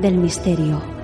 del 0.00 0.16
misterio. 0.16 0.99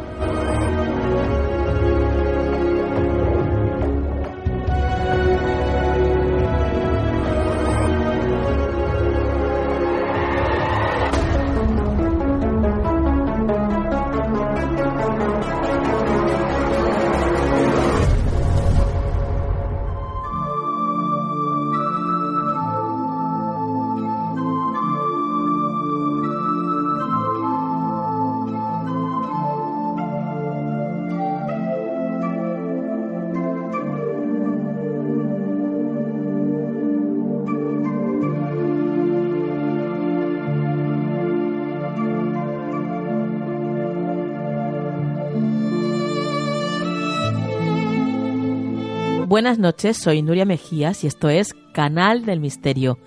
Buenas 49.36 49.58
noches, 49.58 49.98
soy 49.98 50.22
Nuria 50.22 50.46
Mejías 50.46 51.04
y 51.04 51.08
esto 51.08 51.28
es 51.28 51.52
Canal 51.74 52.24
del 52.24 52.40
Misterio. 52.40 52.98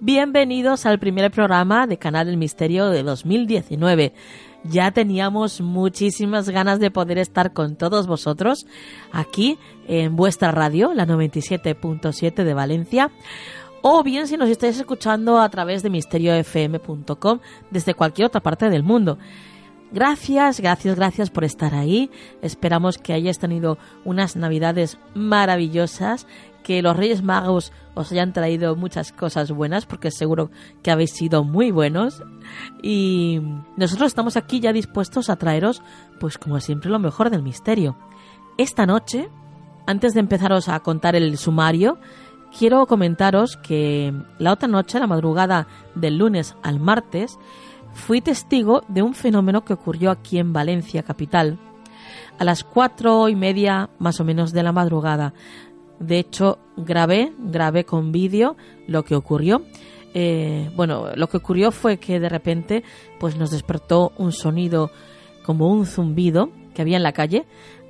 Bienvenidos 0.00 0.84
al 0.84 0.98
primer 0.98 1.30
programa 1.30 1.86
de 1.86 1.96
Canal 1.96 2.26
del 2.26 2.36
Misterio 2.36 2.90
de 2.90 3.02
2019. 3.02 4.12
Ya 4.64 4.90
teníamos 4.90 5.62
muchísimas 5.62 6.50
ganas 6.50 6.78
de 6.78 6.90
poder 6.90 7.16
estar 7.16 7.54
con 7.54 7.76
todos 7.76 8.06
vosotros 8.06 8.66
aquí 9.12 9.56
en 9.88 10.14
vuestra 10.14 10.52
radio, 10.52 10.92
la 10.92 11.06
97.7 11.06 12.44
de 12.44 12.52
Valencia, 12.52 13.10
o 13.80 14.02
bien 14.02 14.28
si 14.28 14.36
nos 14.36 14.50
estáis 14.50 14.78
escuchando 14.78 15.40
a 15.40 15.48
través 15.48 15.82
de 15.82 15.88
misteriofm.com 15.88 17.38
desde 17.70 17.94
cualquier 17.94 18.26
otra 18.26 18.42
parte 18.42 18.68
del 18.68 18.82
mundo. 18.82 19.16
Gracias, 19.92 20.58
gracias, 20.60 20.96
gracias 20.96 21.30
por 21.30 21.44
estar 21.44 21.74
ahí. 21.74 22.10
Esperamos 22.40 22.96
que 22.96 23.12
hayáis 23.12 23.38
tenido 23.38 23.76
unas 24.04 24.36
navidades 24.36 24.98
maravillosas, 25.14 26.26
que 26.62 26.80
los 26.80 26.96
Reyes 26.96 27.22
Magos 27.22 27.72
os 27.94 28.10
hayan 28.10 28.32
traído 28.32 28.74
muchas 28.74 29.12
cosas 29.12 29.50
buenas, 29.50 29.84
porque 29.84 30.10
seguro 30.10 30.50
que 30.82 30.90
habéis 30.90 31.12
sido 31.12 31.44
muy 31.44 31.70
buenos. 31.70 32.22
Y 32.82 33.40
nosotros 33.76 34.06
estamos 34.06 34.38
aquí 34.38 34.60
ya 34.60 34.72
dispuestos 34.72 35.28
a 35.28 35.36
traeros, 35.36 35.82
pues 36.18 36.38
como 36.38 36.58
siempre, 36.60 36.90
lo 36.90 36.98
mejor 36.98 37.28
del 37.28 37.42
misterio. 37.42 37.98
Esta 38.56 38.86
noche, 38.86 39.28
antes 39.86 40.14
de 40.14 40.20
empezaros 40.20 40.70
a 40.70 40.80
contar 40.80 41.16
el 41.16 41.36
sumario, 41.36 41.98
quiero 42.56 42.86
comentaros 42.86 43.58
que 43.58 44.14
la 44.38 44.52
otra 44.52 44.68
noche, 44.68 44.98
la 44.98 45.06
madrugada 45.06 45.66
del 45.94 46.16
lunes 46.16 46.56
al 46.62 46.80
martes, 46.80 47.38
fui 47.94 48.20
testigo 48.20 48.82
de 48.88 49.02
un 49.02 49.14
fenómeno 49.14 49.64
que 49.64 49.72
ocurrió 49.72 50.10
aquí 50.10 50.38
en 50.38 50.52
Valencia, 50.52 51.02
capital, 51.02 51.58
a 52.38 52.44
las 52.44 52.64
cuatro 52.64 53.28
y 53.28 53.36
media 53.36 53.90
más 53.98 54.20
o 54.20 54.24
menos 54.24 54.52
de 54.52 54.62
la 54.62 54.72
madrugada. 54.72 55.34
De 55.98 56.18
hecho, 56.18 56.58
grabé, 56.76 57.32
grabé 57.38 57.84
con 57.84 58.12
vídeo 58.12 58.56
lo 58.86 59.04
que 59.04 59.14
ocurrió. 59.14 59.62
Eh, 60.14 60.70
bueno, 60.74 61.06
lo 61.14 61.28
que 61.28 61.38
ocurrió 61.38 61.70
fue 61.70 61.98
que 61.98 62.20
de 62.20 62.28
repente 62.28 62.82
pues 63.18 63.36
nos 63.36 63.50
despertó 63.50 64.12
un 64.18 64.32
sonido 64.32 64.90
como 65.44 65.68
un 65.68 65.86
zumbido 65.86 66.50
que 66.74 66.82
había 66.82 66.96
en 66.96 67.02
la 67.02 67.12
calle. 67.12 67.46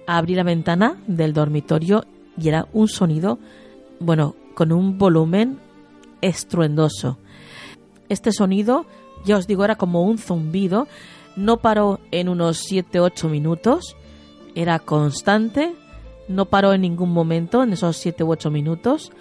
Abrí 0.07 0.35
la 0.35 0.43
ventana 0.43 1.01
del 1.07 1.33
dormitorio 1.33 2.05
y 2.37 2.49
era 2.49 2.69
un 2.73 2.89
sonido, 2.89 3.39
bueno, 4.01 4.35
con 4.55 4.73
un 4.73 4.99
volumen 4.99 5.59
estruendoso. 6.21 7.19
Este 8.09 8.33
sonido 8.33 8.87
ya 9.25 9.37
os 9.37 9.47
digo, 9.47 9.65
era 9.65 9.77
como 9.77 10.03
un 10.03 10.19
zumbido, 10.19 10.87
no 11.37 11.59
paró 11.59 12.01
en 12.11 12.29
unos 12.29 12.71
7-8 12.71 13.29
minutos, 13.29 13.97
era 14.55 14.79
constante, 14.79 15.75
no 16.29 16.47
paró 16.47 16.73
en 16.73 16.83
ningún 16.83 17.11
momento 17.11 17.63
en 17.63 17.73
esos 17.73 17.97
7 17.97 18.25
u 18.25 18.31
8 18.31 18.51
minutos 18.51 19.13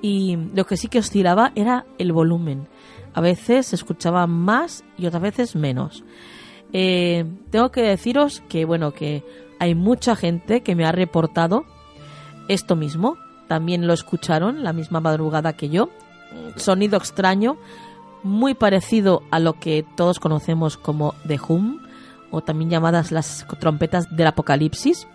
y 0.00 0.36
lo 0.54 0.66
que 0.66 0.76
sí 0.76 0.88
que 0.88 0.98
oscilaba 0.98 1.52
era 1.54 1.86
el 1.98 2.12
volumen. 2.12 2.68
A 3.14 3.20
veces 3.20 3.66
se 3.66 3.76
escuchaba 3.76 4.26
más 4.26 4.84
y 4.98 5.06
otras 5.06 5.22
veces 5.22 5.54
menos. 5.54 6.02
Eh, 6.72 7.24
tengo 7.50 7.70
que 7.70 7.82
deciros 7.82 8.42
que 8.48 8.64
bueno 8.64 8.92
que 8.92 9.22
hay 9.58 9.74
mucha 9.74 10.16
gente 10.16 10.62
que 10.62 10.74
me 10.74 10.84
ha 10.84 10.92
reportado 10.92 11.64
esto 12.48 12.74
mismo. 12.74 13.16
También 13.48 13.86
lo 13.86 13.92
escucharon 13.92 14.64
la 14.64 14.72
misma 14.72 15.00
madrugada 15.00 15.52
que 15.52 15.68
yo. 15.68 15.90
Sonido 16.56 16.96
extraño, 16.96 17.58
muy 18.22 18.54
parecido 18.54 19.22
a 19.30 19.38
lo 19.38 19.54
que 19.54 19.84
todos 19.96 20.20
conocemos 20.20 20.76
como 20.76 21.14
The 21.26 21.38
Hum, 21.48 21.80
o 22.30 22.40
también 22.40 22.70
llamadas 22.70 23.12
las 23.12 23.46
trompetas 23.60 24.16
del 24.16 24.26
apocalipsis. 24.26 25.06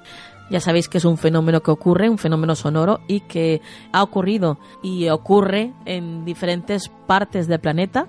Ya 0.49 0.61
sabéis 0.61 0.87
que 0.87 0.99
es 0.99 1.05
un 1.05 1.17
fenómeno 1.17 1.61
que 1.61 1.71
ocurre, 1.71 2.09
un 2.09 2.17
fenómeno 2.17 2.55
sonoro 2.55 3.01
y 3.07 3.21
que 3.21 3.61
ha 3.91 4.01
ocurrido 4.01 4.59
y 4.81 5.09
ocurre 5.09 5.73
en 5.85 6.23
diferentes 6.23 6.89
partes 7.05 7.47
del 7.47 7.59
planeta, 7.59 8.07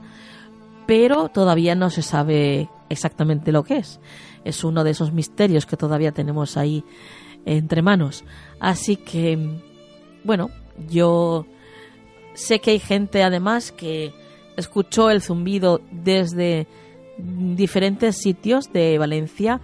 pero 0.86 1.30
todavía 1.30 1.74
no 1.74 1.90
se 1.90 2.02
sabe 2.02 2.68
exactamente 2.88 3.50
lo 3.50 3.64
que 3.64 3.78
es. 3.78 3.98
Es 4.44 4.62
uno 4.62 4.84
de 4.84 4.90
esos 4.90 5.12
misterios 5.12 5.66
que 5.66 5.76
todavía 5.76 6.12
tenemos 6.12 6.56
ahí 6.56 6.84
entre 7.44 7.82
manos. 7.82 8.24
Así 8.60 8.96
que, 8.96 9.60
bueno, 10.22 10.50
yo 10.88 11.46
sé 12.34 12.60
que 12.60 12.70
hay 12.70 12.78
gente 12.78 13.24
además 13.24 13.72
que 13.72 14.14
escuchó 14.58 15.10
el 15.10 15.22
zumbido 15.22 15.80
desde 15.90 16.66
diferentes 17.16 18.16
sitios 18.16 18.72
de 18.72 18.98
Valencia. 18.98 19.60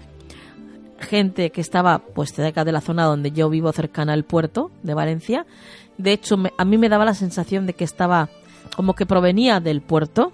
gente 0.98 1.50
que 1.50 1.60
estaba 1.60 1.98
pues 1.98 2.32
cerca 2.32 2.64
de 2.64 2.72
la 2.72 2.80
zona 2.80 3.04
donde 3.04 3.32
yo 3.32 3.50
vivo, 3.50 3.72
cercana 3.72 4.12
al 4.12 4.24
puerto 4.24 4.70
de 4.82 4.94
Valencia. 4.94 5.44
De 5.98 6.12
hecho, 6.12 6.36
a 6.56 6.64
mí 6.64 6.78
me 6.78 6.88
daba 6.88 7.04
la 7.04 7.14
sensación 7.14 7.66
de 7.66 7.74
que 7.74 7.84
estaba 7.84 8.30
como 8.76 8.94
que 8.94 9.04
provenía 9.04 9.60
del 9.60 9.82
puerto, 9.82 10.32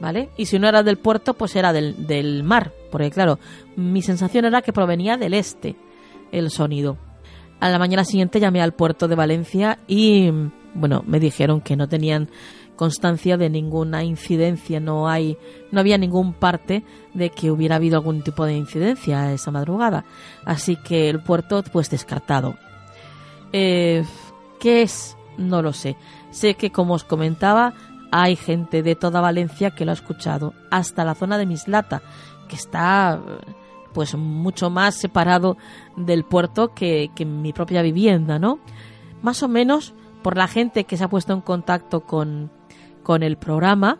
¿vale? 0.00 0.28
Y 0.36 0.46
si 0.46 0.58
no 0.58 0.68
era 0.68 0.82
del 0.82 0.98
puerto, 0.98 1.34
pues 1.34 1.56
era 1.56 1.72
del, 1.72 2.06
del 2.06 2.42
mar, 2.42 2.72
porque 2.90 3.10
claro, 3.10 3.38
mi 3.76 4.02
sensación 4.02 4.44
era 4.44 4.62
que 4.62 4.72
provenía 4.72 5.16
del 5.16 5.34
este 5.34 5.76
el 6.32 6.50
sonido. 6.50 6.98
A 7.60 7.70
la 7.70 7.78
mañana 7.78 8.04
siguiente 8.04 8.40
llamé 8.40 8.60
al 8.60 8.72
puerto 8.72 9.06
de 9.06 9.14
Valencia 9.14 9.78
y, 9.86 10.30
bueno, 10.74 11.04
me 11.06 11.20
dijeron 11.20 11.60
que 11.60 11.76
no 11.76 11.88
tenían 11.88 12.28
constancia 12.82 13.36
de 13.36 13.48
ninguna 13.48 14.02
incidencia, 14.02 14.80
no 14.80 15.08
hay, 15.08 15.38
no 15.70 15.78
había 15.78 15.98
ningún 15.98 16.32
parte 16.32 16.82
de 17.14 17.30
que 17.30 17.52
hubiera 17.52 17.76
habido 17.76 17.96
algún 17.96 18.22
tipo 18.22 18.44
de 18.44 18.56
incidencia 18.56 19.32
esa 19.32 19.52
madrugada, 19.52 20.04
así 20.44 20.74
que 20.74 21.08
el 21.08 21.22
puerto 21.22 21.62
pues 21.62 21.90
descartado. 21.90 22.56
Eh, 23.52 24.04
¿Qué 24.58 24.82
es? 24.82 25.16
No 25.38 25.62
lo 25.62 25.72
sé. 25.72 25.96
Sé 26.32 26.54
que 26.54 26.72
como 26.72 26.94
os 26.94 27.04
comentaba 27.04 27.74
hay 28.10 28.34
gente 28.34 28.82
de 28.82 28.96
toda 28.96 29.20
Valencia 29.20 29.70
que 29.70 29.84
lo 29.84 29.92
ha 29.92 29.94
escuchado, 29.94 30.52
hasta 30.68 31.04
la 31.04 31.14
zona 31.14 31.38
de 31.38 31.46
Mislata, 31.46 32.02
que 32.48 32.56
está 32.56 33.22
pues 33.94 34.16
mucho 34.16 34.70
más 34.70 34.96
separado 34.96 35.56
del 35.96 36.24
puerto 36.24 36.74
que, 36.74 37.12
que 37.14 37.24
mi 37.24 37.52
propia 37.52 37.80
vivienda, 37.80 38.40
¿no? 38.40 38.58
Más 39.22 39.40
o 39.44 39.46
menos 39.46 39.94
por 40.24 40.36
la 40.36 40.48
gente 40.48 40.82
que 40.82 40.96
se 40.96 41.04
ha 41.04 41.08
puesto 41.08 41.32
en 41.32 41.42
contacto 41.42 42.00
con, 42.00 42.50
con 43.02 43.22
el 43.22 43.36
programa, 43.36 43.98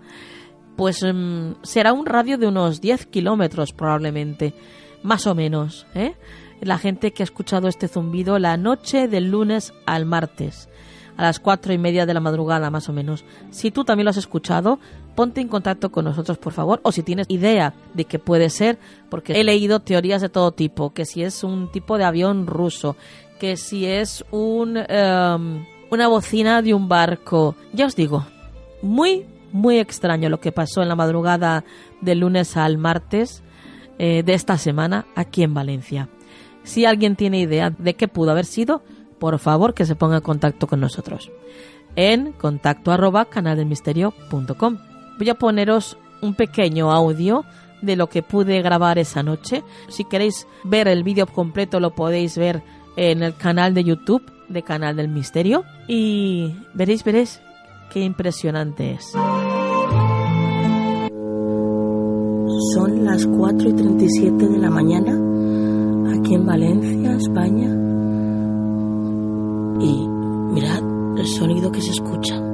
pues 0.77 1.03
mm, 1.03 1.63
será 1.63 1.93
un 1.93 2.07
radio 2.07 2.39
de 2.39 2.47
unos 2.47 2.81
10 2.81 3.07
kilómetros 3.07 3.73
probablemente, 3.73 4.55
más 5.03 5.27
o 5.27 5.35
menos, 5.35 5.87
¿eh? 5.95 6.15
La 6.61 6.79
gente 6.79 7.13
que 7.13 7.23
ha 7.23 7.25
escuchado 7.25 7.69
este 7.69 7.89
zumbido 7.89 8.39
la 8.39 8.57
noche 8.57 9.09
del 9.09 9.31
lunes 9.31 9.73
al 9.85 10.07
martes, 10.07 10.69
a 11.17 11.23
las 11.23 11.41
cuatro 11.41 11.73
y 11.73 11.79
media 11.79 12.07
de 12.07 12.15
la 12.15 12.21
madrugada 12.21 12.71
más 12.71 12.89
o 12.89 12.93
menos. 12.93 13.25
Si 13.51 13.73
tú 13.73 13.85
también 13.85 14.05
lo 14.05 14.11
has 14.11 14.17
escuchado, 14.17 14.79
ponte 15.17 15.41
en 15.41 15.49
contacto 15.49 15.91
con 15.91 16.05
nosotros, 16.05 16.39
por 16.39 16.53
favor, 16.53 16.81
o 16.85 16.93
si 16.93 17.03
tienes 17.03 17.27
idea 17.29 17.75
de 17.95 18.05
que 18.05 18.21
puede 18.21 18.49
ser, 18.49 18.79
porque 19.11 19.33
he 19.33 19.45
leído 19.45 19.81
teorías 19.81 20.23
de 20.23 20.29
todo 20.29 20.53
tipo, 20.53 20.95
que 20.95 21.05
si 21.05 21.25
es 21.25 21.43
un 21.43 21.71
tipo 21.73 21.99
de 21.99 22.05
avión 22.05 22.47
ruso, 22.47 22.97
que 23.41 23.57
si 23.57 23.87
es 23.87 24.25
un, 24.31 24.77
em, 24.77 25.67
una 25.91 26.09
bocina 26.09 26.63
de 26.63 26.75
un 26.75 26.89
barco. 26.89 27.57
Ya 27.73 27.87
os 27.87 27.97
digo, 27.97 28.25
muy, 28.83 29.27
muy 29.53 29.79
extraño 29.79 30.29
lo 30.29 30.41
que 30.41 30.53
pasó 30.53 30.83
en 30.83 30.89
la 30.89 30.97
madrugada 30.97 31.65
del 32.01 32.21
lunes 32.21 32.57
al 32.57 32.79
martes 32.79 33.43
eh, 33.99 34.23
de 34.23 34.35
esta 34.35 34.59
semana 34.59 35.07
aquí 35.15 35.43
en 35.43 35.55
Valencia. 35.55 36.09
Si 36.65 36.85
alguien 36.85 37.17
tiene 37.17 37.41
idea 37.41 37.71
de 37.71 37.95
qué 37.95 38.09
pudo 38.09 38.31
haber 38.31 38.47
sido, 38.47 38.83
por 39.19 39.39
favor 39.39 39.75
que 39.75 39.87
se 39.87 39.97
ponga 39.97 40.17
en 40.17 40.23
contacto 40.23 40.67
con 40.67 40.81
nosotros 40.81 41.31
en 41.97 42.33
contacto 42.33 42.93
arroba 42.93 43.27
canaldelmisterio.com. 43.27 44.79
Voy 45.19 45.29
a 45.29 45.35
poneros 45.35 45.99
un 46.21 46.35
pequeño 46.35 46.93
audio 46.93 47.45
de 47.81 47.97
lo 47.97 48.09
que 48.09 48.23
pude 48.23 48.63
grabar 48.63 48.99
esa 48.99 49.23
noche. 49.23 49.63
Si 49.89 50.05
queréis 50.05 50.47
ver 50.65 50.89
el 50.89 51.03
vídeo 51.03 51.27
completo 51.27 51.81
lo 51.81 51.95
podéis 51.95 52.39
ver 52.39 52.63
en 52.97 53.23
el 53.23 53.35
canal 53.35 53.75
de 53.75 53.85
YouTube 53.85 54.23
de 54.49 54.63
Canal 54.63 54.97
del 54.97 55.09
Misterio 55.09 55.65
y 55.89 56.55
veréis, 56.75 57.05
veréis 57.05 57.41
qué 57.93 58.01
impresionante 58.01 58.93
es. 58.93 59.11
Son 62.75 63.05
las 63.05 63.27
4 63.27 63.69
y 63.69 63.73
37 63.75 64.49
de 64.49 64.59
la 64.59 64.71
mañana 64.71 65.13
aquí 66.17 66.35
en 66.35 66.47
Valencia, 66.47 67.15
España. 67.17 67.69
Y 69.81 70.09
mirad 70.55 70.83
el 71.19 71.27
sonido 71.27 71.71
que 71.71 71.83
se 71.83 71.91
escucha. 71.91 72.52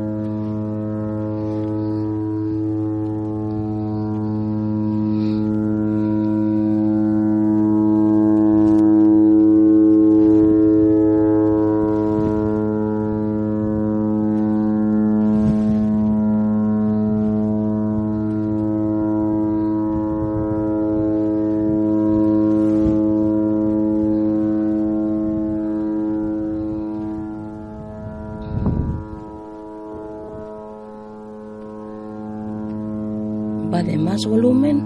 De 33.71 33.97
más 33.97 34.25
volumen 34.27 34.81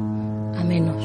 a 0.58 0.64
menos. 0.64 1.02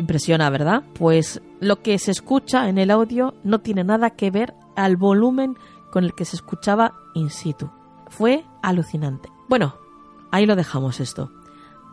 Impresiona, 0.00 0.50
¿verdad? 0.50 0.82
Pues 0.98 1.40
lo 1.60 1.82
que 1.82 1.96
se 1.98 2.10
escucha 2.10 2.68
en 2.68 2.78
el 2.78 2.90
audio 2.90 3.34
no 3.44 3.60
tiene 3.60 3.84
nada 3.84 4.10
que 4.10 4.30
ver 4.32 4.54
al 4.74 4.96
volumen 4.96 5.56
con 5.92 6.04
el 6.04 6.14
que 6.14 6.24
se 6.24 6.36
escuchaba 6.36 6.94
in 7.14 7.30
situ. 7.30 7.70
Fue 8.08 8.44
alucinante. 8.60 9.28
Bueno, 9.48 9.76
ahí 10.32 10.46
lo 10.46 10.56
dejamos 10.56 10.98
esto. 10.98 11.30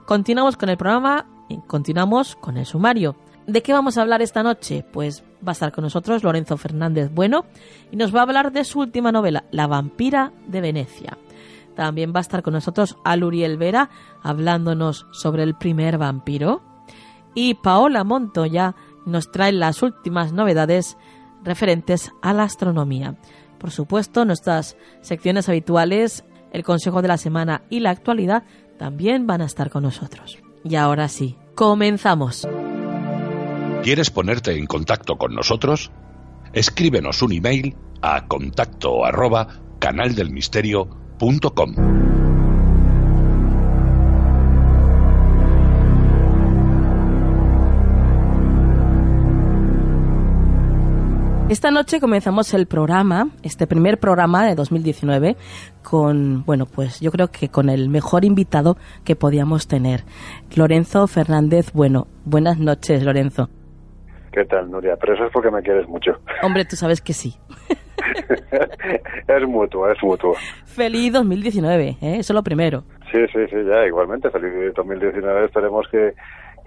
Continuamos 0.07 0.56
con 0.56 0.69
el 0.69 0.77
programa 0.77 1.25
y 1.50 1.57
continuamos 1.57 2.38
con 2.38 2.56
el 2.56 2.65
sumario. 2.65 3.18
¿De 3.45 3.62
qué 3.62 3.74
vamos 3.74 3.98
a 3.98 4.04
hablar 4.04 4.21
esta 4.21 4.42
noche? 4.42 4.86
Pues 4.94 5.21
va 5.45 5.50
a 5.50 5.51
estar 5.51 5.74
con 5.74 5.83
nosotros 5.83 6.24
Lorenzo 6.24 6.56
Fernández 6.56 7.12
Bueno 7.13 7.44
y 7.92 7.98
nos 7.98 8.15
va 8.15 8.19
a 8.19 8.24
hablar 8.24 8.54
de 8.54 8.63
su 8.63 8.80
última 8.80 9.12
novela, 9.12 9.44
La 9.51 9.68
vampira 9.68 10.31
de 10.48 10.62
Venecia. 10.62 11.18
También 11.75 12.13
va 12.15 12.19
a 12.19 12.21
estar 12.21 12.42
con 12.42 12.54
nosotros 12.54 12.95
Aluriel 13.04 13.57
Vera 13.57 13.89
hablándonos 14.24 15.07
sobre 15.12 15.44
el 15.44 15.56
primer 15.56 15.98
vampiro. 15.98 16.62
Y 17.36 17.56
Paola 17.56 18.06
Montoya 18.06 18.75
nos 19.06 19.30
trae 19.30 19.51
las 19.51 19.83
últimas 19.83 20.31
novedades 20.31 20.98
referentes 21.44 22.13
a 22.21 22.31
la 22.31 22.44
astronomía. 22.44 23.18
Por 23.57 23.71
supuesto, 23.71 24.24
nuestras 24.24 24.77
secciones 25.01 25.50
habituales, 25.50 26.24
el 26.53 26.63
consejo 26.63 27.01
de 27.01 27.10
la 27.10 27.18
semana 27.18 27.63
y 27.69 27.81
la 27.81 27.89
actualidad 27.89 28.43
también 28.77 29.27
van 29.27 29.41
a 29.41 29.46
estar 29.46 29.69
con 29.69 29.84
nosotros. 29.84 30.38
Y 30.63 30.75
ahora 30.75 31.07
sí, 31.07 31.38
comenzamos. 31.55 32.48
¿Quieres 33.84 34.10
ponerte 34.10 34.57
en 34.57 34.65
contacto 34.65 35.17
con 35.17 35.34
nosotros? 35.34 35.91
Escríbenos 36.53 37.22
un 37.22 37.34
email 37.34 37.75
a 38.01 38.27
contacto 38.27 39.05
arroba 39.05 39.48
canaldelmisterio.com. 39.79 42.26
Esta 51.50 51.72
noche 51.72 52.01
comenzamos 52.01 52.54
el 52.54 52.68
programa, 52.68 53.30
este 53.42 53.68
primer 53.68 54.00
programa 54.00 54.46
de 54.46 54.54
2019, 54.54 55.38
con, 55.82 56.44
bueno, 56.44 56.66
pues 56.66 57.00
yo 57.00 57.10
creo 57.10 57.30
que 57.30 57.48
con 57.48 57.70
el 57.70 57.88
mejor 57.88 58.25
invitado 58.25 58.75
que 59.06 59.16
podíamos 59.16 59.66
tener, 59.70 60.01
Lorenzo 60.58 61.08
Fernández. 61.08 61.72
Bueno, 61.72 62.08
buenas 62.25 62.60
noches, 62.60 63.01
Lorenzo. 63.01 63.50
¿Qué 64.34 64.44
tal, 64.44 64.70
Nuria? 64.70 64.98
Pero 65.00 65.13
eso 65.13 65.24
es 65.24 65.32
porque 65.32 65.50
me 65.50 65.62
quieres 65.62 65.88
mucho. 65.88 66.20
Hombre, 66.44 66.66
tú 66.66 66.75
sabes 66.75 67.00
que 67.00 67.13
sí. 67.13 67.34
es 69.27 69.48
mutuo, 69.48 69.89
es 69.89 70.04
mutuo. 70.04 70.34
Feliz 70.66 71.13
2019, 71.13 71.88
¿eh? 71.88 71.98
eso 72.01 72.34
es 72.34 72.36
lo 72.36 72.44
primero. 72.44 72.84
Sí, 73.10 73.20
sí, 73.32 73.39
sí, 73.50 73.56
ya, 73.66 73.86
igualmente, 73.86 74.30
feliz 74.32 74.74
2019. 74.75 75.46
Esperemos 75.46 75.88
que 75.89 76.13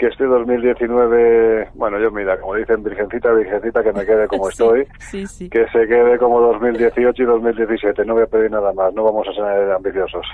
que 0.00 0.06
este 0.06 0.24
2019, 0.24 1.72
bueno, 1.74 2.00
yo 2.00 2.10
mira, 2.10 2.40
como 2.40 2.54
dicen, 2.54 2.82
virgencita, 2.82 3.34
virgencita, 3.34 3.82
que 3.82 3.92
me 3.92 4.06
quede 4.06 4.26
como 4.28 4.48
estoy, 4.48 4.86
que 5.12 5.66
se 5.70 5.86
quede 5.86 6.16
como 6.18 6.40
2018 6.40 7.22
y 7.22 7.26
2017, 7.26 8.06
no 8.06 8.14
voy 8.14 8.22
a 8.22 8.26
pedir 8.26 8.50
nada 8.50 8.72
más, 8.72 8.94
no 8.94 9.04
vamos 9.04 9.28
a 9.28 9.34
ser 9.34 9.70
ambiciosos. 9.70 10.24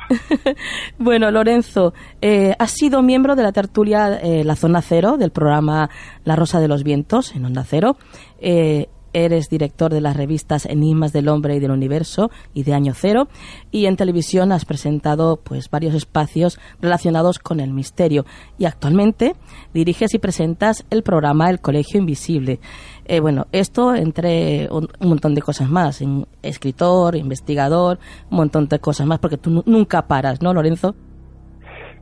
bueno, 0.99 1.33
Lorenzo, 1.33 1.95
eh, 2.23 2.55
has 2.61 2.71
sido 2.71 3.03
miembro 3.03 3.35
de 3.35 3.43
la 3.43 3.51
tertulia 3.51 4.21
eh, 4.23 4.45
La 4.45 4.55
Zona 4.55 4.83
Cero 4.83 5.17
del 5.17 5.33
programa 5.33 5.91
La 6.23 6.37
Rosa 6.37 6.61
de 6.61 6.69
los 6.69 6.85
Vientos 6.85 7.35
en 7.35 7.45
Onda 7.45 7.65
Cero. 7.65 7.97
Eh, 8.39 8.87
eres 9.25 9.49
director 9.49 9.93
de 9.93 10.03
las 10.03 10.17
revistas 10.17 10.67
Enigmas 10.67 11.13
del 11.13 11.29
Hombre 11.29 11.57
y 11.57 11.59
del 11.59 11.71
Universo 11.71 12.31
y 12.53 12.65
de 12.65 12.75
Año 12.75 12.93
Cero, 12.95 13.29
y 13.71 13.87
en 13.87 13.97
televisión 13.97 14.53
has 14.53 14.67
presentado 14.67 15.41
pues 15.43 15.71
varios 15.71 15.95
espacios 15.95 16.59
relacionados 16.83 17.39
con 17.39 17.61
el 17.61 17.73
misterio 17.73 18.27
y 18.59 18.67
actualmente 18.67 19.35
diriges 19.73 20.13
y 20.13 20.19
presentas 20.19 20.85
el 20.91 21.03
programa 21.03 21.49
El 21.49 21.61
Colegio 21.61 21.99
Invisible. 21.99 22.61
Eh, 23.07 23.21
bueno, 23.21 23.47
esto 23.53 23.95
entre 23.95 24.69
un, 24.71 24.89
montón 25.01 25.35
de 25.35 25.41
cosas 25.41 25.71
más, 25.71 26.03
escritor, 26.43 27.17
investigador, 27.17 27.99
un 28.31 28.37
montón 28.37 28.69
de 28.69 28.79
cosas 28.81 29.07
más, 29.07 29.19
porque 29.19 29.39
tú 29.39 29.63
nunca 29.65 30.07
paras, 30.07 30.43
¿no, 30.43 30.53
Lorenzo? 30.53 30.95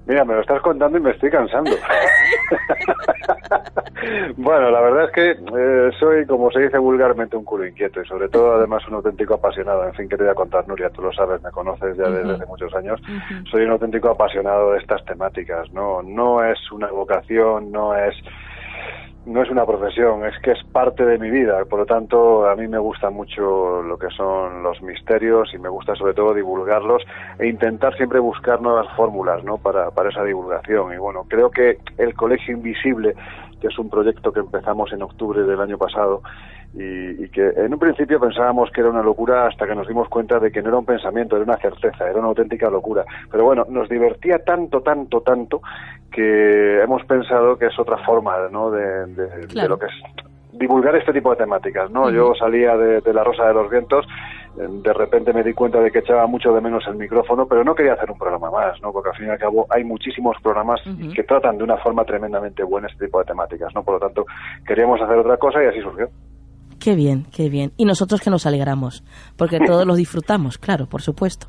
Mira, 0.06 0.24
me 0.24 0.34
lo 0.34 0.42
estás 0.42 0.60
contando 0.60 0.98
y 0.98 1.00
me 1.00 1.12
estoy 1.12 1.30
cansando. 1.30 1.70
bueno, 4.36 4.70
la 4.70 4.80
verdad 4.80 5.04
es 5.04 5.10
que 5.12 5.30
eh, 5.30 5.90
soy, 5.98 6.26
como 6.26 6.50
se 6.50 6.60
dice 6.60 6.76
vulgarmente, 6.76 7.36
un 7.36 7.44
culo 7.44 7.66
inquieto 7.66 8.02
y 8.02 8.06
sobre 8.06 8.28
todo 8.28 8.56
además 8.56 8.86
un 8.86 8.94
auténtico 8.94 9.34
apasionado. 9.34 9.86
En 9.86 9.94
fin, 9.94 10.08
que 10.08 10.16
te 10.16 10.24
voy 10.24 10.32
a 10.32 10.34
contar, 10.34 10.68
Nuria, 10.68 10.90
tú 10.90 11.00
lo 11.00 11.12
sabes, 11.12 11.42
me 11.42 11.50
conoces 11.50 11.96
ya 11.96 12.10
desde 12.10 12.34
hace 12.34 12.46
muchos 12.46 12.74
años. 12.74 13.00
Soy 13.50 13.62
un 13.62 13.70
auténtico 13.70 14.10
apasionado 14.10 14.72
de 14.72 14.78
estas 14.78 15.02
temáticas. 15.06 15.72
No, 15.72 16.02
no 16.02 16.44
es 16.44 16.58
una 16.70 16.88
vocación, 16.88 17.72
no 17.72 17.96
es 17.96 18.14
no 19.26 19.42
es 19.42 19.50
una 19.50 19.64
profesión, 19.64 20.24
es 20.26 20.38
que 20.40 20.52
es 20.52 20.62
parte 20.64 21.04
de 21.04 21.18
mi 21.18 21.30
vida. 21.30 21.64
Por 21.64 21.80
lo 21.80 21.86
tanto, 21.86 22.46
a 22.46 22.54
mí 22.56 22.68
me 22.68 22.78
gusta 22.78 23.10
mucho 23.10 23.82
lo 23.82 23.98
que 23.98 24.08
son 24.10 24.62
los 24.62 24.82
misterios 24.82 25.52
y 25.54 25.58
me 25.58 25.68
gusta 25.68 25.94
sobre 25.94 26.14
todo 26.14 26.34
divulgarlos 26.34 27.02
e 27.38 27.48
intentar 27.48 27.96
siempre 27.96 28.18
buscar 28.18 28.60
nuevas 28.60 28.86
fórmulas 28.96 29.42
¿no? 29.44 29.56
para, 29.56 29.90
para 29.90 30.10
esa 30.10 30.22
divulgación. 30.24 30.92
Y 30.92 30.98
bueno, 30.98 31.24
creo 31.28 31.50
que 31.50 31.78
el 31.96 32.14
Colegio 32.14 32.54
Invisible, 32.54 33.14
que 33.64 33.68
es 33.68 33.78
un 33.78 33.88
proyecto 33.88 34.30
que 34.30 34.40
empezamos 34.40 34.92
en 34.92 35.00
octubre 35.00 35.42
del 35.42 35.58
año 35.58 35.78
pasado, 35.78 36.20
y, 36.74 37.30
que 37.30 37.48
en 37.56 37.72
un 37.72 37.78
principio 37.78 38.20
pensábamos 38.20 38.70
que 38.70 38.82
era 38.82 38.90
una 38.90 39.02
locura 39.02 39.46
hasta 39.46 39.66
que 39.66 39.74
nos 39.74 39.88
dimos 39.88 40.06
cuenta 40.10 40.38
de 40.38 40.52
que 40.52 40.60
no 40.60 40.68
era 40.68 40.76
un 40.76 40.84
pensamiento, 40.84 41.36
era 41.36 41.46
una 41.46 41.56
certeza, 41.56 42.10
era 42.10 42.18
una 42.18 42.28
auténtica 42.28 42.68
locura. 42.68 43.06
Pero 43.30 43.44
bueno, 43.44 43.64
nos 43.70 43.88
divertía 43.88 44.38
tanto, 44.40 44.82
tanto, 44.82 45.22
tanto 45.22 45.62
que 46.12 46.82
hemos 46.82 47.02
pensado 47.06 47.56
que 47.56 47.68
es 47.68 47.78
otra 47.78 47.96
forma 48.04 48.36
¿no? 48.50 48.70
de, 48.70 49.06
lo 49.66 49.78
que 49.78 49.86
es 49.86 49.92
divulgar 50.52 50.94
este 50.96 51.14
tipo 51.14 51.30
de 51.30 51.36
temáticas. 51.36 51.90
¿no? 51.90 52.10
Yo 52.10 52.34
salía 52.34 52.76
de, 52.76 53.14
La 53.14 53.24
Rosa 53.24 53.46
de 53.46 53.54
los 53.54 53.70
Vientos 53.70 54.06
de 54.56 54.92
repente 54.92 55.32
me 55.32 55.42
di 55.42 55.52
cuenta 55.52 55.80
de 55.80 55.90
que 55.90 55.98
echaba 55.98 56.26
mucho 56.26 56.52
de 56.52 56.60
menos 56.60 56.84
el 56.86 56.94
micrófono, 56.94 57.46
pero 57.46 57.64
no 57.64 57.74
quería 57.74 57.94
hacer 57.94 58.10
un 58.10 58.18
programa 58.18 58.50
más, 58.50 58.80
¿no? 58.80 58.92
Porque 58.92 59.10
al 59.10 59.16
fin 59.16 59.26
y 59.26 59.30
al 59.30 59.38
cabo 59.38 59.66
hay 59.68 59.84
muchísimos 59.84 60.36
programas 60.42 60.80
que 61.14 61.24
tratan 61.24 61.58
de 61.58 61.64
una 61.64 61.76
forma 61.78 62.04
tremendamente 62.04 62.62
buena 62.62 62.88
este 62.88 63.06
tipo 63.06 63.18
de 63.18 63.24
temáticas, 63.24 63.74
¿no? 63.74 63.82
Por 63.82 63.94
lo 63.94 64.00
tanto, 64.00 64.24
queríamos 64.66 65.00
hacer 65.00 65.16
otra 65.18 65.36
cosa 65.36 65.62
y 65.62 65.66
así 65.66 65.80
surgió. 65.80 66.08
Qué 66.78 66.94
bien, 66.94 67.26
qué 67.34 67.48
bien. 67.48 67.72
Y 67.76 67.84
nosotros 67.84 68.20
que 68.20 68.30
nos 68.30 68.46
alegramos, 68.46 69.04
porque 69.36 69.58
todos 69.66 69.86
los 69.86 69.96
disfrutamos, 69.96 70.58
claro, 70.58 70.86
por 70.86 71.02
supuesto. 71.02 71.48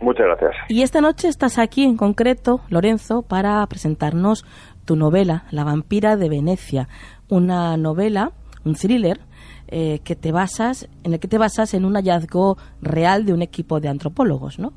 Muchas 0.00 0.26
gracias. 0.26 0.52
Y 0.68 0.82
esta 0.82 1.00
noche 1.00 1.28
estás 1.28 1.58
aquí 1.58 1.84
en 1.84 1.96
concreto, 1.96 2.60
Lorenzo, 2.68 3.22
para 3.22 3.64
presentarnos 3.66 4.44
tu 4.84 4.96
novela, 4.96 5.44
La 5.50 5.64
vampira 5.64 6.16
de 6.16 6.28
Venecia, 6.28 6.88
una 7.28 7.76
novela, 7.76 8.32
un 8.64 8.74
thriller 8.74 9.20
eh, 9.74 10.00
que 10.04 10.14
te 10.14 10.32
basas, 10.32 10.86
en 11.02 11.14
el 11.14 11.18
que 11.18 11.28
te 11.28 11.38
basas 11.38 11.72
en 11.72 11.86
un 11.86 11.94
hallazgo 11.94 12.58
real 12.82 13.24
de 13.24 13.32
un 13.32 13.40
equipo 13.40 13.80
de 13.80 13.88
antropólogos, 13.88 14.58
¿no? 14.58 14.74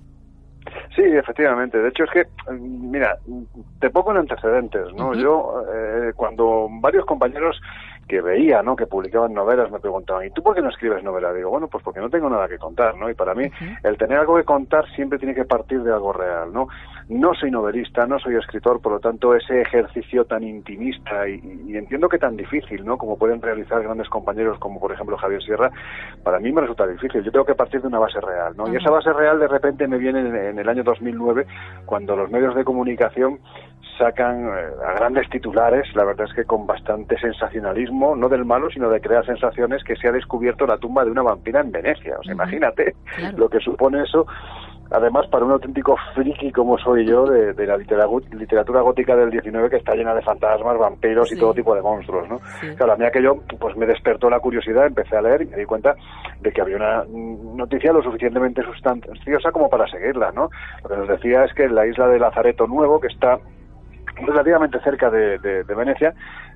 Sí, 0.96 1.04
efectivamente. 1.04 1.78
De 1.78 1.90
hecho, 1.90 2.06
es 2.06 2.12
que, 2.12 2.54
mira, 2.54 3.18
te 3.82 3.90
pongo 3.90 4.12
en 4.12 4.20
antecedentes, 4.20 4.94
¿no? 4.94 5.14
Yo, 5.14 5.64
eh, 5.74 6.14
cuando 6.16 6.70
varios 6.80 7.06
compañeros 7.06 7.60
que 8.08 8.22
veía, 8.22 8.62
¿no? 8.64 8.78
Que 8.78 8.88
publicaban 8.88 9.34
novelas, 9.34 9.70
me 9.70 9.80
preguntaban, 9.80 10.26
¿y 10.26 10.30
tú 10.30 10.42
por 10.42 10.56
qué 10.56 10.62
no 10.62 10.70
escribes 10.70 11.04
novela? 11.04 11.34
Digo, 11.34 11.50
bueno, 11.50 11.68
pues 11.68 11.84
porque 11.84 12.00
no 12.00 12.10
tengo 12.10 12.30
nada 12.30 12.48
que 12.48 12.58
contar, 12.58 12.96
¿no? 12.96 13.10
Y 13.10 13.16
para 13.16 13.34
mí, 13.34 13.50
el 13.84 13.98
tener 13.98 14.20
algo 14.20 14.38
que 14.38 14.44
contar 14.44 14.86
siempre 14.96 15.20
tiene 15.20 15.36
que 15.36 15.44
partir 15.44 15.84
de 15.84 15.92
algo 15.92 16.14
real, 16.14 16.54
¿no? 16.54 16.68
No 17.08 17.36
soy 17.36 17.52
novelista, 17.52 18.08
no 18.08 18.18
soy 18.18 18.36
escritor, 18.36 18.82
por 18.82 18.94
lo 18.94 19.00
tanto, 19.00 19.36
ese 19.36 19.62
ejercicio 19.62 20.26
tan 20.26 20.44
intimista 20.44 21.30
y, 21.30 21.76
entiendo 21.76 22.10
que 22.10 22.18
tan 22.18 22.36
difícil, 22.36 22.84
¿no? 22.84 22.98
Como 22.98 23.18
pueden 23.18 23.42
realizar 23.42 23.84
grandes 23.84 24.10
compañeros 24.10 24.58
como, 24.58 24.80
por 24.80 24.92
ejemplo, 24.92 25.16
Javier 25.18 25.44
Sierra, 25.44 25.72
para 26.24 26.40
mí 26.40 26.52
me 26.52 26.62
resulta 26.62 26.88
difícil. 26.88 27.24
Yo 27.24 27.32
tengo 27.32 27.46
que 27.46 27.54
partir 27.54 27.82
de 27.82 27.88
una 27.88 28.00
base 28.00 28.20
real, 28.20 28.56
¿no? 28.58 28.72
Y 28.72 28.76
esa 28.76 28.90
base 28.90 29.14
real 29.14 29.40
de 29.40 29.48
repente 29.48 29.88
me 29.88 30.00
viene 30.00 30.22
en 30.50 30.58
el 30.58 30.68
año 30.68 30.84
2009, 30.84 31.46
cuando 31.86 32.16
los 32.16 32.32
medios 32.32 32.56
de 32.56 32.64
comunicación 32.64 33.40
sacan 33.98 34.48
eh, 34.48 34.68
a 34.86 34.94
grandes 34.94 35.30
titulares, 35.30 35.88
la 35.96 36.04
verdad 36.04 36.28
es 36.28 36.34
que 36.34 36.46
con 36.46 36.66
bastante 36.66 37.18
sensacionalismo, 37.20 38.16
no 38.16 38.30
del 38.30 38.46
malo, 38.46 38.70
sino 38.70 38.90
de 38.90 39.00
crear 39.00 39.26
sensaciones 39.26 39.84
que 39.84 39.96
se 39.96 40.08
ha 40.08 40.12
descubierto 40.12 40.66
la 40.66 40.78
tumba 40.78 41.06
de 41.06 41.12
una 41.12 41.22
vampira 41.22 41.62
en 41.62 41.72
Venecia. 41.72 42.18
O 42.20 42.24
sea, 42.24 42.34
imagínate 42.34 42.96
lo 43.38 43.50
que 43.50 43.60
supone 43.60 44.04
eso 44.04 44.26
además 44.92 45.28
para 45.28 45.46
un 45.46 45.52
auténtico 45.52 45.98
friki 46.14 46.52
como 46.52 46.78
soy 46.78 47.06
yo 47.06 47.26
de, 47.26 47.54
la 47.66 47.78
literatura 47.78 48.82
gótica 48.82 49.16
del 49.16 49.32
19 49.32 49.70
que 49.70 49.78
está 49.78 49.96
llena 49.96 50.14
de 50.14 50.22
fantasmas, 50.22 50.78
vampiros 50.78 51.32
y 51.32 51.40
todo 51.40 51.54
tipo 51.54 51.76
de 51.76 51.82
monstruos, 51.82 52.28
¿no? 52.30 52.40
Claro, 52.76 52.94
a 52.94 52.96
mí 52.96 53.06
aquello 53.06 53.38
pues 53.60 53.76
me 53.76 53.86
despertó 53.86 54.30
la 54.30 54.40
curiosidad, 54.40 54.86
empecé 54.86 55.18
a 55.18 55.22
leer 55.22 55.44
y 55.44 55.46
me 55.48 55.58
di 55.58 55.66
cuenta 55.66 55.96
de 56.42 56.52
que 56.52 56.62
había 56.62 56.78
una 56.78 57.04
noticia 57.10 57.92
lo 57.92 58.02
suficientemente 58.02 58.62
sustanciosa 58.64 59.52
como 59.52 59.70
para 59.70 59.88
seguirla, 59.88 60.32
¿no? 60.32 60.50
Lo 60.84 60.90
que 60.90 60.98
nos 60.98 61.08
decía 61.08 61.44
es 61.46 61.54
que 61.54 61.64
en 61.64 61.76
la 61.76 61.88
isla 61.88 62.08
de 62.08 62.20
Lazareto 62.20 62.68
Nuevo, 62.68 63.00
que 63.00 63.08
está 63.08 63.40
relativamente 64.16 64.80
cerca 64.82 65.10
de, 65.10 65.64
Venecia, 65.64 66.14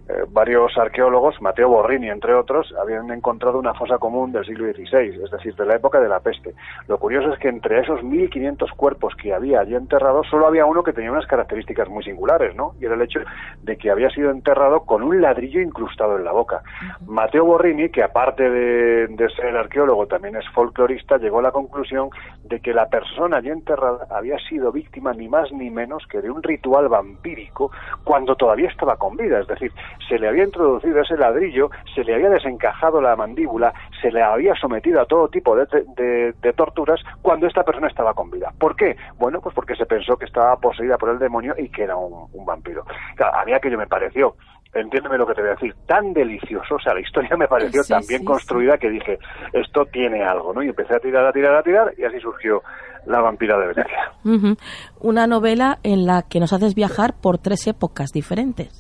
eh, 0.10 0.26
varios 0.28 0.76
arqueólogos, 0.76 1.40
Mateo 1.40 1.70
Borrini 1.70 2.10
entre 2.10 2.34
otros, 2.34 2.74
habían 2.82 3.12
encontrado 3.12 3.60
una 3.60 3.76
fosa 3.76 4.00
común 4.00 4.32
del 4.32 4.44
siglo 4.44 4.66
XVI, 4.66 5.24
es 5.24 5.30
decir, 5.30 5.56
de 5.56 5.66
la 5.68 5.76
época 5.76 6.00
de 6.00 6.10
la 6.10 6.20
peste. 6.20 6.56
Lo 6.88 6.98
curioso 6.98 7.32
es 7.32 7.40
que 7.40 7.48
entre 7.48 7.80
esos 7.80 8.02
1.500 8.02 8.72
cuerpos 8.76 9.14
que 9.16 9.34
había 9.34 9.60
allí 9.60 9.76
enterrados, 9.76 10.26
solo 10.28 10.48
había 10.48 10.66
uno 10.66 10.82
que 10.82 10.94
tenía 10.94 11.12
unas 11.12 11.28
características 11.28 11.90
muy 11.90 12.04
singulares, 12.04 12.56
¿no? 12.56 12.74
Y 12.82 12.86
era 12.86 12.96
el 12.96 13.02
hecho 13.04 13.20
de 13.62 13.78
que 13.78 13.92
había 13.92 14.10
sido 14.10 14.32
enterrado 14.32 14.82
con 14.82 15.04
un 15.04 15.22
ladrillo 15.22 15.62
incrustado 15.62 16.18
en 16.18 16.24
la 16.24 16.32
boca. 16.32 16.64
Mateo 17.06 17.46
Borrini, 17.46 17.90
que 17.90 18.02
aparte 18.02 18.50
de, 18.50 19.08
de 19.08 19.30
ser 19.36 19.56
arqueólogo 19.56 20.08
también 20.08 20.36
es 20.38 20.48
folclorista, 20.56 21.18
llegó 21.18 21.38
a 21.38 21.44
la 21.44 21.52
conclusión 21.52 22.10
de 22.46 22.60
que 22.60 22.74
la 22.74 22.88
persona 22.88 23.38
allí 23.38 23.50
enterrada 23.50 24.08
había 24.10 24.40
sido 24.50 24.72
víctima 24.72 25.14
ni 25.14 25.28
más 25.28 25.52
ni 25.52 25.70
menos 25.70 26.04
que 26.08 26.20
de 26.20 26.32
un 26.32 26.42
ritual 26.42 26.90
vampírico 26.90 27.72
cuando 28.04 28.36
todavía 28.36 28.70
estaba 28.70 28.98
con 28.98 29.16
vida, 29.16 29.40
es 29.40 29.48
decir, 29.48 29.72
se 30.08 30.18
le 30.18 30.28
había 30.28 30.44
introducido 30.44 31.02
ese 31.02 31.18
ladrillo, 31.18 31.70
se 31.94 32.04
le 32.04 32.16
había 32.16 32.30
desencajado 32.30 33.02
la 33.02 33.16
mandíbula, 33.16 33.74
se 34.02 34.12
le 34.12 34.22
había 34.22 34.56
sometido 34.56 35.02
a 35.02 35.06
todo 35.06 35.28
tipo 35.28 35.56
de, 35.56 36.34
torturas 36.56 37.00
cuando 37.22 37.48
esta 37.48 37.64
persona 37.64 37.88
estaba 37.88 38.14
con 38.14 38.30
vida. 38.32 38.52
¿Por 38.58 38.76
qué? 38.76 38.96
Bueno, 39.18 39.40
pues 39.42 39.56
porque 39.56 39.76
se 39.76 39.86
pensó 39.86 40.18
que 40.18 40.26
estaba 40.26 40.56
poseída 40.58 40.98
por 40.98 41.10
el 41.10 41.20
demonio 41.20 41.54
y 41.58 41.70
que 41.70 41.84
era 41.84 41.96
un, 41.96 42.46
vampiro. 42.46 42.84
Claro, 43.16 43.38
a 43.38 43.46
mí 43.46 43.54
aquello 43.54 43.78
me 43.78 43.88
pareció 43.88 44.36
entiéndeme 44.72 45.18
lo 45.18 45.26
que 45.26 45.34
te 45.34 45.42
voy 45.42 45.50
a 45.50 45.54
decir, 45.54 45.74
tan 45.88 46.14
delicioso, 46.14 46.76
o 46.76 46.80
sea, 46.80 46.94
la 46.94 47.00
historia 47.00 47.36
me 47.36 47.48
pareció 47.48 47.82
tan 47.84 48.04
bien 48.08 48.24
construida 48.24 48.78
que 48.78 48.88
dije, 48.88 49.18
esto 49.52 49.86
tiene 49.86 50.24
algo, 50.24 50.54
¿no? 50.54 50.62
Y 50.62 50.68
empecé 50.68 50.96
a 50.96 51.00
tirar, 51.00 51.26
a 51.26 51.32
tirar, 51.32 51.56
a 51.56 51.64
tirar, 51.64 51.92
y 51.98 52.04
así 52.04 52.20
surgió 52.20 52.62
La 53.08 53.20
vampira 53.20 53.58
de 53.58 53.68
Venecia. 53.68 54.58
Una 55.00 55.26
novela 55.26 55.80
en 55.82 56.06
la 56.06 56.22
que 56.22 56.40
nos 56.40 56.54
haces 56.54 56.76
viajar 56.76 57.16
por 57.20 57.40
tres 57.40 57.66
épocas 57.66 58.12
diferentes. 58.12 58.79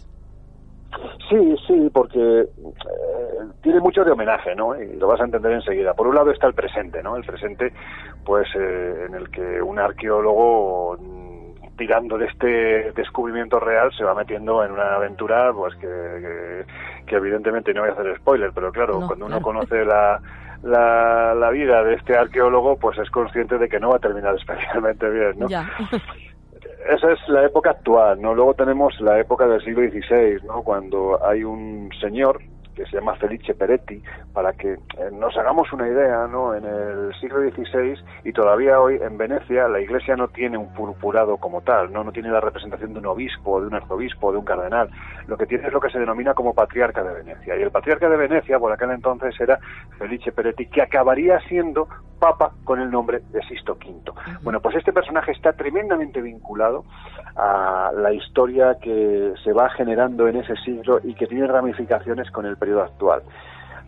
Sí, 1.29 1.55
sí, 1.67 1.89
porque 1.93 2.41
eh, 2.41 2.47
tiene 3.61 3.79
mucho 3.79 4.03
de 4.03 4.11
homenaje, 4.11 4.55
¿no? 4.55 4.79
Y 4.79 4.95
lo 4.95 5.07
vas 5.07 5.21
a 5.21 5.25
entender 5.25 5.51
enseguida. 5.51 5.93
Por 5.93 6.07
un 6.07 6.15
lado 6.15 6.31
está 6.31 6.47
el 6.47 6.53
presente, 6.53 7.03
¿no? 7.03 7.15
El 7.15 7.23
presente, 7.23 7.71
pues, 8.25 8.47
eh, 8.55 9.05
en 9.07 9.15
el 9.15 9.29
que 9.29 9.61
un 9.61 9.79
arqueólogo 9.79 10.97
mm, 10.99 11.77
tirando 11.77 12.17
de 12.17 12.25
este 12.25 12.91
descubrimiento 12.93 13.59
real 13.59 13.91
se 13.95 14.03
va 14.03 14.15
metiendo 14.15 14.63
en 14.63 14.71
una 14.71 14.95
aventura, 14.95 15.53
pues, 15.53 15.75
que, 15.75 16.65
que, 17.05 17.15
evidentemente 17.15 17.73
no 17.73 17.81
voy 17.81 17.91
a 17.91 17.93
hacer 17.93 18.17
spoiler, 18.17 18.51
pero 18.53 18.71
claro, 18.71 19.01
cuando 19.07 19.25
uno 19.25 19.41
conoce 19.41 19.85
la, 19.85 20.19
la, 20.63 21.33
la 21.35 21.49
vida 21.51 21.83
de 21.83 21.95
este 21.95 22.17
arqueólogo, 22.17 22.77
pues 22.77 22.97
es 22.97 23.09
consciente 23.11 23.57
de 23.57 23.69
que 23.69 23.79
no 23.79 23.89
va 23.89 23.97
a 23.97 23.99
terminar 23.99 24.35
especialmente 24.35 25.09
bien, 25.09 25.39
¿no? 25.39 25.47
Ya. 25.47 25.69
esa 26.87 27.11
es 27.11 27.19
la 27.27 27.45
época 27.45 27.71
actual, 27.71 28.21
¿no? 28.21 28.33
Luego 28.33 28.53
tenemos 28.53 28.99
la 29.01 29.19
época 29.19 29.47
del 29.47 29.63
siglo 29.63 29.81
XVI, 29.81 30.45
¿no? 30.45 30.63
Cuando 30.63 31.19
hay 31.25 31.43
un 31.43 31.89
señor 31.99 32.39
que 32.79 32.85
se 32.89 32.95
llama 32.95 33.15
Felice 33.15 33.53
Peretti, 33.53 34.01
para 34.33 34.53
que 34.53 34.71
eh, 34.73 34.77
nos 35.11 35.35
hagamos 35.35 35.71
una 35.73 35.85
idea, 35.85 36.27
¿no? 36.27 36.55
En 36.55 36.63
el 36.63 37.13
siglo 37.19 37.41
XVI 37.41 38.01
y 38.23 38.31
todavía 38.31 38.79
hoy 38.79 38.95
en 39.01 39.17
Venecia 39.17 39.67
la 39.67 39.81
Iglesia 39.81 40.15
no 40.15 40.29
tiene 40.29 40.57
un 40.57 40.73
purpurado 40.73 41.35
como 41.37 41.59
tal, 41.61 41.91
no, 41.91 42.05
no 42.05 42.13
tiene 42.13 42.29
la 42.29 42.39
representación 42.39 42.93
de 42.93 42.99
un 42.99 43.07
obispo, 43.07 43.59
de 43.59 43.67
un 43.67 43.73
arzobispo, 43.75 44.31
de 44.31 44.37
un 44.37 44.45
cardenal. 44.45 44.89
Lo 45.27 45.37
que 45.37 45.45
tiene 45.45 45.67
es 45.67 45.73
lo 45.73 45.81
que 45.81 45.89
se 45.89 45.99
denomina 45.99 46.33
como 46.33 46.53
patriarca 46.53 47.03
de 47.03 47.21
Venecia. 47.21 47.57
Y 47.57 47.63
el 47.63 47.71
patriarca 47.71 48.07
de 48.07 48.15
Venecia, 48.15 48.57
por 48.59 48.71
aquel 48.71 48.91
entonces, 48.91 49.35
era 49.41 49.59
Felice 49.97 50.31
Peretti, 50.31 50.67
que 50.67 50.81
acabaría 50.81 51.37
siendo 51.49 51.89
papa 52.19 52.53
con 52.63 52.79
el 52.79 52.89
nombre 52.89 53.19
de 53.31 53.41
Sisto 53.43 53.73
V. 53.73 54.11
Bueno, 54.41 54.61
pues 54.61 54.75
este 54.75 54.93
personaje 54.93 55.31
está 55.31 55.53
tremendamente 55.53 56.21
vinculado 56.21 56.85
a 57.35 57.91
la 57.95 58.13
historia 58.13 58.75
que 58.81 59.33
se 59.43 59.53
va 59.53 59.69
generando 59.69 60.27
en 60.27 60.37
ese 60.37 60.55
siglo 60.57 60.99
y 61.03 61.13
que 61.13 61.27
tiene 61.27 61.47
ramificaciones 61.47 62.29
con 62.31 62.45
el 62.45 62.57
periodo 62.57 62.83
actual. 62.83 63.21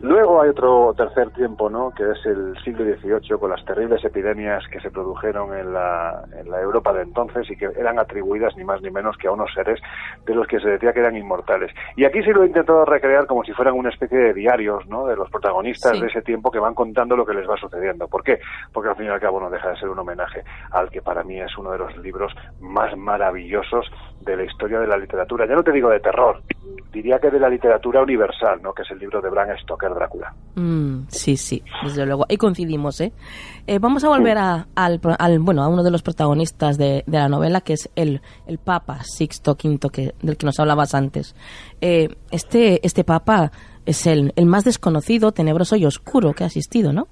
Luego 0.02 0.42
hay 0.42 0.50
otro 0.50 0.92
tercer 0.96 1.30
tiempo, 1.30 1.70
¿no? 1.70 1.92
Que 1.92 2.02
es 2.02 2.26
el 2.26 2.56
siglo 2.64 2.84
XVIII, 2.84 3.38
con 3.38 3.50
las 3.50 3.64
terribles 3.64 4.04
epidemias 4.04 4.64
que 4.66 4.80
se 4.80 4.90
produjeron 4.90 5.56
en 5.56 5.72
la, 5.72 6.24
en 6.40 6.50
la 6.50 6.60
Europa 6.60 6.92
de 6.92 7.02
entonces 7.02 7.48
y 7.48 7.56
que 7.56 7.66
eran 7.66 8.00
atribuidas 8.00 8.56
ni 8.56 8.64
más 8.64 8.82
ni 8.82 8.90
menos 8.90 9.16
que 9.16 9.28
a 9.28 9.30
unos 9.30 9.54
seres 9.54 9.80
de 10.26 10.34
los 10.34 10.48
que 10.48 10.58
se 10.58 10.70
decía 10.70 10.92
que 10.92 10.98
eran 10.98 11.16
inmortales. 11.16 11.70
Y 11.94 12.04
aquí 12.04 12.20
sí 12.24 12.30
lo 12.32 12.42
he 12.42 12.48
intentado 12.48 12.84
recrear 12.84 13.28
como 13.28 13.44
si 13.44 13.52
fueran 13.52 13.74
una 13.74 13.90
especie 13.90 14.18
de 14.18 14.34
diarios, 14.34 14.84
¿no? 14.88 15.06
De 15.06 15.14
los 15.14 15.30
protagonistas 15.30 16.00
de 16.00 16.08
ese 16.08 16.22
tiempo 16.22 16.50
que 16.50 16.58
van 16.58 16.74
contando 16.74 17.16
lo 17.16 17.24
que 17.24 17.34
les 17.34 17.48
va 17.48 17.56
sucediendo. 17.56 18.08
¿Por 18.08 18.24
qué? 18.24 18.40
Porque 18.72 18.90
al 18.90 18.96
fin 18.96 19.06
y 19.06 19.10
al 19.10 19.20
cabo 19.20 19.38
no 19.38 19.50
deja 19.50 19.70
de 19.70 19.76
ser 19.76 19.88
un 19.88 20.00
homenaje 20.00 20.42
al 20.72 20.90
que 20.90 21.00
para 21.00 21.22
mí 21.22 21.40
es 21.40 21.56
uno 21.56 21.70
de 21.70 21.78
los 21.78 21.96
libros 21.98 22.34
más 22.60 22.96
maravillosos 22.96 23.88
de 24.24 24.36
la 24.36 24.44
historia 24.44 24.78
de 24.78 24.86
la 24.86 24.96
literatura. 24.96 25.46
Ya 25.46 25.54
no 25.54 25.62
te 25.62 25.72
digo 25.72 25.90
de 25.90 26.00
terror, 26.00 26.42
diría 26.92 27.18
que 27.18 27.30
de 27.30 27.40
la 27.40 27.48
literatura 27.48 28.02
universal, 28.02 28.60
¿no? 28.62 28.72
Que 28.72 28.82
es 28.82 28.90
el 28.90 28.98
libro 28.98 29.20
de 29.20 29.30
Bram 29.30 29.48
Stoker 29.62 29.94
Drácula. 29.94 30.32
Mm, 30.54 31.06
sí, 31.08 31.36
sí, 31.36 31.62
desde 31.82 32.06
luego. 32.06 32.26
Ahí 32.28 32.36
coincidimos, 32.36 33.00
¿eh? 33.00 33.12
eh 33.66 33.78
vamos 33.78 34.04
a 34.04 34.08
volver 34.08 34.38
a, 34.38 34.66
al, 34.74 35.00
bueno, 35.40 35.62
a 35.62 35.68
uno 35.68 35.82
de 35.82 35.90
los 35.90 36.02
protagonistas 36.02 36.78
de, 36.78 37.04
la 37.06 37.28
novela, 37.28 37.60
que 37.60 37.74
es 37.74 37.90
el, 37.96 38.20
el 38.46 38.58
Papa 38.58 39.00
Sixto 39.02 39.52
V, 39.52 39.78
que, 39.90 40.14
del 40.22 40.36
que 40.36 40.46
nos 40.46 40.60
hablabas 40.60 40.94
antes. 40.94 41.34
Eh, 41.80 42.08
este, 42.30 42.84
este 42.86 43.04
Papa 43.04 43.50
es 43.86 44.06
el, 44.06 44.32
el 44.36 44.46
más 44.46 44.64
desconocido, 44.64 45.32
tenebroso 45.32 45.76
y 45.76 45.86
oscuro 45.86 46.32
que 46.34 46.44
ha 46.44 46.46
existido, 46.46 46.92
¿no? 46.92 47.08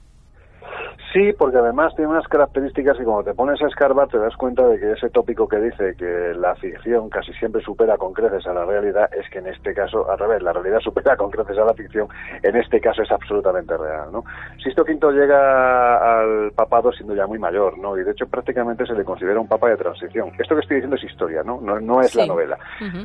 Sí, 1.12 1.32
porque 1.36 1.58
además 1.58 1.92
tiene 1.96 2.10
unas 2.10 2.28
características 2.28 2.96
y 3.00 3.04
cuando 3.04 3.24
te 3.24 3.34
pones 3.34 3.60
a 3.62 3.66
escarbar 3.66 4.06
te 4.08 4.18
das 4.18 4.36
cuenta 4.36 4.66
de 4.68 4.78
que 4.78 4.92
ese 4.92 5.10
tópico 5.10 5.48
que 5.48 5.58
dice 5.58 5.94
que 5.96 6.34
la 6.38 6.54
ficción 6.54 7.10
casi 7.10 7.32
siempre 7.32 7.60
supera 7.62 7.98
con 7.98 8.12
creces 8.12 8.46
a 8.46 8.52
la 8.52 8.64
realidad 8.64 9.10
es 9.12 9.28
que 9.30 9.40
en 9.40 9.48
este 9.48 9.74
caso, 9.74 10.08
al 10.08 10.18
revés, 10.18 10.40
la 10.42 10.52
realidad 10.52 10.78
supera 10.78 11.16
con 11.16 11.30
creces 11.30 11.58
a 11.58 11.64
la 11.64 11.74
ficción, 11.74 12.06
en 12.42 12.54
este 12.54 12.80
caso 12.80 13.02
es 13.02 13.10
absolutamente 13.10 13.76
real, 13.76 14.12
¿no? 14.12 14.24
Sisto 14.62 14.82
V 14.82 15.12
llega 15.12 16.20
al 16.20 16.52
papado 16.52 16.92
siendo 16.92 17.14
ya 17.16 17.26
muy 17.26 17.40
mayor, 17.40 17.76
¿no? 17.78 17.98
Y 17.98 18.04
de 18.04 18.12
hecho 18.12 18.28
prácticamente 18.28 18.86
se 18.86 18.94
le 18.94 19.04
considera 19.04 19.40
un 19.40 19.48
papa 19.48 19.68
de 19.68 19.76
transición. 19.76 20.30
Esto 20.38 20.54
que 20.54 20.60
estoy 20.60 20.76
diciendo 20.76 20.96
es 20.96 21.04
historia, 21.04 21.42
¿no? 21.42 21.60
No, 21.60 22.00
es 22.00 22.14
la 22.14 22.26
novela. 22.26 22.58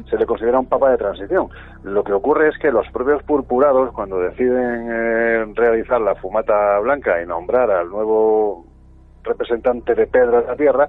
Se 0.09 0.17
le 0.17 0.25
considera 0.27 0.59
un 0.59 0.67
papa 0.67 0.91
de 0.91 0.97
transición. 0.97 1.49
Lo 1.83 2.03
que 2.03 2.13
ocurre 2.13 2.49
es 2.49 2.57
que 2.59 2.71
los 2.71 2.87
propios 2.91 3.23
purpurados, 3.23 3.91
cuando 3.93 4.19
deciden 4.19 4.89
eh, 4.91 5.45
realizar 5.55 5.99
la 6.01 6.13
fumata 6.15 6.77
blanca 6.79 7.21
y 7.21 7.25
nombrar 7.25 7.71
al 7.71 7.94
nuevo 7.95 8.65
representante 9.23 9.95
de 9.95 10.07
Pedro 10.07 10.41
de 10.41 10.47
la 10.47 10.55
Tierra, 10.55 10.87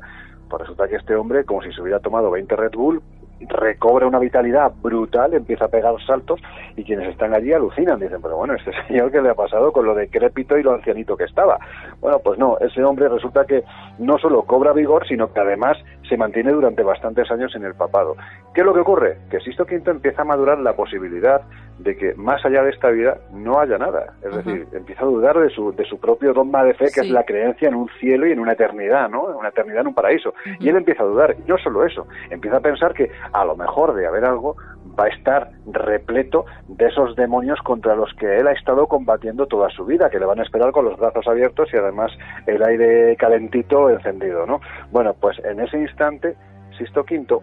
pues 0.49 0.63
resulta 0.63 0.89
que 0.89 0.97
este 0.97 1.15
hombre, 1.15 1.45
como 1.45 1.63
si 1.63 1.73
se 1.73 1.81
hubiera 1.81 2.01
tomado 2.01 2.31
20 2.31 2.55
Red 2.55 2.73
Bull, 2.73 3.03
recobra 3.41 4.07
una 4.07 4.19
vitalidad 4.19 4.73
brutal, 4.81 5.35
empieza 5.35 5.67
a 5.67 5.69
pegar 5.69 5.95
saltos 6.07 6.41
y 6.75 6.85
quienes 6.85 7.09
están 7.09 7.35
allí 7.35 7.53
alucinan, 7.53 8.01
dicen, 8.01 8.23
pero 8.23 8.37
bueno, 8.37 8.55
este 8.55 8.73
señor 8.89 9.11
qué 9.11 9.21
le 9.21 9.31
ha 9.31 9.35
pasado 9.35 9.73
con 9.73 9.85
lo 9.85 9.95
decrépito 9.95 10.57
y 10.57 10.63
lo 10.63 10.73
ancianito 10.73 11.17
que 11.17 11.25
estaba. 11.25 11.59
Bueno, 12.01 12.19
pues 12.21 12.39
no, 12.39 12.59
ese 12.61 12.83
hombre 12.83 13.09
resulta 13.09 13.45
que 13.45 13.63
no 13.99 14.19
solo 14.19 14.43
cobra 14.43 14.73
vigor, 14.73 15.07
sino 15.07 15.33
que 15.33 15.41
además 15.41 15.77
se 16.09 16.17
mantiene 16.17 16.53
durante 16.53 16.83
bastantes 16.83 17.31
años 17.31 17.55
en 17.55 17.65
el 17.65 17.75
papado. 17.75 18.17
¿Qué 18.55 18.61
es 18.61 18.67
lo 18.67 18.73
que 18.73 18.81
ocurre? 18.81 19.19
Que 19.31 19.41
Sisto 19.41 19.65
V 19.65 19.91
empieza 19.91 20.23
a 20.23 20.25
madurar 20.25 20.59
la 20.59 20.75
posibilidad 20.75 21.43
de 21.79 21.97
que 21.97 22.15
más 22.15 22.45
allá 22.45 22.63
de 22.63 22.71
esta 22.71 22.89
vida 22.91 23.19
no 23.33 23.61
haya 23.61 23.79
nada. 23.79 24.15
Es 24.23 24.35
decir, 24.35 24.67
empieza 24.73 25.03
a 25.03 25.07
dudar 25.07 25.39
de 25.39 25.51
su, 25.51 25.73
de 25.73 25.85
su 25.85 25.99
propio 25.99 26.33
dogma 26.33 26.65
de 26.65 26.75
fe, 26.75 26.87
que 26.95 27.01
es 27.01 27.11
la 27.11 27.25
creencia 27.25 27.69
en 27.69 27.75
un 27.75 27.89
cielo 28.01 28.27
y 28.27 28.33
en 28.33 28.41
una 28.41 28.53
eternidad, 28.53 29.11
¿no? 29.11 29.31
En 29.31 29.37
una 29.37 29.49
eternidad 29.49 29.83
en 29.83 29.89
un 29.89 29.95
paraíso. 29.95 30.35
Y 30.59 30.69
él 30.69 30.77
empieza 30.77 31.03
a 31.03 31.07
dudar. 31.07 31.37
Y 31.39 31.49
no 31.49 31.59
solo 31.59 31.85
eso, 31.85 32.07
empieza 32.31 32.57
a 32.59 32.61
pensar 32.61 32.95
que 32.95 33.11
a 33.33 33.45
lo 33.45 33.57
mejor 33.57 33.95
de 33.95 34.07
haber 34.07 34.25
algo 34.25 34.57
va 34.99 35.05
a 35.05 35.09
estar 35.09 35.51
repleto 35.67 36.47
de 36.69 36.87
esos 36.87 37.15
demonios 37.17 37.61
contra 37.61 37.95
los 37.95 38.13
que 38.15 38.39
él 38.39 38.47
ha 38.47 38.53
estado 38.53 38.87
combatiendo 38.87 39.47
toda 39.47 39.69
su 39.71 39.85
vida, 39.85 40.09
que 40.09 40.19
le 40.19 40.27
van 40.27 40.41
a 40.41 40.43
esperar 40.43 40.73
con 40.73 40.87
los 40.87 40.99
brazos 40.99 41.27
abiertos 41.29 41.69
y 41.73 41.77
además 41.77 42.11
el 42.47 42.63
aire 42.63 43.17
calentito 43.17 43.91
encendido, 43.91 44.47
¿no? 44.47 44.61
Bueno, 44.91 45.15
pues 45.21 45.39
en 45.45 45.61
ese 45.61 45.79
instante, 45.79 46.37
Sisto 46.79 47.03
V, 47.03 47.41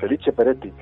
Felice 0.00 0.32
Peretti, 0.32 0.72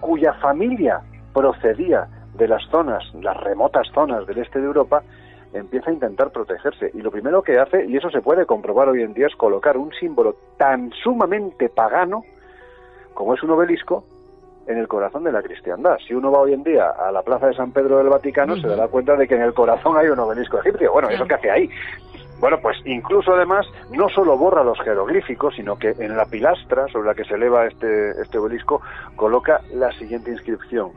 cuya 0.00 0.32
familia 0.34 1.00
procedía 1.32 2.08
de 2.40 2.48
las 2.48 2.62
zonas, 2.70 3.04
las 3.14 3.36
remotas 3.36 3.86
zonas 3.94 4.26
del 4.26 4.38
este 4.38 4.58
de 4.60 4.64
Europa, 4.64 5.02
empieza 5.52 5.90
a 5.90 5.92
intentar 5.92 6.30
protegerse. 6.30 6.90
Y 6.94 7.02
lo 7.02 7.10
primero 7.10 7.42
que 7.42 7.58
hace, 7.58 7.84
y 7.84 7.96
eso 7.98 8.10
se 8.10 8.22
puede 8.22 8.46
comprobar 8.46 8.88
hoy 8.88 9.02
en 9.02 9.12
día, 9.12 9.26
es 9.26 9.36
colocar 9.36 9.76
un 9.76 9.92
símbolo 9.92 10.34
tan 10.56 10.90
sumamente 11.02 11.68
pagano 11.68 12.22
como 13.12 13.34
es 13.34 13.42
un 13.42 13.50
obelisco 13.50 14.04
en 14.66 14.78
el 14.78 14.88
corazón 14.88 15.24
de 15.24 15.32
la 15.32 15.42
cristiandad. 15.42 15.98
Si 16.06 16.14
uno 16.14 16.32
va 16.32 16.40
hoy 16.40 16.54
en 16.54 16.62
día 16.62 16.88
a 16.88 17.12
la 17.12 17.22
plaza 17.22 17.48
de 17.48 17.54
San 17.54 17.72
Pedro 17.72 17.98
del 17.98 18.08
Vaticano, 18.08 18.56
se 18.56 18.68
dará 18.68 18.88
cuenta 18.88 19.16
de 19.16 19.28
que 19.28 19.34
en 19.34 19.42
el 19.42 19.52
corazón 19.52 19.98
hay 19.98 20.08
un 20.08 20.18
obelisco 20.18 20.58
egipcio. 20.60 20.92
Bueno, 20.92 21.10
¿eso 21.10 21.26
qué 21.26 21.34
hace 21.34 21.50
ahí? 21.50 21.68
Bueno, 22.38 22.58
pues 22.62 22.78
incluso 22.86 23.34
además 23.34 23.66
no 23.90 24.08
solo 24.08 24.38
borra 24.38 24.64
los 24.64 24.80
jeroglíficos, 24.80 25.56
sino 25.56 25.76
que 25.76 25.90
en 25.90 26.16
la 26.16 26.24
pilastra 26.24 26.88
sobre 26.88 27.08
la 27.08 27.14
que 27.14 27.24
se 27.24 27.34
eleva 27.34 27.66
este, 27.66 28.12
este 28.22 28.38
obelisco 28.38 28.80
coloca 29.16 29.60
la 29.74 29.92
siguiente 29.92 30.30
inscripción. 30.30 30.92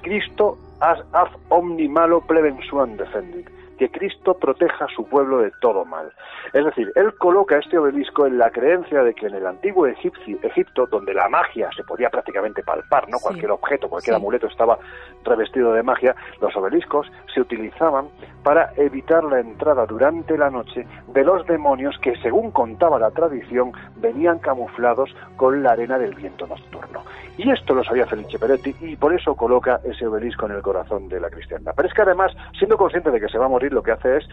Cristo 0.00 0.56
as 0.80 0.98
af 1.12 1.30
omni 1.50 1.88
malo 1.88 2.20
prevensuan 2.20 2.98
defendit 2.98 3.48
que 3.78 3.90
Cristo 3.90 4.34
proteja 4.34 4.84
a 4.84 4.88
su 4.88 5.04
pueblo 5.04 5.38
de 5.38 5.52
todo 5.60 5.84
mal. 5.84 6.12
Es 6.52 6.64
decir, 6.64 6.92
él 6.94 7.14
coloca 7.14 7.58
este 7.58 7.78
obelisco 7.78 8.26
en 8.26 8.38
la 8.38 8.50
creencia 8.50 9.02
de 9.02 9.14
que 9.14 9.26
en 9.26 9.34
el 9.34 9.46
antiguo 9.46 9.86
Egipto, 9.86 10.86
donde 10.86 11.14
la 11.14 11.28
magia 11.28 11.70
se 11.76 11.84
podía 11.84 12.10
prácticamente 12.10 12.62
palpar, 12.62 13.08
¿no? 13.08 13.18
Cualquier 13.18 13.50
objeto, 13.50 13.88
cualquier 13.88 14.16
amuleto 14.16 14.46
estaba 14.48 14.78
revestido 15.24 15.72
de 15.72 15.82
magia, 15.82 16.14
los 16.40 16.54
obeliscos 16.56 17.10
se 17.32 17.40
utilizaban 17.40 18.08
para 18.42 18.72
evitar 18.76 19.24
la 19.24 19.40
entrada 19.40 19.86
durante 19.86 20.36
la 20.36 20.50
noche 20.50 20.86
de 21.08 21.24
los 21.24 21.46
demonios 21.46 21.98
que, 21.98 22.16
según 22.16 22.50
contaba 22.50 22.98
la 22.98 23.10
tradición, 23.10 23.72
venían 23.96 24.38
camuflados 24.38 25.14
con 25.36 25.62
la 25.62 25.72
arena 25.72 25.98
del 25.98 26.14
viento 26.14 26.46
nocturno. 26.46 27.02
Y 27.36 27.50
esto 27.50 27.74
lo 27.74 27.84
sabía 27.84 28.06
Felice 28.06 28.38
Peretti 28.38 28.74
y 28.80 28.96
por 28.96 29.14
eso 29.14 29.36
coloca 29.36 29.80
ese 29.84 30.06
obelisco 30.06 30.46
en 30.46 30.52
el 30.52 30.62
corazón 30.62 31.08
de 31.08 31.20
la 31.20 31.30
cristiandad. 31.30 31.72
Pero 31.76 31.88
es 31.88 31.94
que 31.94 32.02
además, 32.02 32.32
siendo 32.58 32.76
consciente 32.76 33.12
de 33.12 33.20
que 33.20 33.28
se 33.28 33.38
va 33.38 33.44
a 33.46 33.48
morir, 33.48 33.67
lo 33.72 33.82
que 33.82 33.92
hace 33.92 34.18
es 34.18 34.28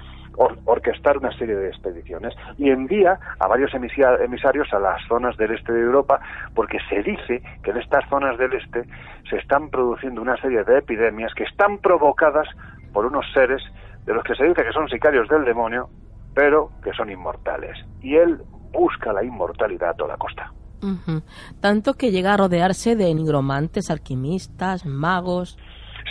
orquestar 0.65 1.17
una 1.17 1.31
serie 1.37 1.55
de 1.55 1.69
expediciones 1.69 2.33
y 2.57 2.69
envía 2.69 3.17
a 3.39 3.47
varios 3.47 3.73
emisarios 3.73 4.67
a 4.73 4.79
las 4.79 5.01
zonas 5.07 5.37
del 5.37 5.53
este 5.53 5.71
de 5.71 5.81
Europa 5.81 6.19
porque 6.53 6.77
se 6.89 7.03
dice 7.03 7.41
que 7.63 7.71
en 7.71 7.77
estas 7.77 8.07
zonas 8.09 8.37
del 8.37 8.53
este 8.53 8.83
se 9.29 9.37
están 9.37 9.69
produciendo 9.69 10.21
una 10.21 10.35
serie 10.41 10.63
de 10.65 10.79
epidemias 10.79 11.33
que 11.33 11.45
están 11.45 11.77
provocadas 11.77 12.47
por 12.91 13.05
unos 13.05 13.25
seres 13.33 13.61
de 14.05 14.13
los 14.13 14.23
que 14.23 14.35
se 14.35 14.43
dice 14.43 14.63
que 14.63 14.71
son 14.71 14.87
sicarios 14.87 15.27
del 15.27 15.45
demonio, 15.45 15.89
pero 16.33 16.69
que 16.83 16.93
son 16.93 17.09
inmortales. 17.09 17.77
Y 18.01 18.15
él 18.15 18.41
busca 18.71 19.11
la 19.13 19.23
inmortalidad 19.23 19.89
a 19.89 19.93
toda 19.93 20.17
costa. 20.17 20.51
Tanto 21.61 21.95
que 21.95 22.11
llega 22.11 22.33
a 22.33 22.37
rodearse 22.37 22.95
de 22.95 23.13
nigromantes, 23.15 23.89
alquimistas, 23.89 24.85
magos. 24.85 25.57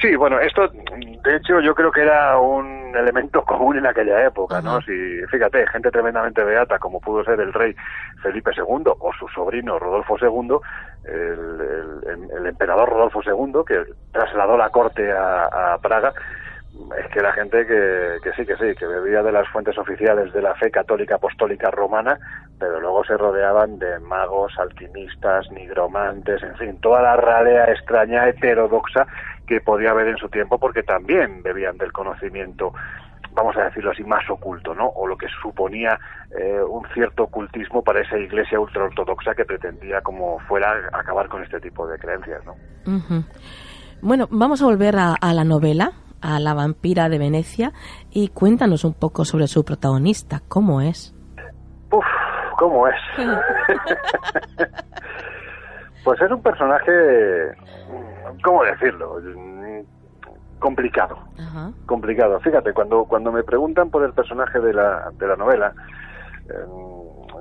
Sí, 0.00 0.16
bueno, 0.16 0.38
esto, 0.40 0.68
de 0.68 1.36
hecho, 1.36 1.60
yo 1.60 1.74
creo 1.74 1.90
que 1.90 2.02
era 2.02 2.38
un 2.38 2.94
elemento 2.96 3.42
común 3.42 3.78
en 3.78 3.86
aquella 3.86 4.24
época, 4.26 4.60
¿no? 4.60 4.80
Si, 4.82 4.92
fíjate, 5.30 5.66
gente 5.68 5.90
tremendamente 5.90 6.42
beata, 6.42 6.78
como 6.78 7.00
pudo 7.00 7.24
ser 7.24 7.40
el 7.40 7.52
rey 7.52 7.74
Felipe 8.22 8.50
II 8.56 8.84
o 8.86 9.12
su 9.18 9.28
sobrino 9.28 9.78
Rodolfo 9.78 10.16
II, 10.20 10.56
el, 11.04 12.46
emperador 12.46 12.88
Rodolfo 12.88 13.20
II, 13.24 13.62
que 13.66 13.84
trasladó 14.12 14.56
la 14.56 14.68
corte 14.70 15.10
a 15.12 15.78
Praga, 15.80 16.12
es 16.98 17.06
que 17.08 17.20
la 17.20 17.32
gente 17.32 17.66
que, 17.66 18.16
que, 18.22 18.32
sí, 18.32 18.44
que 18.44 18.56
sí, 18.56 18.74
que 18.76 18.86
bebía 18.86 19.22
de 19.22 19.32
las 19.32 19.48
fuentes 19.48 19.78
oficiales 19.78 20.32
de 20.32 20.42
la 20.42 20.54
fe 20.54 20.70
católica 20.70 21.16
apostólica 21.16 21.70
romana, 21.70 22.18
pero 22.58 22.80
luego 22.80 23.04
se 23.04 23.16
rodeaban 23.16 23.78
de 23.78 24.00
magos, 24.00 24.52
alquimistas, 24.58 25.50
nigromantes, 25.52 26.42
en 26.42 26.56
fin, 26.56 26.80
toda 26.80 27.02
la 27.02 27.16
ralea 27.16 27.66
extraña 27.66 28.28
heterodoxa 28.28 29.06
que 29.46 29.60
podía 29.60 29.90
haber 29.90 30.08
en 30.08 30.16
su 30.16 30.28
tiempo, 30.28 30.58
porque 30.58 30.82
también 30.82 31.42
bebían 31.42 31.78
del 31.78 31.92
conocimiento 31.92 32.72
vamos 33.34 33.56
a 33.56 33.64
decirlo 33.64 33.90
así, 33.90 34.04
más 34.04 34.28
oculto, 34.30 34.74
¿no? 34.74 34.86
O 34.86 35.08
lo 35.08 35.16
que 35.16 35.26
suponía 35.42 35.98
eh, 36.38 36.60
un 36.62 36.86
cierto 36.94 37.24
ocultismo 37.24 37.82
para 37.82 38.00
esa 38.00 38.16
iglesia 38.16 38.60
ultraortodoxa 38.60 39.34
que 39.34 39.44
pretendía, 39.44 40.00
como 40.02 40.38
fuera, 40.40 40.72
acabar 40.92 41.28
con 41.28 41.42
este 41.42 41.60
tipo 41.60 41.86
de 41.86 41.98
creencias, 41.98 42.44
¿no? 42.44 42.54
Bueno, 44.02 44.28
vamos 44.30 44.62
a 44.62 44.66
volver 44.66 44.96
a 44.96 45.32
la 45.32 45.44
novela, 45.44 45.92
a 46.24 46.40
la 46.40 46.54
vampira 46.54 47.08
de 47.08 47.18
Venecia 47.18 47.72
y 48.10 48.28
cuéntanos 48.28 48.84
un 48.84 48.94
poco 48.94 49.24
sobre 49.24 49.46
su 49.46 49.64
protagonista, 49.64 50.40
¿cómo 50.48 50.80
es? 50.80 51.14
Uf, 51.90 52.04
¿cómo 52.56 52.88
es? 52.88 52.94
pues 56.04 56.20
es 56.20 56.30
un 56.30 56.42
personaje, 56.42 56.92
¿cómo 58.42 58.64
decirlo? 58.64 59.20
Complicado, 60.58 61.18
complicado. 61.86 62.40
Fíjate, 62.40 62.72
cuando, 62.72 63.04
cuando 63.04 63.30
me 63.30 63.42
preguntan 63.42 63.90
por 63.90 64.02
el 64.04 64.12
personaje 64.12 64.60
de 64.60 64.72
la, 64.72 65.10
de 65.18 65.26
la 65.26 65.36
novela, 65.36 65.74
em, 66.48 66.94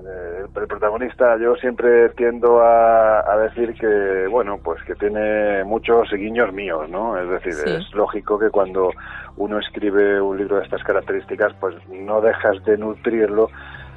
el, 0.06 0.68
protagonista 0.68 1.38
yo 1.38 1.56
siempre 1.56 2.10
tiendo 2.10 2.62
a, 2.62 3.38
decir 3.38 3.74
que, 3.76 4.28
bueno, 4.30 4.60
pues 4.64 4.84
que 4.84 4.96
tiene 4.96 5.64
muchos 5.64 6.10
guiños 6.12 6.54
míos, 6.54 6.90
¿no? 6.90 7.18
Es 7.18 7.30
decir, 7.30 7.54
es 7.66 7.94
lógico 7.94 8.38
que 8.38 8.50
cuando 8.50 8.92
uno 9.38 9.60
escribe 9.60 10.22
un 10.22 10.38
libro 10.38 10.58
de 10.58 10.64
estas 10.64 10.84
características, 10.84 11.54
pues 11.60 11.76
no 11.90 12.22
dejas 12.22 12.64
de 12.66 12.78
nutrirlo 12.78 13.50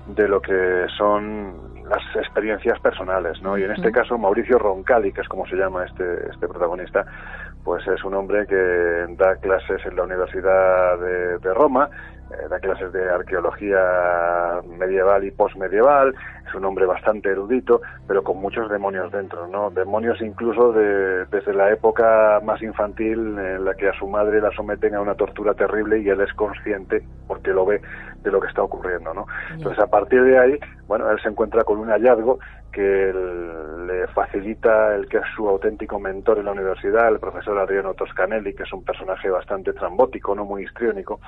de 0.07 0.29
lo 0.29 0.41
que 0.41 0.87
son 0.97 1.76
las 1.89 2.03
experiencias 2.17 2.79
personales, 2.81 3.41
¿no? 3.43 3.57
Y 3.57 3.65
en 3.65 3.73
este 3.73 3.93
caso 3.93 4.19
Mauricio 4.19 4.59
Roncalli, 4.59 5.13
que 5.13 5.21
es 5.21 5.29
como 5.29 5.47
se 5.47 5.57
llama 5.57 5.85
este, 5.85 6.29
este 6.31 6.49
protagonista, 6.49 7.05
pues 7.65 7.87
es 7.87 8.03
un 8.05 8.15
hombre 8.15 8.47
que 8.47 9.07
da 9.17 9.37
clases 9.37 9.85
en 9.87 9.97
la 9.97 10.05
Universidad 10.05 10.99
de, 10.99 11.39
de 11.39 11.55
Roma 11.55 11.91
eh, 12.29 12.49
da 12.49 12.59
clases 12.59 12.93
de 12.93 13.09
arqueología 13.09 14.61
medieval 14.77 15.23
y 15.23 15.31
postmedieval, 15.31 16.13
es 16.45 16.55
un 16.55 16.65
hombre 16.65 16.85
bastante 16.85 17.31
erudito, 17.31 17.81
pero 18.09 18.25
con 18.25 18.39
muchos 18.39 18.69
demonios 18.69 19.13
dentro, 19.13 19.47
¿no? 19.47 19.71
Demonios 19.71 20.21
incluso 20.21 20.73
de, 20.73 21.25
desde 21.27 21.55
la 21.55 21.71
época 21.71 22.41
más 22.43 22.61
infantil 22.63 23.39
en 23.39 23.65
la 23.65 23.75
que 23.75 23.89
a 23.89 23.93
su 23.93 24.09
madre 24.09 24.41
la 24.41 24.51
someten 24.57 24.97
a 24.97 25.03
una 25.03 25.15
tortura 25.15 25.55
terrible 25.55 26.01
y 26.01 26.09
él 26.09 26.21
es 26.21 26.33
consciente, 26.33 27.05
porque 27.29 27.53
lo 27.53 27.65
ve, 27.65 27.81
de 28.25 28.31
lo 28.33 28.41
que 28.41 28.49
está 28.49 28.63
ocurriendo, 28.65 29.15
¿no? 29.15 29.27
Entonces, 29.53 29.79
a 29.81 29.87
partir 29.87 30.25
de 30.25 30.37
ahí, 30.37 30.59
bueno, 30.87 31.11
él 31.11 31.21
se 31.21 31.29
encuentra 31.29 31.65
con 31.65 31.79
un 31.79 31.89
hallazgo 31.89 32.39
que 32.73 33.13
le 33.87 34.07
facilita 34.09 34.95
el 34.95 35.09
que 35.09 35.19
es 35.19 35.25
su 35.35 35.49
auténtico 35.49 35.99
mentor 35.99 36.39
en 36.39 36.45
la 36.45 36.53
universidad, 36.53 37.09
el 37.09 37.19
profesor 37.19 37.59
Adriano 37.59 37.95
Toscanelli, 37.95 38.55
que 38.55 38.65
es 38.65 38.73
un 38.73 38.85
personaje 38.85 39.31
bastante 39.31 39.73
trambótico, 39.73 40.35
no 40.35 40.45
muy 40.45 40.65
histriónico, 40.65 41.21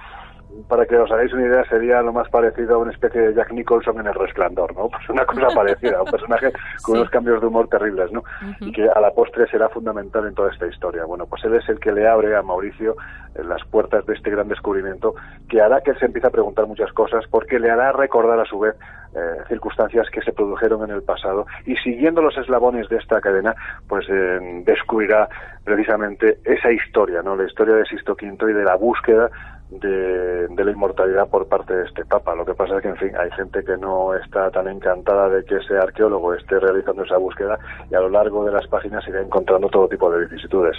para 0.68 0.86
que 0.86 0.96
os 0.96 1.10
hagáis 1.10 1.32
una 1.32 1.46
idea, 1.46 1.64
sería 1.68 2.02
lo 2.02 2.12
más 2.12 2.28
parecido 2.30 2.76
a 2.76 2.78
una 2.78 2.92
especie 2.92 3.20
de 3.20 3.34
Jack 3.34 3.52
Nicholson 3.52 4.00
en 4.00 4.06
El 4.06 4.14
Resplandor, 4.14 4.74
¿no? 4.74 4.88
Pues 4.98 5.08
una 5.08 5.24
cosa 5.24 5.48
parecida, 5.54 6.02
un 6.02 6.10
personaje 6.10 6.52
con 6.82 6.96
unos 6.96 7.10
cambios 7.10 7.40
de 7.40 7.46
humor 7.46 7.68
terribles, 7.68 8.10
¿no? 8.12 8.22
Y 8.60 8.72
que 8.72 8.88
a 8.88 9.00
la 9.00 9.12
postre 9.12 9.46
será 9.48 9.68
fundamental 9.68 10.26
en 10.26 10.34
toda 10.34 10.50
esta 10.50 10.66
historia. 10.66 11.04
Bueno, 11.04 11.26
pues 11.26 11.44
él 11.44 11.54
es 11.54 11.68
el 11.68 11.78
que 11.78 11.92
le 11.92 12.08
abre 12.08 12.34
a 12.36 12.42
Mauricio 12.42 12.96
eh, 13.34 13.42
las 13.44 13.64
puertas 13.66 14.04
de 14.06 14.14
este 14.14 14.30
gran 14.30 14.48
descubrimiento 14.48 15.14
que 15.48 15.60
hará 15.60 15.80
que 15.82 15.92
él 15.92 15.98
se 15.98 16.06
empiece 16.06 16.26
a 16.26 16.30
preguntar 16.30 16.66
muchas 16.66 16.92
cosas, 16.92 17.24
porque 17.30 17.58
le 17.58 17.70
hará 17.70 17.92
recordar 17.92 18.40
a 18.40 18.44
su 18.44 18.58
vez 18.58 18.74
eh, 19.14 19.42
circunstancias 19.48 20.06
que 20.10 20.20
se 20.22 20.32
produjeron 20.32 20.82
en 20.84 20.90
el 20.90 21.02
pasado 21.02 21.46
y 21.64 21.76
siguiendo 21.76 22.22
los 22.22 22.36
eslabones 22.36 22.88
de 22.88 22.96
esta 22.96 23.20
cadena, 23.20 23.54
pues 23.88 24.06
eh, 24.08 24.62
descubrirá 24.64 25.28
precisamente 25.64 26.38
esa 26.44 26.70
historia, 26.72 27.22
¿no? 27.22 27.36
La 27.36 27.44
historia 27.44 27.74
de 27.76 27.86
Sisto 27.86 28.12
V 28.12 28.50
y 28.50 28.54
de 28.54 28.64
la 28.64 28.76
búsqueda 28.76 29.30
de, 29.70 30.64
la 30.64 30.70
inmortalidad 30.70 31.28
por 31.28 31.46
parte 31.46 31.74
de 31.74 31.84
este 31.84 32.04
Papa. 32.04 32.34
Lo 32.34 32.44
que 32.44 32.54
pasa 32.54 32.76
es 32.76 32.82
que, 32.82 32.88
en 32.88 32.96
fin, 32.96 33.10
hay 33.16 33.30
gente 33.32 33.62
que 33.64 33.76
no 33.76 34.14
está 34.14 34.50
tan 34.50 34.68
encantada 34.68 35.28
de 35.28 35.44
que 35.44 35.56
ese 35.56 35.76
arqueólogo 35.76 36.34
esté 36.34 36.58
realizando 36.58 37.04
esa 37.04 37.18
búsqueda 37.18 37.58
y 37.90 37.94
a 37.94 38.00
lo 38.00 38.08
largo 38.08 38.44
de 38.44 38.52
las 38.52 38.66
páginas 38.66 39.06
irá 39.08 39.20
encontrando 39.20 39.68
todo 39.68 39.88
tipo 39.88 40.10
de 40.10 40.26
vicisitudes. 40.26 40.76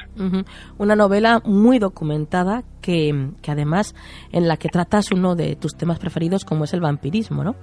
Una 0.78 0.96
novela 0.96 1.42
muy 1.46 1.80
documentada 1.80 2.64
que, 2.82 3.30
que 3.42 3.52
además 3.52 3.96
en 4.32 4.48
la 4.48 4.58
que 4.58 4.70
tratas 4.70 5.12
uno 5.12 5.36
de 5.36 5.56
tus 5.56 5.76
temas 5.76 6.00
preferidos 6.00 6.46
como 6.46 6.64
es 6.64 6.74
el 6.74 6.82
vampirismo, 6.82 7.44
¿no? 7.44 7.56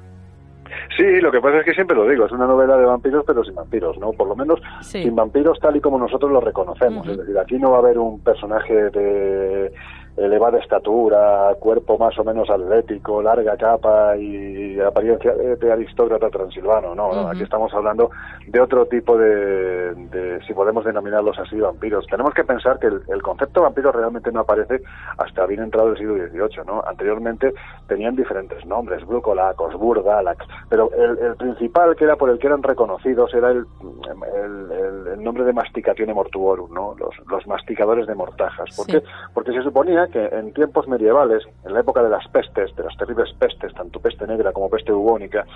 Sí, 0.96 1.20
lo 1.20 1.30
que 1.30 1.40
pasa 1.40 1.58
es 1.58 1.64
que 1.64 1.74
siempre 1.74 1.96
lo 1.96 2.06
digo, 2.08 2.26
es 2.26 2.32
una 2.32 2.46
novela 2.46 2.76
de 2.76 2.84
vampiros 2.84 3.24
pero 3.26 3.44
sin 3.44 3.54
vampiros, 3.54 3.98
¿no? 3.98 4.12
Por 4.12 4.28
lo 4.28 4.36
menos 4.36 4.60
sin 4.80 5.14
vampiros 5.14 5.58
tal 5.60 5.76
y 5.76 5.80
como 5.80 5.98
nosotros 5.98 6.30
lo 6.30 6.40
reconocemos. 6.40 7.06
Es 7.08 7.18
decir, 7.18 7.38
aquí 7.38 7.58
no 7.58 7.70
va 7.70 7.78
a 7.78 7.80
haber 7.80 7.98
un 7.98 8.20
personaje 8.20 8.90
de 8.90 9.72
elevada 10.16 10.58
estatura, 10.58 11.54
cuerpo 11.60 11.98
más 11.98 12.18
o 12.18 12.24
menos 12.24 12.48
atlético, 12.48 13.20
larga 13.20 13.56
capa 13.56 14.16
y 14.16 14.80
apariencia 14.80 15.34
de, 15.34 15.72
aristócrata 15.72 16.30
transilvano. 16.30 16.94
No, 16.94 17.28
aquí 17.28 17.42
estamos 17.42 17.72
hablando 17.74 18.10
de 18.46 18.60
otro 18.60 18.86
tipo 18.86 19.18
de, 19.18 20.40
si 20.46 20.54
podemos 20.54 20.84
denominarlos 20.84 21.38
así, 21.38 21.58
vampiros. 21.58 22.06
Tenemos 22.06 22.32
que 22.32 22.44
pensar 22.44 22.78
que 22.78 22.86
el, 22.86 23.22
concepto 23.22 23.62
vampiro 23.62 23.92
realmente 23.92 24.32
no 24.32 24.40
aparece 24.40 24.80
hasta 25.18 25.46
bien 25.46 25.62
entrado 25.62 25.90
el 25.90 25.98
siglo 25.98 26.14
XVIII. 26.14 26.64
¿no? 26.66 26.82
Anteriormente 26.86 27.52
tenían 27.86 28.16
diferentes 28.16 28.64
nombres, 28.64 29.04
Brucolacos, 29.04 29.74
Burgalax, 29.74 30.46
pero 30.68 30.90
el, 30.92 31.36
principal 31.36 31.94
que 31.96 32.04
era 32.04 32.16
por 32.16 32.30
el 32.30 32.38
que 32.38 32.46
eran 32.46 32.62
reconocidos 32.62 33.34
era 33.34 33.50
el, 33.50 33.66
el, 35.12 35.22
nombre 35.22 35.44
de 35.44 35.52
Masticatione 35.52 36.14
Mortuorum, 36.14 36.72
¿no? 36.72 36.94
los, 36.98 37.14
los 37.26 37.46
masticadores 37.46 38.06
de 38.06 38.14
mortajas. 38.14 38.74
¿Por 38.76 38.86
qué? 38.86 39.02
Porque 39.34 39.52
se 39.52 39.62
suponía 39.62 40.05
que 40.08 40.26
en 40.26 40.52
tiempos 40.52 40.88
medievales, 40.88 41.44
en 41.64 41.74
la 41.74 41.80
época 41.80 42.02
de 42.02 42.10
las 42.10 42.26
pestes, 42.28 42.74
de 42.76 42.84
las 42.84 42.96
terribles 42.96 43.32
pestes, 43.38 43.72
tanto 43.74 44.00
peste 44.00 44.26
negra 44.26 44.52
como 44.52 44.70
peste 44.70 44.92
bubónica, 44.92 45.46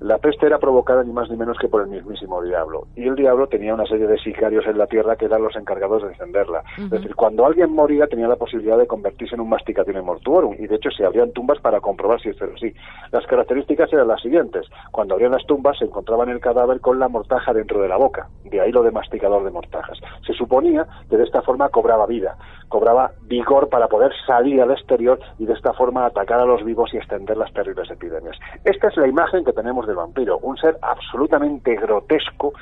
la 0.00 0.18
peste 0.18 0.46
era 0.46 0.58
provocada 0.58 1.02
ni 1.02 1.12
más 1.12 1.30
ni 1.30 1.36
menos 1.36 1.58
que 1.58 1.68
por 1.68 1.82
el 1.82 1.88
mismísimo 1.88 2.42
diablo. 2.42 2.86
Y 2.96 3.06
el 3.06 3.14
diablo 3.14 3.46
tenía 3.46 3.74
una 3.74 3.86
serie 3.86 4.06
de 4.06 4.18
sicarios 4.18 4.66
en 4.66 4.78
la 4.78 4.86
tierra 4.86 5.16
que 5.16 5.24
eran 5.24 5.42
los 5.42 5.56
encargados 5.56 6.02
de 6.02 6.08
encenderla. 6.08 6.62
Es 6.76 6.90
decir, 6.90 7.14
cuando 7.14 7.46
alguien 7.46 7.72
moría 7.72 8.06
tenía 8.06 8.28
la 8.28 8.36
posibilidad 8.36 8.78
de 8.78 8.86
convertirse 8.86 9.34
en 9.34 9.40
un 9.40 9.48
masticatione 9.48 10.02
mortuorum. 10.02 10.54
Y 10.58 10.66
de 10.66 10.76
hecho 10.76 10.90
se 10.90 11.04
abrían 11.04 11.32
tumbas 11.32 11.60
para 11.60 11.80
comprobar 11.80 12.20
si 12.20 12.28
esto 12.28 12.44
era 12.44 12.54
así. 12.54 12.74
Las 13.10 13.26
características 13.26 13.92
eran 13.92 14.08
las 14.08 14.20
siguientes. 14.20 14.66
Cuando 14.92 15.14
abrían 15.14 15.32
las 15.32 15.46
tumbas 15.46 15.78
se 15.78 15.84
encontraban 15.84 16.28
el 16.28 16.40
cadáver 16.40 16.80
con 16.80 16.98
la 16.98 17.08
mortaja 17.08 17.52
dentro 17.52 17.80
de 17.80 17.88
la 17.88 17.96
boca. 17.96 18.28
De 18.44 18.60
ahí 18.60 18.72
lo 18.72 18.82
de 18.82 18.90
masticador 18.90 19.44
de 19.44 19.50
mortajas. 19.50 19.98
Se 20.26 20.34
suponía 20.34 20.86
que 21.08 21.16
de 21.16 21.24
esta 21.24 21.42
forma 21.42 21.68
cobraba 21.68 22.06
vida, 22.06 22.36
cobraba 22.68 23.12
vigor 23.22 23.68
para 23.68 23.88
poder 23.88 24.12
salir 24.26 24.60
al 24.60 24.70
exterior 24.70 25.18
y 25.38 25.46
de 25.46 25.54
esta 25.54 25.72
forma 25.72 26.06
atacar 26.06 26.40
a 26.40 26.44
los 26.44 26.64
vivos 26.64 26.92
y 26.92 26.98
extender 26.98 27.36
las 27.36 27.52
terribles 27.52 27.90
epidemias. 27.90 28.36
Esta 28.64 28.88
es 28.88 28.96
la 28.96 29.08
imagen 29.08 29.44
que 29.44 29.52
tenemos 29.52 29.85
del 29.86 29.96
vampiro, 29.96 30.38
un 30.38 30.56
ser 30.56 30.76
absolutamente 30.82 31.74
grotesco, 31.76 32.52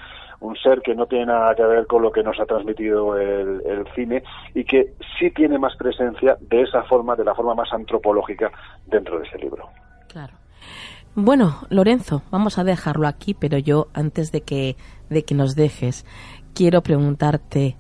un 0.41 0.57
ser 0.57 0.83
que 0.83 0.95
no 0.95 1.07
tiene 1.07 1.27
nada 1.27 1.55
que 1.55 1.65
ver 1.65 1.87
con 1.87 2.03
lo 2.03 2.13
que 2.13 2.23
nos 2.23 2.39
ha 2.39 2.45
transmitido 2.45 3.17
el, 3.17 3.87
cine 3.95 4.23
y 4.55 4.65
que 4.65 4.95
sí 5.19 5.31
tiene 5.31 5.59
más 5.59 5.77
presencia 5.77 6.37
de 6.41 6.63
esa 6.63 6.83
forma, 6.85 7.17
de 7.17 7.25
la 7.25 7.35
forma 7.35 7.55
más 7.55 7.73
antropológica 7.73 8.51
dentro 8.87 9.19
de 9.19 9.27
ese 9.27 9.39
libro. 9.39 9.69
Claro. 10.09 10.35
Bueno, 11.15 11.61
Lorenzo, 11.71 12.23
vamos 12.31 12.59
a 12.59 12.65
dejarlo 12.65 13.07
aquí, 13.07 13.35
pero 13.35 13.57
yo 13.57 13.87
antes 13.95 14.33
de 14.33 14.43
que, 14.43 14.77
de 15.09 15.25
que 15.25 15.35
nos 15.35 15.55
dejes, 15.55 16.05
quiero 16.55 16.83
preguntarte, 16.83 17.77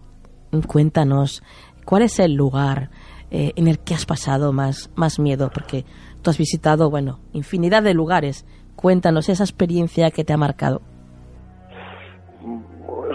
cuéntanos, 0.68 1.42
¿cuál 1.84 2.02
es 2.02 2.18
el 2.20 2.34
lugar 2.34 2.90
eh, 3.30 3.52
en 3.56 3.66
el 3.66 3.80
que 3.80 3.94
has 3.94 4.06
pasado 4.06 4.52
más, 4.52 4.90
más 4.94 5.18
miedo? 5.18 5.50
Porque 5.52 5.84
tú 6.22 6.30
has 6.30 6.38
visitado, 6.38 6.90
bueno, 6.90 7.18
infinidad 7.32 7.82
de 7.82 7.92
lugares, 7.92 8.46
Cuéntanos 8.76 9.28
esa 9.28 9.44
experiencia 9.44 10.10
que 10.10 10.24
te 10.24 10.32
ha 10.32 10.36
marcado. 10.36 10.80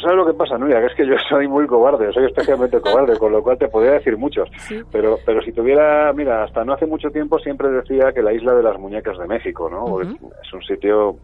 ¿Sabes 0.01 0.15
lo 0.15 0.25
que 0.25 0.33
pasa, 0.33 0.57
Nuria? 0.57 0.79
Que 0.79 0.85
es 0.87 0.95
que 0.95 1.07
yo 1.07 1.15
soy 1.29 1.47
muy 1.47 1.67
cobarde, 1.67 2.11
soy 2.13 2.25
especialmente 2.25 2.79
cobarde, 2.79 3.17
con 3.17 3.31
lo 3.31 3.43
cual 3.43 3.57
te 3.57 3.67
podría 3.67 3.93
decir 3.93 4.17
muchos. 4.17 4.49
Pero, 4.91 5.17
pero 5.25 5.41
si 5.41 5.51
tuviera, 5.51 6.11
mira, 6.13 6.43
hasta 6.43 6.63
no 6.63 6.73
hace 6.73 6.85
mucho 6.85 7.09
tiempo 7.09 7.39
siempre 7.39 7.69
decía 7.69 8.11
que 8.13 8.21
la 8.21 8.33
isla 8.33 8.53
de 8.53 8.63
las 8.63 8.79
muñecas 8.79 9.17
de 9.17 9.27
México, 9.27 9.69
¿no? 9.69 10.01
Es 10.01 10.53
un 10.53 10.61
sitio, 10.63 11.17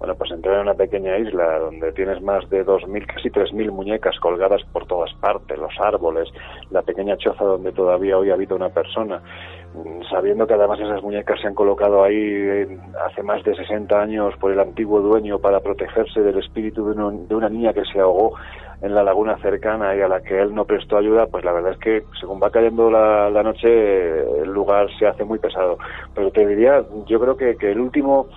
bueno, 0.00 0.14
pues 0.14 0.30
entrar 0.30 0.54
en 0.54 0.62
una 0.62 0.74
pequeña 0.74 1.18
isla 1.18 1.58
donde 1.58 1.92
tienes 1.92 2.22
más 2.22 2.48
de 2.48 2.64
2.000, 2.64 3.06
casi 3.06 3.28
3.000 3.28 3.70
muñecas 3.70 4.18
colgadas 4.18 4.62
por 4.72 4.86
todas 4.86 5.12
partes, 5.20 5.58
los 5.58 5.78
árboles, 5.78 6.26
la 6.70 6.80
pequeña 6.80 7.18
choza 7.18 7.44
donde 7.44 7.70
todavía 7.72 8.16
hoy 8.16 8.30
habita 8.30 8.54
una 8.54 8.70
persona 8.70 9.20
sabiendo 10.10 10.46
que 10.46 10.54
además 10.54 10.80
esas 10.80 11.02
muñecas 11.02 11.38
se 11.40 11.48
han 11.48 11.54
colocado 11.54 12.02
ahí 12.02 12.66
hace 13.06 13.22
más 13.22 13.44
de 13.44 13.54
60 13.54 14.00
años 14.00 14.34
por 14.40 14.52
el 14.52 14.58
antiguo 14.58 15.00
dueño 15.00 15.38
para 15.38 15.60
protegerse 15.60 16.22
del 16.22 16.38
espíritu 16.38 16.86
de, 16.86 17.34
una 17.34 17.48
niña 17.50 17.74
que 17.74 17.84
se 17.84 18.00
ahogó 18.00 18.34
en 18.80 18.94
la 18.94 19.04
laguna 19.04 19.36
cercana 19.42 19.94
y 19.94 20.00
a 20.00 20.08
la 20.08 20.22
que 20.22 20.40
él 20.40 20.54
no 20.54 20.64
prestó 20.64 20.96
ayuda, 20.96 21.26
pues 21.26 21.44
la 21.44 21.52
verdad 21.52 21.72
es 21.72 21.78
que 21.78 22.02
según 22.18 22.40
va 22.42 22.50
cayendo 22.50 22.90
la, 22.90 23.42
noche 23.42 24.40
el 24.42 24.50
lugar 24.50 24.88
se 24.98 25.06
hace 25.06 25.24
muy 25.24 25.38
pesado. 25.38 25.76
Pero 26.14 26.30
te 26.30 26.46
diría, 26.46 26.82
yo 27.06 27.20
creo 27.20 27.36
que, 27.36 27.56
que 27.56 27.72
el 27.72 27.80
último 27.80 28.28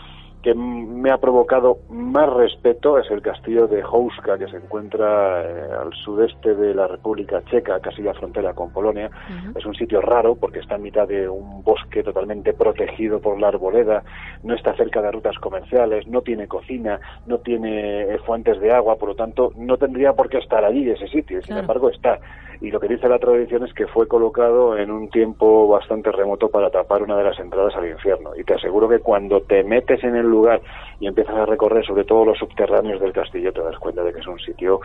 que 0.44 0.54
me 0.54 1.10
ha 1.10 1.18
provocado 1.18 1.80
más 1.90 2.32
respeto 2.32 3.00
es 3.00 3.10
el 3.10 3.22
castillo 3.22 3.66
de 3.66 3.82
Houska, 3.82 4.38
que 4.38 4.50
se 4.50 4.58
encuentra 4.58 5.42
eh, 5.42 5.70
al 5.82 5.94
sudeste 5.94 6.54
de 6.54 6.76
la 6.76 6.86
República 6.86 7.42
Checa, 7.46 7.80
casi 7.80 8.02
la 8.02 8.14
frontera 8.14 8.54
con 8.54 8.72
Polonia. 8.72 9.10
Es 9.56 9.66
un 9.66 9.74
sitio 9.74 10.02
raro 10.02 10.36
porque 10.36 10.60
está 10.60 10.76
en 10.76 10.82
mitad 10.82 11.08
de 11.08 11.30
un 11.30 11.64
bosque 11.64 12.04
totalmente 12.04 12.54
protegido 12.54 13.22
por 13.22 13.40
la 13.40 13.48
arboleda, 13.48 14.04
no 14.44 14.54
está 14.54 14.76
cerca 14.76 15.02
de 15.02 15.12
rutas 15.12 15.38
comerciales, 15.40 16.08
no 16.08 16.22
tiene 16.22 16.48
cocina, 16.48 17.00
no 17.26 17.38
tiene 17.38 18.02
eh, 18.02 18.18
fuentes 18.26 18.60
de 18.60 18.74
agua, 18.74 18.98
por 18.98 19.10
lo 19.10 19.16
tanto 19.16 19.54
no 19.56 19.78
tendría 19.78 20.12
por 20.12 20.30
qué 20.30 20.40
estar 20.40 20.66
allí 20.66 20.90
ese 20.90 21.08
sitio, 21.08 21.42
sin 21.42 21.58
embargo 21.58 21.90
está. 21.90 22.20
Y 22.62 22.72
lo 22.72 22.80
que 22.80 22.88
dice 22.88 23.08
la 23.08 23.20
tradición 23.20 23.66
es 23.66 23.74
que 23.74 23.88
fue 23.88 24.08
colocado 24.08 24.78
en 24.78 24.92
un 24.92 25.10
tiempo 25.10 25.68
bastante 25.68 26.12
remoto 26.12 26.50
para 26.50 26.70
tapar 26.70 27.04
una 27.04 27.18
de 27.18 27.24
las 27.24 27.40
entradas 27.40 27.76
al 27.76 27.90
infierno. 27.90 28.32
Y 28.38 28.44
te 28.44 28.56
aseguro 28.56 28.88
que 28.88 29.00
cuando 29.00 29.42
te 29.42 29.64
metes 29.64 30.04
en 30.04 30.16
el 30.16 30.28
lugar 30.28 30.62
y 31.00 31.08
empiezas 31.08 31.36
a 31.36 31.46
recorrer 31.46 31.86
sobre 31.86 32.06
todo 32.06 32.26
los 32.26 32.38
subterráneos 32.38 33.02
del 33.02 33.14
castillo, 33.14 33.52
te 33.52 33.62
das 33.62 33.78
cuenta 33.80 34.04
de 34.04 34.14
que 34.14 34.20
es 34.20 34.28
un 34.28 34.40
sitio 34.40 34.80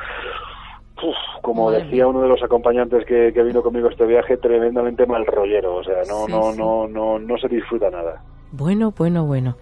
como 1.42 1.70
decía 1.70 2.06
uno 2.06 2.22
de 2.22 2.28
los 2.28 2.42
acompañantes 2.42 3.04
que, 3.06 3.30
vino 3.30 3.62
conmigo 3.62 3.88
este 3.88 4.06
viaje, 4.06 4.36
tremendamente 4.36 5.06
mal 5.06 5.24
rollero, 5.26 5.76
o 5.76 5.84
sea, 5.84 6.02
no, 6.08 6.26
no, 6.26 6.52
no, 6.52 6.88
no, 6.88 7.18
no 7.18 7.38
se 7.38 7.48
disfruta 7.48 7.90
nada. 7.90 8.22
Bueno, 8.52 8.92
bueno, 8.96 9.24
bueno. 9.24 9.56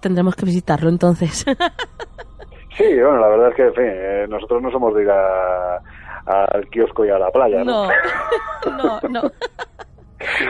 Tendremos 0.00 0.34
que 0.34 0.46
visitarlo 0.46 0.88
entonces. 0.88 1.44
sí, 2.76 2.84
bueno, 2.94 3.18
la 3.18 3.28
verdad 3.28 3.48
es 3.50 3.54
que, 3.54 3.62
en 3.62 3.74
fin, 3.74 3.84
eh, 3.86 4.26
nosotros 4.28 4.62
no 4.62 4.70
somos 4.70 4.94
de 4.94 5.02
ir 5.02 5.10
al 6.26 6.68
kiosco 6.70 7.04
y 7.04 7.10
a 7.10 7.18
la 7.18 7.30
playa, 7.30 7.64
¿no? 7.64 7.86
No, 7.86 9.00
no, 9.02 9.08
no. 9.08 9.30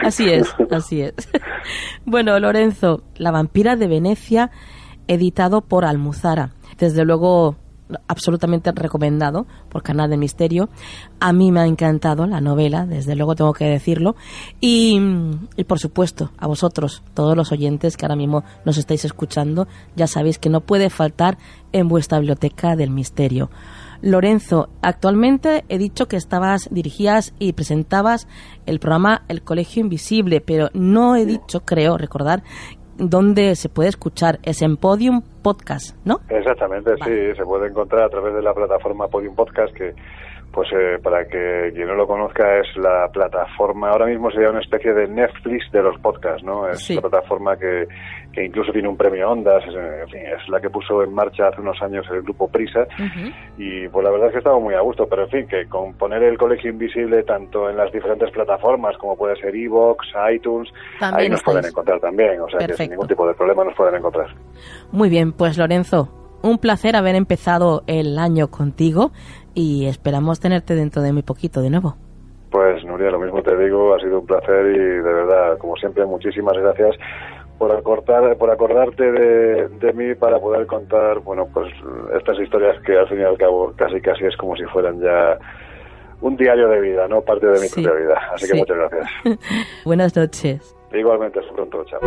Así 0.03 0.29
es, 0.29 0.53
así 0.71 1.01
es. 1.01 1.13
Bueno, 2.05 2.39
Lorenzo, 2.39 3.01
La 3.15 3.31
vampira 3.31 3.75
de 3.75 3.87
Venecia, 3.87 4.51
editado 5.07 5.61
por 5.61 5.85
Almuzara. 5.85 6.51
Desde 6.77 7.03
luego, 7.03 7.55
absolutamente 8.07 8.71
recomendado 8.73 9.45
por 9.69 9.83
Canal 9.83 10.09
de 10.09 10.17
Misterio. 10.17 10.69
A 11.19 11.33
mí 11.33 11.51
me 11.51 11.61
ha 11.61 11.65
encantado 11.65 12.25
la 12.25 12.41
novela, 12.41 12.85
desde 12.85 13.15
luego 13.15 13.35
tengo 13.35 13.53
que 13.53 13.65
decirlo. 13.65 14.15
Y, 14.59 14.99
y, 15.55 15.63
por 15.65 15.79
supuesto, 15.79 16.31
a 16.37 16.47
vosotros, 16.47 17.03
todos 17.13 17.35
los 17.35 17.51
oyentes 17.51 17.97
que 17.97 18.05
ahora 18.05 18.15
mismo 18.15 18.43
nos 18.65 18.77
estáis 18.77 19.05
escuchando, 19.05 19.67
ya 19.95 20.07
sabéis 20.07 20.39
que 20.39 20.49
no 20.49 20.61
puede 20.61 20.89
faltar 20.89 21.37
en 21.71 21.87
vuestra 21.87 22.19
biblioteca 22.19 22.75
del 22.75 22.91
misterio. 22.91 23.49
Lorenzo, 24.01 24.69
actualmente 24.81 25.63
he 25.69 25.77
dicho 25.77 26.07
que 26.07 26.17
estabas, 26.17 26.69
dirigías 26.71 27.33
y 27.39 27.53
presentabas 27.53 28.27
el 28.65 28.79
programa 28.79 29.23
El 29.27 29.43
Colegio 29.43 29.81
Invisible, 29.81 30.41
pero 30.41 30.69
no 30.73 31.15
he 31.15 31.25
dicho, 31.25 31.61
creo 31.61 31.97
recordar, 31.97 32.43
dónde 32.97 33.55
se 33.55 33.69
puede 33.69 33.89
escuchar. 33.89 34.39
Es 34.43 34.61
en 34.61 34.77
Podium 34.77 35.21
Podcast, 35.41 35.95
¿no? 36.05 36.21
Exactamente, 36.29 36.91
sí, 37.03 37.35
se 37.35 37.43
puede 37.43 37.67
encontrar 37.67 38.03
a 38.03 38.09
través 38.09 38.33
de 38.33 38.41
la 38.41 38.53
plataforma 38.53 39.07
Podium 39.07 39.35
Podcast 39.35 39.73
que 39.75 39.93
pues 40.55 40.69
eh, 40.71 40.99
para 41.03 41.27
que 41.27 41.73
quien 41.73 41.85
no 41.85 41.95
lo 41.95 42.07
conozca 42.07 42.59
es 42.59 42.77
la 42.77 43.09
plataforma, 43.11 43.89
ahora 43.89 44.05
mismo 44.05 44.31
sería 44.31 44.49
una 44.49 44.61
especie 44.61 44.93
de 44.93 45.05
Netflix 45.05 45.69
de 45.73 45.83
los 45.83 45.99
podcasts, 45.99 46.45
¿no? 46.45 46.69
Es 46.69 46.89
la 46.91 47.01
plataforma 47.01 47.57
que, 47.57 47.85
que 48.35 48.43
incluso 48.43 48.73
tiene 48.73 48.89
un 48.89 48.97
premio 48.97 49.31
Ondas, 49.31 49.63
es, 49.65 49.73
en 49.73 50.09
fin, 50.09 50.21
es 50.25 50.49
la 50.49 50.59
que 50.59 50.69
puso 50.69 51.01
en 51.01 51.13
marcha 51.13 51.47
hace 51.47 51.61
unos 51.61 51.81
años 51.81 52.05
el 52.11 52.21
grupo 52.21 52.49
Prisa. 52.49 52.85
Y 53.57 53.87
pues 53.87 54.03
la 54.03 54.11
verdad 54.11 54.27
es 54.27 54.33
que 54.33 54.39
estaba 54.39 54.59
muy 54.59 54.73
a 54.73 54.81
gusto, 54.81 55.07
pero 55.09 55.23
en 55.23 55.29
fin, 55.29 55.47
que 55.47 55.65
con 55.67 55.93
poner 55.93 56.21
el 56.21 56.37
Colegio 56.37 56.69
Invisible 56.69 57.23
tanto 57.23 57.69
en 57.69 57.77
las 57.77 57.91
diferentes 57.93 58.29
plataformas 58.31 58.97
como 58.97 59.15
puede 59.15 59.37
ser 59.37 59.55
Evox, 59.55 60.05
iTunes, 60.33 60.69
ahí 60.99 61.29
nos 61.29 61.41
pueden 61.43 61.65
encontrar 61.65 62.01
también, 62.01 62.41
o 62.41 62.49
sea 62.49 62.67
que 62.67 62.73
sin 62.73 62.91
ningún 62.91 63.07
tipo 63.07 63.25
de 63.25 63.33
problema 63.33 63.63
nos 63.63 63.75
pueden 63.75 63.95
encontrar. 63.95 64.27
Muy 64.91 65.07
bien, 65.07 65.31
pues 65.31 65.57
Lorenzo, 65.57 66.09
un 66.43 66.57
placer 66.57 66.97
haber 66.97 67.15
empezado 67.15 67.83
el 67.87 68.19
año 68.19 68.49
contigo 68.49 69.11
y 69.53 69.85
esperamos 69.85 70.41
tenerte 70.41 70.75
dentro 70.75 71.01
de 71.01 71.13
muy 71.13 71.23
poquito 71.23 71.61
de 71.61 71.69
nuevo. 71.69 71.95
Pues 72.51 72.83
Nuria, 72.85 73.11
lo 73.11 73.19
mismo 73.19 73.41
te 73.41 73.57
digo, 73.57 73.95
ha 73.95 73.99
sido 73.99 74.19
un 74.19 74.25
placer 74.25 74.65
y 74.67 74.77
de 74.77 75.01
verdad, 75.01 75.57
como 75.57 75.75
siempre, 75.77 76.05
muchísimas 76.05 76.57
gracias 76.57 76.95
por 77.57 77.71
acortar, 77.71 78.37
por 78.37 78.51
acordarte 78.51 79.11
de, 79.11 79.93
mí 79.93 80.15
para 80.15 80.39
poder 80.39 80.65
contar, 80.67 81.19
bueno, 81.19 81.47
pues 81.53 81.71
estas 82.17 82.39
historias 82.39 82.81
que 82.83 82.97
al 82.97 83.07
fin 83.07 83.19
y 83.19 83.23
al 83.23 83.37
cabo 83.37 83.73
casi 83.75 84.01
casi 84.01 84.25
es 84.25 84.35
como 84.37 84.55
si 84.55 84.63
fueran 84.65 84.99
ya 84.99 85.37
un 86.21 86.35
diario 86.35 86.67
de 86.67 86.81
vida, 86.81 87.07
¿no? 87.07 87.21
Parte 87.21 87.47
de 87.47 87.59
mi 87.59 87.69
propia 87.69 87.93
vida. 87.93 88.19
Así 88.33 88.47
que 88.47 88.57
muchas 88.57 88.77
gracias. 88.77 89.39
Buenas 89.85 90.15
noches. 90.15 90.75
Igualmente, 90.93 91.39
hasta 91.39 91.53
pronto, 91.53 91.83
chao. 91.85 91.99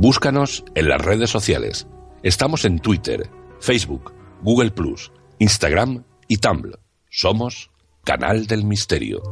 Búscanos 0.00 0.64
en 0.74 0.88
las 0.88 1.04
redes 1.04 1.28
sociales 1.28 1.88
Estamos 2.24 2.64
en 2.64 2.80
Twitter, 2.80 3.30
Facebook, 3.60 4.12
Google 4.42 4.72
Plus, 4.72 5.12
Instagram 5.38 6.02
y 6.26 6.38
Tumblr. 6.38 6.76
Somos 7.08 7.70
Canal 8.02 8.48
del 8.48 8.64
Misterio. 8.64 9.22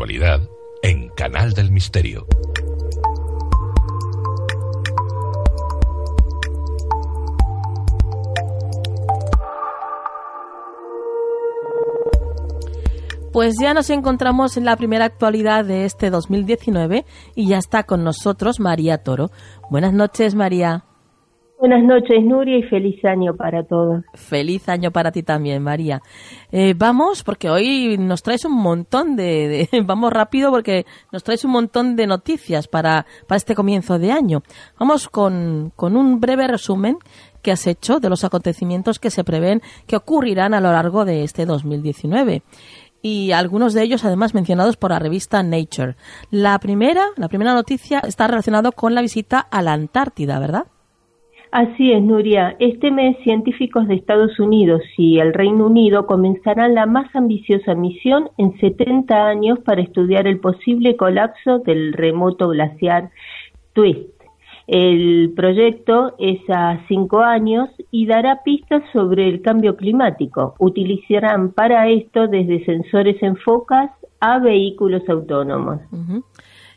Actualidad 0.00 0.48
en 0.80 1.10
Canal 1.10 1.52
del 1.52 1.70
Misterio. 1.70 2.26
Pues 13.30 13.56
ya 13.60 13.74
nos 13.74 13.90
encontramos 13.90 14.56
en 14.56 14.64
la 14.64 14.76
primera 14.76 15.04
actualidad 15.04 15.66
de 15.66 15.84
este 15.84 16.08
2019 16.08 17.04
y 17.34 17.48
ya 17.48 17.58
está 17.58 17.82
con 17.82 18.02
nosotros 18.02 18.58
María 18.58 19.02
Toro. 19.02 19.30
Buenas 19.68 19.92
noches, 19.92 20.34
María. 20.34 20.86
Buenas 21.60 21.84
noches, 21.84 22.24
Nuria, 22.24 22.56
y 22.56 22.62
feliz 22.62 23.04
año 23.04 23.36
para 23.36 23.62
todos. 23.64 24.02
Feliz 24.14 24.66
año 24.70 24.92
para 24.92 25.12
ti 25.12 25.22
también, 25.22 25.62
María. 25.62 26.00
Eh, 26.50 26.72
vamos, 26.74 27.22
porque 27.22 27.50
hoy 27.50 27.98
nos 27.98 28.22
traes 28.22 28.46
un 28.46 28.54
montón 28.54 29.14
de, 29.14 29.68
Vamos 29.84 30.10
rápido 30.10 30.50
porque 30.50 30.86
nos 31.12 31.22
traes 31.22 31.44
un 31.44 31.50
montón 31.50 31.96
de 31.96 32.06
noticias 32.06 32.66
para, 32.66 33.04
para 33.28 33.36
este 33.36 33.54
comienzo 33.54 33.98
de 33.98 34.10
año. 34.10 34.42
Vamos 34.78 35.10
con, 35.10 35.70
con 35.76 35.98
un 35.98 36.18
breve 36.18 36.48
resumen 36.48 36.96
que 37.42 37.52
has 37.52 37.66
hecho 37.66 38.00
de 38.00 38.08
los 38.08 38.24
acontecimientos 38.24 38.98
que 38.98 39.10
se 39.10 39.22
prevén 39.22 39.60
que 39.86 39.96
ocurrirán 39.96 40.54
a 40.54 40.62
lo 40.62 40.72
largo 40.72 41.04
de 41.04 41.24
este 41.24 41.44
2019 41.44 42.42
y 43.02 43.32
algunos 43.32 43.74
de 43.74 43.82
ellos 43.82 44.06
además 44.06 44.32
mencionados 44.32 44.78
por 44.78 44.92
la 44.92 44.98
revista 44.98 45.42
Nature. 45.42 45.96
La 46.30 46.58
primera, 46.58 47.04
la 47.16 47.28
primera 47.28 47.52
noticia 47.52 47.98
está 47.98 48.28
relacionada 48.28 48.70
con 48.70 48.94
la 48.94 49.02
visita 49.02 49.40
a 49.40 49.60
la 49.60 49.74
Antártida, 49.74 50.38
¿verdad? 50.38 50.64
Así 51.52 51.92
es, 51.92 52.00
Nuria. 52.00 52.56
Este 52.60 52.90
mes 52.90 53.16
científicos 53.24 53.88
de 53.88 53.96
Estados 53.96 54.38
Unidos 54.38 54.82
y 54.96 55.18
el 55.18 55.34
Reino 55.34 55.66
Unido 55.66 56.06
comenzarán 56.06 56.74
la 56.74 56.86
más 56.86 57.14
ambiciosa 57.14 57.74
misión 57.74 58.30
en 58.38 58.56
70 58.60 59.26
años 59.26 59.58
para 59.60 59.82
estudiar 59.82 60.28
el 60.28 60.38
posible 60.38 60.96
colapso 60.96 61.58
del 61.58 61.92
remoto 61.92 62.48
glaciar 62.48 63.10
Twist 63.72 64.20
el 64.72 65.32
proyecto 65.34 66.14
es 66.20 66.38
a 66.48 66.78
cinco 66.86 67.22
años 67.22 67.68
y 67.90 68.06
dará 68.06 68.44
pistas 68.44 68.84
sobre 68.92 69.28
el 69.28 69.42
cambio 69.42 69.76
climático. 69.76 70.54
Utilizarán 70.60 71.50
para 71.50 71.88
esto 71.88 72.28
desde 72.28 72.64
sensores 72.64 73.20
en 73.20 73.34
focas 73.36 73.90
a 74.20 74.38
vehículos 74.38 75.02
autónomos. 75.08 75.80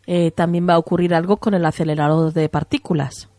Eh, 0.08 0.32
también 0.32 0.68
va 0.68 0.74
a 0.74 0.80
ocurrir 0.80 1.14
algo 1.14 1.38
con 1.38 1.54
el 1.54 1.64
acelerador 1.66 2.34
de 2.34 2.50
partículas. 2.50 3.30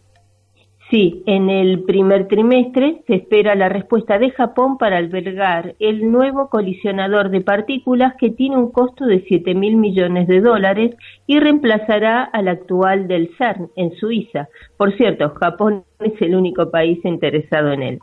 Sí, 0.94 1.24
en 1.26 1.50
el 1.50 1.82
primer 1.82 2.28
trimestre 2.28 3.02
se 3.08 3.16
espera 3.16 3.56
la 3.56 3.68
respuesta 3.68 4.16
de 4.16 4.30
Japón 4.30 4.78
para 4.78 4.98
albergar 4.98 5.74
el 5.80 6.12
nuevo 6.12 6.48
colisionador 6.48 7.30
de 7.30 7.40
partículas 7.40 8.14
que 8.16 8.30
tiene 8.30 8.58
un 8.58 8.70
costo 8.70 9.04
de 9.04 9.24
7 9.26 9.56
mil 9.56 9.74
millones 9.74 10.28
de 10.28 10.40
dólares 10.40 10.94
y 11.26 11.40
reemplazará 11.40 12.22
al 12.22 12.46
actual 12.46 13.08
del 13.08 13.28
CERN 13.36 13.70
en 13.74 13.90
Suiza. 13.96 14.46
Por 14.76 14.96
cierto, 14.96 15.30
Japón 15.30 15.82
es 15.98 16.12
el 16.22 16.36
único 16.36 16.70
país 16.70 17.04
interesado 17.04 17.72
en 17.72 17.82
él. 17.82 17.98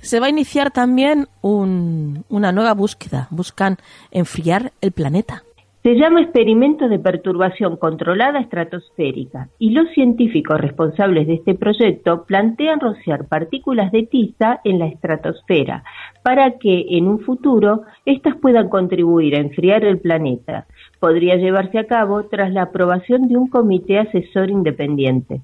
Se 0.00 0.18
va 0.18 0.26
a 0.26 0.30
iniciar 0.30 0.72
también 0.72 1.28
una 1.40 2.50
nueva 2.50 2.74
búsqueda. 2.74 3.28
Buscan 3.30 3.76
enfriar 4.10 4.72
el 4.80 4.90
planeta. 4.90 5.44
Se 5.90 5.96
llama 5.96 6.20
experimento 6.20 6.88
de 6.88 7.00
perturbación 7.00 7.76
controlada 7.76 8.38
estratosférica 8.38 9.48
y 9.58 9.70
los 9.70 9.88
científicos 9.88 10.60
responsables 10.60 11.26
de 11.26 11.34
este 11.34 11.56
proyecto 11.56 12.22
plantean 12.26 12.78
rociar 12.78 13.26
partículas 13.26 13.90
de 13.90 14.04
tiza 14.04 14.60
en 14.62 14.78
la 14.78 14.86
estratosfera 14.86 15.82
para 16.22 16.58
que 16.58 16.86
en 16.90 17.08
un 17.08 17.18
futuro 17.18 17.82
éstas 18.04 18.36
puedan 18.40 18.68
contribuir 18.68 19.34
a 19.34 19.40
enfriar 19.40 19.82
el 19.82 19.98
planeta. 19.98 20.68
Podría 21.00 21.34
llevarse 21.34 21.80
a 21.80 21.88
cabo 21.88 22.22
tras 22.26 22.52
la 22.52 22.62
aprobación 22.62 23.26
de 23.26 23.36
un 23.36 23.48
comité 23.48 23.98
asesor 23.98 24.48
independiente. 24.48 25.40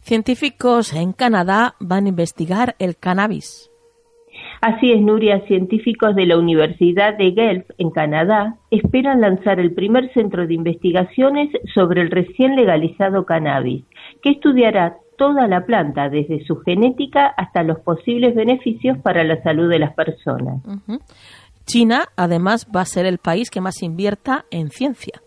Científicos 0.00 0.92
en 0.92 1.14
Canadá 1.14 1.74
van 1.80 2.04
a 2.04 2.10
investigar 2.10 2.76
el 2.78 2.98
cannabis. 2.98 3.70
Así 4.66 4.92
es, 4.92 5.02
Nuria, 5.02 5.40
científicos 5.46 6.16
de 6.16 6.24
la 6.24 6.38
Universidad 6.38 7.18
de 7.18 7.32
Guelph, 7.32 7.68
en 7.76 7.90
Canadá, 7.90 8.56
esperan 8.70 9.20
lanzar 9.20 9.60
el 9.60 9.74
primer 9.74 10.10
centro 10.14 10.46
de 10.46 10.54
investigaciones 10.54 11.50
sobre 11.74 12.00
el 12.00 12.10
recién 12.10 12.56
legalizado 12.56 13.26
cannabis, 13.26 13.84
que 14.22 14.30
estudiará 14.30 14.96
toda 15.18 15.48
la 15.48 15.66
planta, 15.66 16.08
desde 16.08 16.42
su 16.46 16.60
genética 16.60 17.26
hasta 17.36 17.62
los 17.62 17.80
posibles 17.80 18.34
beneficios 18.34 18.96
para 19.02 19.22
la 19.22 19.42
salud 19.42 19.68
de 19.68 19.80
las 19.80 19.92
personas. 19.92 20.62
China, 21.66 22.06
además, 22.16 22.66
va 22.74 22.80
a 22.80 22.86
ser 22.86 23.04
el 23.04 23.18
país 23.18 23.50
que 23.50 23.60
más 23.60 23.82
invierta 23.82 24.46
en 24.50 24.70
ciencia. 24.70 25.20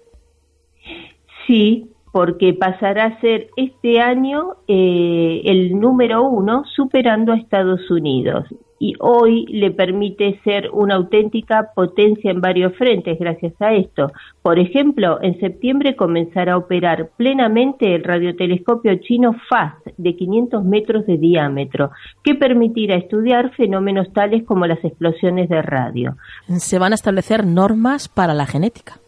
Sí, 1.46 1.92
porque 2.12 2.56
pasará 2.56 3.06
a 3.06 3.22
ser 3.22 3.50
este 3.56 4.00
año 4.00 4.56
eh, 4.68 5.42
el 5.46 5.80
número 5.80 6.24
uno, 6.28 6.64
superando 6.76 7.34
a 7.34 7.38
Estados 7.38 7.92
Unidos. 7.92 8.48
Y 8.80 8.94
hoy 9.00 9.46
le 9.48 9.72
permite 9.72 10.40
ser 10.44 10.70
una 10.72 10.96
auténtica 10.96 11.72
potencia 11.76 12.32
en 12.32 12.42
varios 12.42 12.76
frentes 12.76 13.18
gracias 13.20 13.54
a 13.60 13.74
esto. 13.74 14.12
Por 14.42 14.60
ejemplo, 14.60 15.20
en 15.22 15.40
septiembre 15.40 15.96
comenzará 15.96 16.54
a 16.54 16.58
operar 16.58 17.10
plenamente 17.18 17.96
el 17.96 18.04
radiotelescopio 18.04 18.96
chino 19.02 19.36
FAST 19.50 19.88
de 19.98 20.16
500 20.16 20.64
metros 20.64 21.06
de 21.06 21.18
diámetro, 21.18 21.92
que 22.24 22.36
permitirá 22.36 22.96
estudiar 22.96 23.52
fenómenos 23.56 24.12
tales 24.14 24.44
como 24.46 24.68
las 24.68 24.84
explosiones 24.84 25.50
de 25.50 25.62
radio. 25.62 26.16
Se 26.58 26.80
van 26.80 26.92
a 26.92 26.96
establecer 26.96 27.46
normas 27.46 28.08
para 28.08 28.34
la 28.34 28.46
genética. 28.46 29.00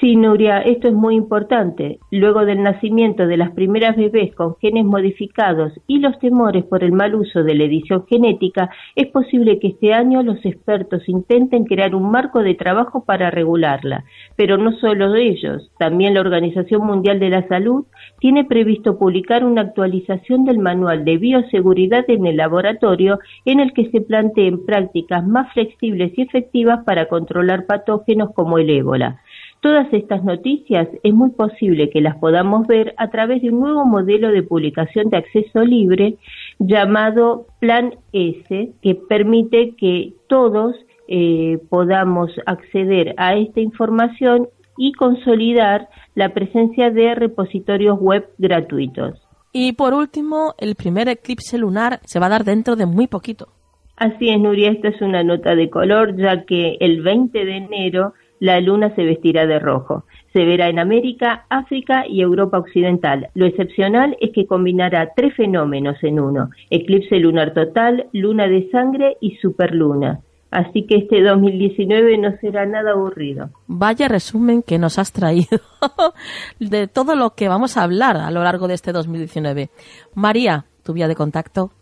Sí, 0.00 0.16
Nuria, 0.16 0.58
esto 0.58 0.88
es 0.88 0.94
muy 0.94 1.14
importante. 1.14 2.00
Luego 2.10 2.44
del 2.44 2.64
nacimiento 2.64 3.28
de 3.28 3.36
las 3.36 3.52
primeras 3.52 3.96
bebés 3.96 4.34
con 4.34 4.56
genes 4.56 4.84
modificados 4.84 5.72
y 5.86 6.00
los 6.00 6.18
temores 6.18 6.64
por 6.64 6.82
el 6.82 6.90
mal 6.90 7.14
uso 7.14 7.44
de 7.44 7.54
la 7.54 7.62
edición 7.62 8.04
genética, 8.08 8.70
es 8.96 9.06
posible 9.06 9.60
que 9.60 9.68
este 9.68 9.94
año 9.94 10.24
los 10.24 10.44
expertos 10.44 11.08
intenten 11.08 11.64
crear 11.64 11.94
un 11.94 12.10
marco 12.10 12.42
de 12.42 12.56
trabajo 12.56 13.04
para 13.04 13.30
regularla. 13.30 14.04
Pero 14.34 14.58
no 14.58 14.72
solo 14.78 15.14
ellos, 15.14 15.70
también 15.78 16.14
la 16.14 16.22
Organización 16.22 16.84
Mundial 16.84 17.20
de 17.20 17.30
la 17.30 17.46
Salud 17.46 17.84
tiene 18.18 18.44
previsto 18.44 18.98
publicar 18.98 19.44
una 19.44 19.60
actualización 19.60 20.44
del 20.44 20.58
manual 20.58 21.04
de 21.04 21.18
bioseguridad 21.18 22.04
en 22.08 22.26
el 22.26 22.38
laboratorio 22.38 23.20
en 23.44 23.60
el 23.60 23.72
que 23.72 23.88
se 23.92 24.00
planteen 24.00 24.66
prácticas 24.66 25.24
más 25.24 25.52
flexibles 25.52 26.12
y 26.18 26.22
efectivas 26.22 26.84
para 26.84 27.06
controlar 27.06 27.66
patógenos 27.66 28.34
como 28.34 28.58
el 28.58 28.70
ébola. 28.70 29.20
Todas 29.64 29.90
estas 29.94 30.22
noticias 30.22 30.88
es 31.02 31.14
muy 31.14 31.30
posible 31.30 31.88
que 31.88 32.02
las 32.02 32.18
podamos 32.18 32.66
ver 32.66 32.94
a 32.98 33.08
través 33.08 33.40
de 33.40 33.48
un 33.48 33.60
nuevo 33.60 33.86
modelo 33.86 34.28
de 34.28 34.42
publicación 34.42 35.08
de 35.08 35.16
acceso 35.16 35.64
libre 35.64 36.18
llamado 36.58 37.46
Plan 37.60 37.94
S, 38.12 38.72
que 38.82 38.94
permite 38.94 39.74
que 39.78 40.12
todos 40.28 40.76
eh, 41.08 41.60
podamos 41.70 42.30
acceder 42.44 43.14
a 43.16 43.36
esta 43.36 43.60
información 43.60 44.50
y 44.76 44.92
consolidar 44.92 45.88
la 46.14 46.34
presencia 46.34 46.90
de 46.90 47.14
repositorios 47.14 47.98
web 47.98 48.28
gratuitos. 48.36 49.18
Y 49.50 49.72
por 49.72 49.94
último, 49.94 50.52
el 50.58 50.74
primer 50.74 51.08
eclipse 51.08 51.56
lunar 51.56 52.00
se 52.04 52.20
va 52.20 52.26
a 52.26 52.36
dar 52.36 52.44
dentro 52.44 52.76
de 52.76 52.84
muy 52.84 53.06
poquito. 53.06 53.48
Así 53.96 54.28
es, 54.28 54.38
Nuria, 54.38 54.72
esta 54.72 54.88
es 54.88 55.00
una 55.00 55.22
nota 55.22 55.54
de 55.54 55.70
color, 55.70 56.16
ya 56.18 56.44
que 56.44 56.76
el 56.80 57.00
20 57.00 57.46
de 57.46 57.56
enero 57.56 58.12
la 58.40 58.60
luna 58.60 58.94
se 58.94 59.04
vestirá 59.04 59.46
de 59.46 59.58
rojo. 59.58 60.04
Se 60.32 60.44
verá 60.44 60.68
en 60.68 60.78
América, 60.78 61.46
África 61.48 62.04
y 62.06 62.20
Europa 62.20 62.58
Occidental. 62.58 63.28
Lo 63.34 63.46
excepcional 63.46 64.16
es 64.20 64.30
que 64.32 64.46
combinará 64.46 65.12
tres 65.14 65.34
fenómenos 65.34 66.02
en 66.02 66.20
uno, 66.20 66.50
eclipse 66.70 67.18
lunar 67.18 67.54
total, 67.54 68.06
luna 68.12 68.48
de 68.48 68.68
sangre 68.70 69.16
y 69.20 69.36
superluna. 69.36 70.20
Así 70.50 70.86
que 70.86 70.98
este 70.98 71.20
2019 71.20 72.16
no 72.18 72.36
será 72.40 72.64
nada 72.64 72.92
aburrido. 72.92 73.50
Vaya 73.66 74.06
resumen 74.06 74.62
que 74.62 74.78
nos 74.78 75.00
has 75.00 75.12
traído 75.12 75.58
de 76.60 76.86
todo 76.86 77.16
lo 77.16 77.30
que 77.30 77.48
vamos 77.48 77.76
a 77.76 77.82
hablar 77.82 78.16
a 78.16 78.30
lo 78.30 78.44
largo 78.44 78.68
de 78.68 78.74
este 78.74 78.92
2019. 78.92 79.70
María, 80.14 80.66
tu 80.84 80.92
vía 80.92 81.08
de 81.08 81.16
contacto. 81.16 81.72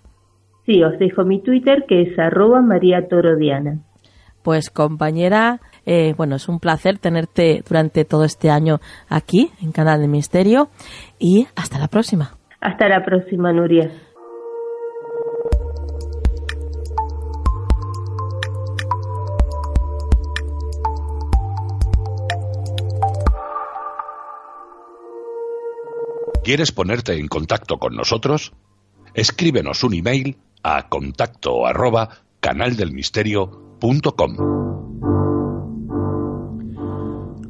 Sí, 0.65 0.83
os 0.83 0.99
dejo 0.99 1.25
mi 1.25 1.43
Twitter 1.43 1.85
que 1.87 2.01
es 2.01 2.19
arroba 2.19 2.63
María 2.63 3.09
Torodiana. 3.09 3.81
Pues 4.43 4.71
compañera, 4.71 5.61
eh, 5.87 6.15
bueno, 6.17 6.37
es 6.37 6.49
un 6.49 6.61
placer 6.61 6.99
tenerte 6.99 7.63
durante 7.69 8.05
todo 8.05 8.25
este 8.25 8.51
año 8.51 8.81
aquí 9.09 9.51
en 9.61 9.73
Canal 9.73 10.01
de 10.01 10.09
Misterio 10.09 10.69
y 11.19 11.47
hasta 11.57 11.79
la 11.79 11.89
próxima. 11.89 12.37
Hasta 12.61 12.89
la 12.89 13.05
próxima, 13.05 13.53
Nuria. 13.53 13.91
¿Quieres 26.45 26.73
ponerte 26.73 27.19
en 27.19 27.29
contacto 27.29 27.79
con 27.79 27.95
nosotros? 27.95 28.53
Escríbenos 29.15 29.85
un 29.85 29.95
email 29.95 30.37
a 30.65 30.89
contacto 30.89 31.67
arroba 31.67 32.09
canaldelmisterio.com. 32.41 35.32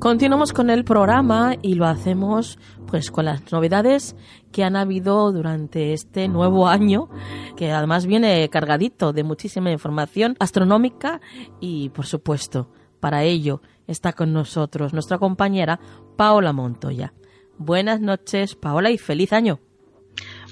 Continuamos 0.02 0.52
con 0.52 0.68
el 0.68 0.82
programa 0.82 1.54
y 1.62 1.74
lo 1.74 1.86
hacemos 1.86 2.58
pues 2.88 3.12
con 3.12 3.24
las 3.26 3.52
novedades 3.52 4.16
que 4.50 4.64
han 4.64 4.74
habido 4.74 5.30
durante 5.30 5.92
este 5.92 6.26
nuevo 6.26 6.66
año, 6.66 7.08
que 7.56 7.70
además 7.70 8.06
viene 8.06 8.48
cargadito 8.48 9.12
de 9.12 9.22
muchísima 9.22 9.70
información 9.70 10.34
astronómica 10.40 11.20
y 11.60 11.90
por 11.90 12.06
supuesto, 12.06 12.68
para 12.98 13.22
ello 13.22 13.62
está 13.86 14.12
con 14.12 14.32
nosotros 14.32 14.92
nuestra 14.92 15.18
compañera 15.18 15.78
Paola 16.16 16.52
Montoya. 16.52 17.14
Buenas 17.56 18.00
noches, 18.00 18.56
Paola, 18.56 18.90
y 18.90 18.98
feliz 18.98 19.32
año. 19.32 19.60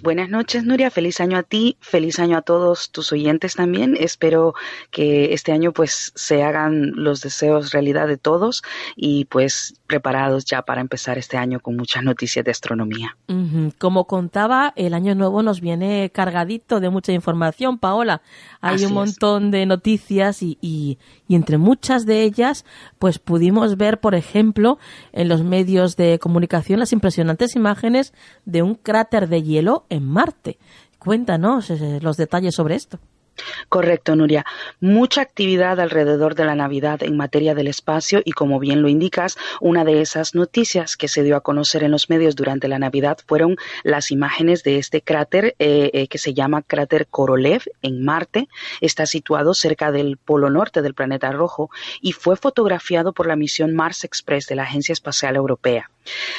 Buenas 0.03 0.31
noches, 0.31 0.65
Nuria. 0.65 0.91
Feliz 0.91 1.21
año 1.21 1.37
a 1.37 1.43
ti, 1.43 1.77
feliz 1.81 2.19
año 2.19 2.39
a 2.39 2.43
todos 2.43 2.91
tus 2.91 3.13
oyentes 3.13 3.55
también. 3.55 3.97
Espero 4.01 4.55
que 4.91 5.35
este 5.35 5.53
año 5.53 5.73
pues 5.73 6.13
se 6.15 6.43
hagan 6.43 6.93
los 6.95 7.21
deseos 7.21 7.73
realidad 7.73 8.09
de 8.09 8.17
todos 8.17 8.63
y 8.97 9.27
pues 9.27 9.75
preparados 9.87 10.47
ya 10.47 10.63
para 10.63 10.81
empezar 10.81 11.19
este 11.19 11.37
año 11.37 11.61
con 11.61 11.77
muchas 11.77 12.03
noticias 12.03 12.45
de 12.45 12.51
astronomía. 12.51 13.17
Como 13.79 14.07
contaba, 14.07 14.73
el 14.77 14.95
año 14.95 15.15
nuevo 15.15 15.43
nos 15.43 15.61
viene 15.61 16.11
cargadito 16.11 16.81
de 16.81 16.89
mucha 16.89 17.13
información, 17.13 17.79
Paola. 17.79 18.23
Hay 18.63 18.85
un 18.85 18.95
montón 18.95 19.51
de 19.51 19.67
noticias 19.67 20.43
y, 20.43 20.57
y, 20.63 20.99
y 21.29 21.35
entre 21.35 21.59
muchas 21.59 22.07
de 22.07 22.23
ellas 22.23 22.65
pues 22.99 23.19
pudimos 23.19 23.77
ver, 23.77 24.01
por 24.01 24.15
ejemplo, 24.15 24.79
en 25.13 25.29
los 25.29 25.43
medios 25.43 25.97
de 25.97 26.19
comunicación 26.19 26.81
las 26.81 26.93
impresionantes 26.93 27.55
imágenes 27.55 28.15
de 28.47 28.63
un 28.63 28.77
cráter 28.77 29.29
de 29.29 29.43
hielo 29.43 29.85
en 29.91 30.07
Marte. 30.07 30.59
Cuéntanos 30.99 31.71
eh, 31.71 31.99
los 32.01 32.17
detalles 32.17 32.55
sobre 32.55 32.77
esto. 32.77 32.99
Correcto, 33.69 34.17
Nuria. 34.17 34.45
Mucha 34.81 35.23
actividad 35.23 35.81
alrededor 35.81 36.35
de 36.35 36.45
la 36.45 36.55
Navidad 36.55 37.03
en 37.03 37.17
materia 37.17 37.55
del 37.55 37.69
espacio 37.69 38.21
y 38.25 38.33
como 38.33 38.59
bien 38.59 38.83
lo 38.83 38.89
indicas, 38.89 39.37
una 39.61 39.85
de 39.85 40.01
esas 40.01 40.35
noticias 40.35 40.97
que 40.97 41.09
se 41.09 41.23
dio 41.23 41.37
a 41.37 41.41
conocer 41.41 41.83
en 41.83 41.91
los 41.91 42.11
medios 42.11 42.37
durante 42.37 42.69
la 42.69 42.79
Navidad 42.79 43.19
fueron 43.27 43.57
las 43.83 44.11
imágenes 44.11 44.63
de 44.63 44.79
este 44.79 45.03
cráter 45.03 45.55
eh, 45.59 45.91
eh, 45.93 46.09
que 46.09 46.19
se 46.19 46.35
llama 46.35 46.63
cráter 46.63 47.07
Korolev 47.07 47.63
en 47.83 48.05
Marte. 48.05 48.49
Está 48.81 49.07
situado 49.07 49.55
cerca 49.55 49.93
del 49.93 50.17
polo 50.17 50.51
norte 50.51 50.83
del 50.83 50.95
planeta 50.95 51.33
rojo 51.33 51.71
y 52.01 52.13
fue 52.13 52.37
fotografiado 52.37 53.13
por 53.13 53.27
la 53.27 53.37
misión 53.37 53.75
Mars 53.75 54.05
Express 54.05 54.47
de 54.47 54.57
la 54.57 54.65
Agencia 54.65 54.93
Espacial 54.93 55.37
Europea. 55.37 55.91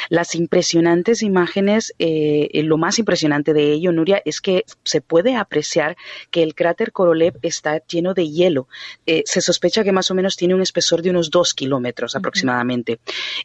Las 0.10 0.36
impresionantes 0.36 1.24
imágenes, 1.24 1.94
eh, 2.00 2.50
lo 2.64 2.78
más 2.78 3.00
impresionante 3.00 3.54
de 3.54 3.72
ello, 3.72 3.92
Nuria, 3.92 4.22
es 4.26 4.42
que 4.42 4.66
se 4.84 5.02
puede 5.02 5.36
apreciar 5.36 5.98
que 6.30 6.44
el 6.44 6.56
cráter 6.56 6.92
Korolev 6.92 7.38
está 7.42 7.82
lleno 7.86 8.14
de 8.14 8.30
hielo. 8.30 8.68
Eh, 9.06 9.24
se 9.26 9.42
sospecha 9.42 9.84
que 9.84 9.92
más 9.92 10.12
o 10.12 10.16
menos 10.16 10.36
tiene 10.36 10.56
un 10.56 10.62
espesor 10.62 11.02
de 11.02 11.10
unos 11.10 11.30
dos 11.30 11.54
kilómetros 11.54 12.16
aproximadamente. 12.16 13.00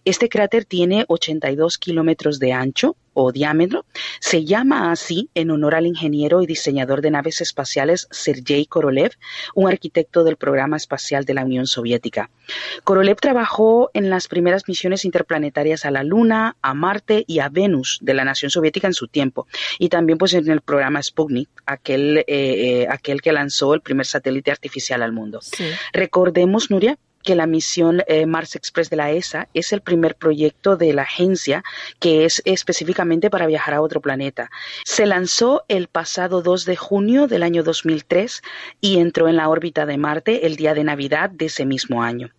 Este 0.04 0.28
cráter 0.28 0.64
tiene 0.64 1.04
82 1.08 1.78
kilómetros 1.78 2.38
de 2.38 2.52
ancho, 2.52 2.96
o 3.18 3.32
diámetro, 3.32 3.86
se 4.20 4.44
llama 4.44 4.92
así 4.92 5.30
en 5.34 5.50
honor 5.50 5.74
al 5.74 5.86
ingeniero 5.86 6.42
y 6.42 6.46
diseñador 6.46 7.00
de 7.00 7.10
naves 7.10 7.40
espaciales 7.40 8.08
Sergei 8.10 8.66
Korolev, 8.66 9.12
un 9.54 9.68
arquitecto 9.68 10.22
del 10.22 10.36
programa 10.36 10.76
espacial 10.76 11.24
de 11.24 11.32
la 11.32 11.44
Unión 11.44 11.66
Soviética. 11.66 12.28
Korolev 12.84 13.16
trabajó 13.16 13.90
en 13.94 14.10
las 14.10 14.28
primeras 14.28 14.64
misiones 14.68 15.06
interplanetarias 15.06 15.86
a 15.86 15.90
la 15.90 16.02
Luna, 16.02 16.56
a 16.60 16.74
Marte 16.74 17.24
y 17.26 17.38
a 17.38 17.48
Venus 17.48 17.98
de 18.02 18.12
la 18.12 18.24
nación 18.24 18.50
soviética 18.50 18.86
en 18.86 18.94
su 18.94 19.08
tiempo, 19.08 19.46
y 19.78 19.88
también 19.88 20.18
pues 20.18 20.34
en 20.34 20.50
el 20.50 20.60
programa 20.60 21.02
Sputnik, 21.02 21.48
aquel, 21.64 22.18
eh, 22.18 22.24
eh, 22.28 22.86
aquel 22.90 23.22
que 23.22 23.32
lanzó 23.32 23.72
el 23.72 23.80
primer 23.80 24.04
satélite 24.04 24.50
artificial 24.50 25.02
al 25.02 25.12
mundo. 25.12 25.40
Recordemos, 25.94 26.70
Nuria, 26.70 26.98
que 27.26 27.34
la 27.34 27.46
misión 27.46 28.02
eh, 28.06 28.24
Mars 28.24 28.54
Express 28.54 28.88
de 28.88 28.96
la 28.96 29.10
ESA 29.10 29.48
es 29.52 29.72
el 29.72 29.80
primer 29.80 30.14
proyecto 30.14 30.76
de 30.76 30.92
la 30.92 31.02
agencia 31.02 31.64
que 31.98 32.24
es 32.24 32.40
específicamente 32.44 33.30
para 33.30 33.48
viajar 33.48 33.74
a 33.74 33.82
otro 33.82 34.00
planeta. 34.00 34.48
Se 34.84 35.06
lanzó 35.06 35.64
el 35.66 35.88
pasado 35.88 36.40
2 36.40 36.64
de 36.64 36.76
junio 36.76 37.26
del 37.26 37.42
año 37.42 37.64
2003 37.64 38.42
y 38.80 38.98
entró 38.98 39.28
en 39.28 39.36
la 39.36 39.48
órbita 39.48 39.86
de 39.86 39.98
Marte 39.98 40.46
el 40.46 40.54
día 40.54 40.72
de 40.72 40.84
Navidad 40.84 41.28
de 41.28 41.46
ese 41.46 41.66
mismo 41.66 42.04
año. 42.04 42.30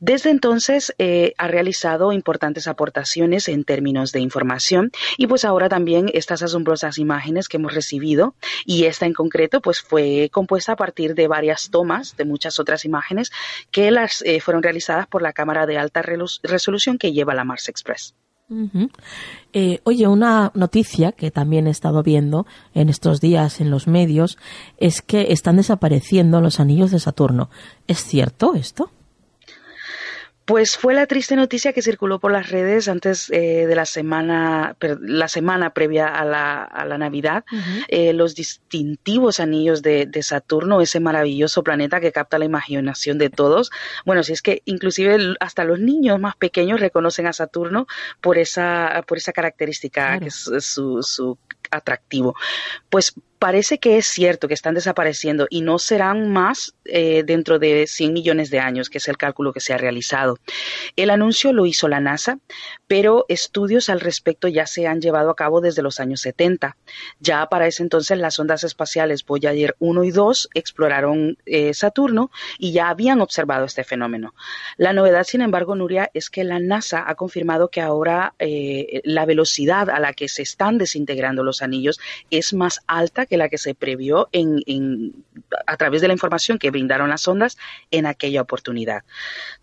Desde 0.00 0.30
entonces 0.30 0.92
eh, 0.98 1.34
ha 1.38 1.46
realizado 1.46 2.12
importantes 2.12 2.66
aportaciones 2.66 3.48
en 3.48 3.62
términos 3.62 4.10
de 4.10 4.18
información 4.18 4.90
y 5.18 5.28
pues 5.28 5.44
ahora 5.44 5.68
también 5.68 6.10
estas 6.14 6.42
asombrosas 6.42 6.98
imágenes 6.98 7.46
que 7.46 7.58
hemos 7.58 7.74
recibido 7.74 8.34
y 8.66 8.86
esta 8.86 9.06
en 9.06 9.14
concreto 9.14 9.60
pues 9.60 9.80
fue 9.80 10.30
compuesta 10.32 10.72
a 10.72 10.76
partir 10.76 11.14
de 11.14 11.28
varias 11.28 11.70
tomas 11.70 12.16
de 12.16 12.24
muchas 12.24 12.58
otras 12.58 12.84
imágenes 12.84 13.30
que 13.70 13.92
las 13.92 14.20
eh, 14.22 14.31
fueron 14.40 14.62
realizadas 14.62 15.06
por 15.06 15.22
la 15.22 15.32
cámara 15.32 15.66
de 15.66 15.78
alta 15.78 16.02
resolución 16.02 16.98
que 16.98 17.12
lleva 17.12 17.34
la 17.34 17.44
Mars 17.44 17.68
Express. 17.68 18.14
Eh, 19.52 19.80
oye, 19.84 20.06
una 20.06 20.50
noticia 20.54 21.12
que 21.12 21.30
también 21.30 21.66
he 21.66 21.70
estado 21.70 22.02
viendo 22.02 22.46
en 22.74 22.88
estos 22.88 23.20
días 23.20 23.60
en 23.60 23.70
los 23.70 23.86
medios 23.86 24.36
es 24.76 25.00
que 25.00 25.32
están 25.32 25.56
desapareciendo 25.56 26.40
los 26.40 26.60
anillos 26.60 26.90
de 26.90 27.00
Saturno. 27.00 27.48
¿Es 27.86 28.04
cierto 28.04 28.54
esto? 28.54 28.90
Pues 30.52 30.76
fue 30.76 30.92
la 30.92 31.06
triste 31.06 31.34
noticia 31.34 31.72
que 31.72 31.80
circuló 31.80 32.20
por 32.20 32.30
las 32.30 32.50
redes 32.50 32.86
antes 32.86 33.30
eh, 33.30 33.66
de 33.66 33.74
la 33.74 33.86
semana, 33.86 34.76
la 35.00 35.26
semana 35.26 35.72
previa 35.72 36.08
a 36.08 36.26
la, 36.26 36.62
a 36.62 36.84
la 36.84 36.98
Navidad, 36.98 37.46
eh, 37.88 38.12
los 38.12 38.34
distintivos 38.34 39.40
anillos 39.40 39.80
de, 39.80 40.04
de, 40.04 40.22
Saturno, 40.22 40.82
ese 40.82 41.00
maravilloso 41.00 41.64
planeta 41.64 42.00
que 42.00 42.12
capta 42.12 42.38
la 42.38 42.44
imaginación 42.44 43.16
de 43.16 43.30
todos. 43.30 43.70
Bueno, 44.04 44.22
si 44.24 44.34
es 44.34 44.42
que 44.42 44.60
inclusive 44.66 45.36
hasta 45.40 45.64
los 45.64 45.80
niños 45.80 46.20
más 46.20 46.36
pequeños 46.36 46.80
reconocen 46.80 47.26
a 47.28 47.32
Saturno 47.32 47.86
por 48.20 48.36
esa, 48.36 49.04
por 49.08 49.16
esa 49.16 49.32
característica 49.32 50.20
que 50.20 50.26
es 50.26 50.50
su, 50.58 51.02
su 51.02 51.38
atractivo. 51.70 52.34
Pues 52.90 53.14
parece 53.42 53.78
que 53.78 53.98
es 53.98 54.06
cierto 54.06 54.46
que 54.46 54.54
están 54.54 54.74
desapareciendo 54.74 55.48
y 55.50 55.62
no 55.62 55.80
serán 55.80 56.30
más 56.30 56.76
eh, 56.84 57.24
dentro 57.26 57.58
de 57.58 57.88
100 57.88 58.12
millones 58.12 58.50
de 58.50 58.60
años, 58.60 58.88
que 58.88 58.98
es 58.98 59.08
el 59.08 59.16
cálculo 59.16 59.52
que 59.52 59.58
se 59.58 59.72
ha 59.72 59.78
realizado. 59.78 60.38
El 60.94 61.10
anuncio 61.10 61.52
lo 61.52 61.66
hizo 61.66 61.88
la 61.88 61.98
NASA, 61.98 62.38
pero 62.86 63.24
estudios 63.28 63.88
al 63.88 63.98
respecto 63.98 64.46
ya 64.46 64.68
se 64.68 64.86
han 64.86 65.00
llevado 65.00 65.28
a 65.28 65.34
cabo 65.34 65.60
desde 65.60 65.82
los 65.82 65.98
años 65.98 66.20
70. 66.20 66.76
Ya 67.18 67.44
para 67.46 67.66
ese 67.66 67.82
entonces 67.82 68.16
las 68.16 68.38
ondas 68.38 68.62
espaciales 68.62 69.26
Voyager 69.26 69.74
1 69.80 70.04
y 70.04 70.12
2 70.12 70.50
exploraron 70.54 71.36
eh, 71.44 71.74
Saturno 71.74 72.30
y 72.60 72.70
ya 72.70 72.90
habían 72.90 73.20
observado 73.20 73.64
este 73.64 73.82
fenómeno. 73.82 74.36
La 74.76 74.92
novedad, 74.92 75.24
sin 75.24 75.40
embargo, 75.40 75.74
Nuria, 75.74 76.12
es 76.14 76.30
que 76.30 76.44
la 76.44 76.60
NASA 76.60 77.02
ha 77.08 77.16
confirmado 77.16 77.70
que 77.70 77.80
ahora 77.80 78.34
eh, 78.38 79.00
la 79.02 79.26
velocidad 79.26 79.90
a 79.90 79.98
la 79.98 80.12
que 80.12 80.28
se 80.28 80.42
están 80.42 80.78
desintegrando 80.78 81.42
los 81.42 81.60
anillos 81.60 81.98
es 82.30 82.54
más 82.54 82.82
alta 82.86 83.26
que 83.31 83.31
la 83.36 83.48
que 83.48 83.58
se 83.58 83.74
previó 83.74 84.28
en, 84.32 85.14
a 85.66 85.76
través 85.76 86.00
de 86.00 86.08
la 86.08 86.12
información 86.12 86.58
que 86.58 86.70
brindaron 86.70 87.10
las 87.10 87.26
ondas 87.28 87.58
en 87.90 88.06
aquella 88.06 88.42
oportunidad. 88.42 89.04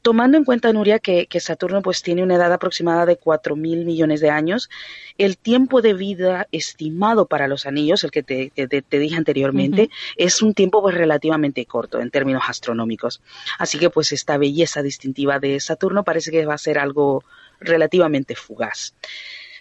Tomando 0.02 0.38
en 0.38 0.44
cuenta, 0.44 0.72
Nuria, 0.74 1.00
que, 1.00 1.28
Saturno 1.40 1.82
pues 1.82 2.02
tiene 2.04 2.22
una 2.22 2.36
edad 2.36 2.52
aproximada 2.52 3.06
de 3.06 3.16
4 3.16 3.56
mil 3.56 3.86
millones 3.86 4.20
de 4.20 4.30
años, 4.30 4.70
el 5.18 5.38
tiempo 5.38 5.82
de 5.82 5.94
vida 5.94 6.48
estimado 6.52 7.28
para 7.28 7.48
los 7.48 7.66
anillos, 7.66 8.04
el 8.04 8.12
que 8.12 8.24
te, 8.24 9.00
dije 9.00 9.16
anteriormente, 9.16 9.90
es 10.18 10.42
un 10.42 10.54
tiempo 10.54 10.82
pues 10.82 10.96
relativamente 10.96 11.66
corto 11.66 12.00
en 12.00 12.12
términos 12.12 12.44
astronómicos. 12.48 13.22
Así 13.58 13.80
que 13.80 13.90
pues 13.90 14.12
esta 14.12 14.38
belleza 14.38 14.82
distintiva 14.82 15.40
de 15.40 15.60
Saturno 15.60 16.04
parece 16.04 16.32
que 16.32 16.46
va 16.46 16.56
a 16.56 16.58
ser 16.58 16.78
algo 16.80 17.24
relativamente 17.60 18.36
fugaz. 18.36 18.94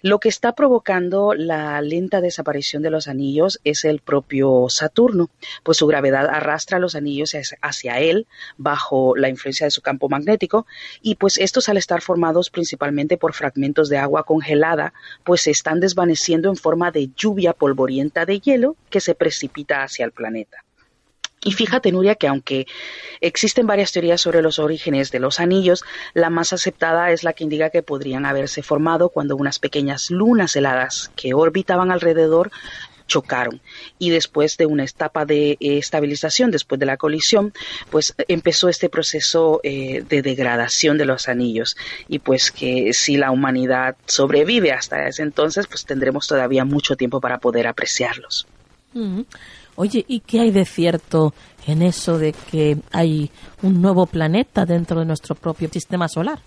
Lo 0.02 0.20
que 0.20 0.28
está 0.28 0.54
provocando 0.54 1.34
la 1.34 1.80
lenta 1.80 2.20
desaparición 2.20 2.82
de 2.82 2.90
los 2.90 3.08
anillos 3.08 3.60
es 3.64 3.84
el 3.84 4.00
propio 4.00 4.66
Saturno, 4.68 5.30
pues 5.64 5.78
su 5.78 5.86
gravedad 5.88 6.28
arrastra 6.28 6.78
los 6.78 6.94
anillos 6.94 7.34
hacia 7.62 7.98
él 7.98 8.26
bajo 8.56 9.16
la 9.16 9.28
influencia 9.28 9.66
de 9.66 9.72
su 9.72 9.82
campo 9.82 10.08
magnético 10.08 10.66
y 11.02 11.16
pues 11.16 11.38
estos 11.38 11.68
al 11.68 11.78
estar 11.78 12.00
formados 12.00 12.50
principalmente 12.50 13.16
por 13.16 13.34
fragmentos 13.34 13.88
de 13.88 13.98
agua 13.98 14.24
congelada, 14.24 14.92
pues 15.24 15.42
se 15.42 15.50
están 15.50 15.80
desvaneciendo 15.80 16.48
en 16.48 16.56
forma 16.56 16.92
de 16.92 17.10
lluvia 17.16 17.52
polvorienta 17.52 18.24
de 18.24 18.38
hielo 18.38 18.76
que 18.90 19.00
se 19.00 19.16
precipita 19.16 19.82
hacia 19.82 20.04
el 20.04 20.12
planeta. 20.12 20.64
Y 21.48 21.52
fíjate, 21.52 21.92
Nuria, 21.92 22.14
que 22.14 22.28
aunque 22.28 22.66
existen 23.22 23.66
varias 23.66 23.90
teorías 23.90 24.20
sobre 24.20 24.42
los 24.42 24.58
orígenes 24.58 25.10
de 25.10 25.18
los 25.18 25.40
anillos, 25.40 25.82
la 26.12 26.28
más 26.28 26.52
aceptada 26.52 27.10
es 27.10 27.24
la 27.24 27.32
que 27.32 27.42
indica 27.42 27.70
que 27.70 27.82
podrían 27.82 28.26
haberse 28.26 28.62
formado 28.62 29.08
cuando 29.08 29.34
unas 29.34 29.58
pequeñas 29.58 30.10
lunas 30.10 30.56
heladas 30.56 31.10
que 31.16 31.32
orbitaban 31.32 31.90
alrededor 31.90 32.50
chocaron. 33.06 33.62
Y 33.98 34.10
después 34.10 34.58
de 34.58 34.66
una 34.66 34.84
etapa 34.84 35.24
de 35.24 35.52
eh, 35.52 35.78
estabilización, 35.78 36.50
después 36.50 36.78
de 36.78 36.84
la 36.84 36.98
colisión, 36.98 37.54
pues 37.88 38.14
empezó 38.28 38.68
este 38.68 38.90
proceso 38.90 39.60
eh, 39.62 40.04
de 40.06 40.20
degradación 40.20 40.98
de 40.98 41.06
los 41.06 41.30
anillos. 41.30 41.78
Y 42.08 42.18
pues 42.18 42.50
que 42.50 42.92
si 42.92 43.16
la 43.16 43.30
humanidad 43.30 43.96
sobrevive 44.04 44.72
hasta 44.72 45.08
ese 45.08 45.22
entonces, 45.22 45.66
pues 45.66 45.86
tendremos 45.86 46.26
todavía 46.26 46.66
mucho 46.66 46.94
tiempo 46.94 47.22
para 47.22 47.38
poder 47.38 47.68
apreciarlos. 47.68 48.46
Oye, 49.80 50.04
¿y 50.08 50.18
qué 50.18 50.40
hay 50.40 50.50
de 50.50 50.64
cierto 50.64 51.32
en 51.64 51.82
eso 51.82 52.18
de 52.18 52.32
que 52.32 52.78
hay 52.90 53.30
un 53.62 53.80
nuevo 53.80 54.06
planeta 54.06 54.66
dentro 54.66 54.98
de 54.98 55.06
nuestro 55.06 55.36
propio 55.36 55.68
sistema 55.68 56.08
solar? 56.08 56.40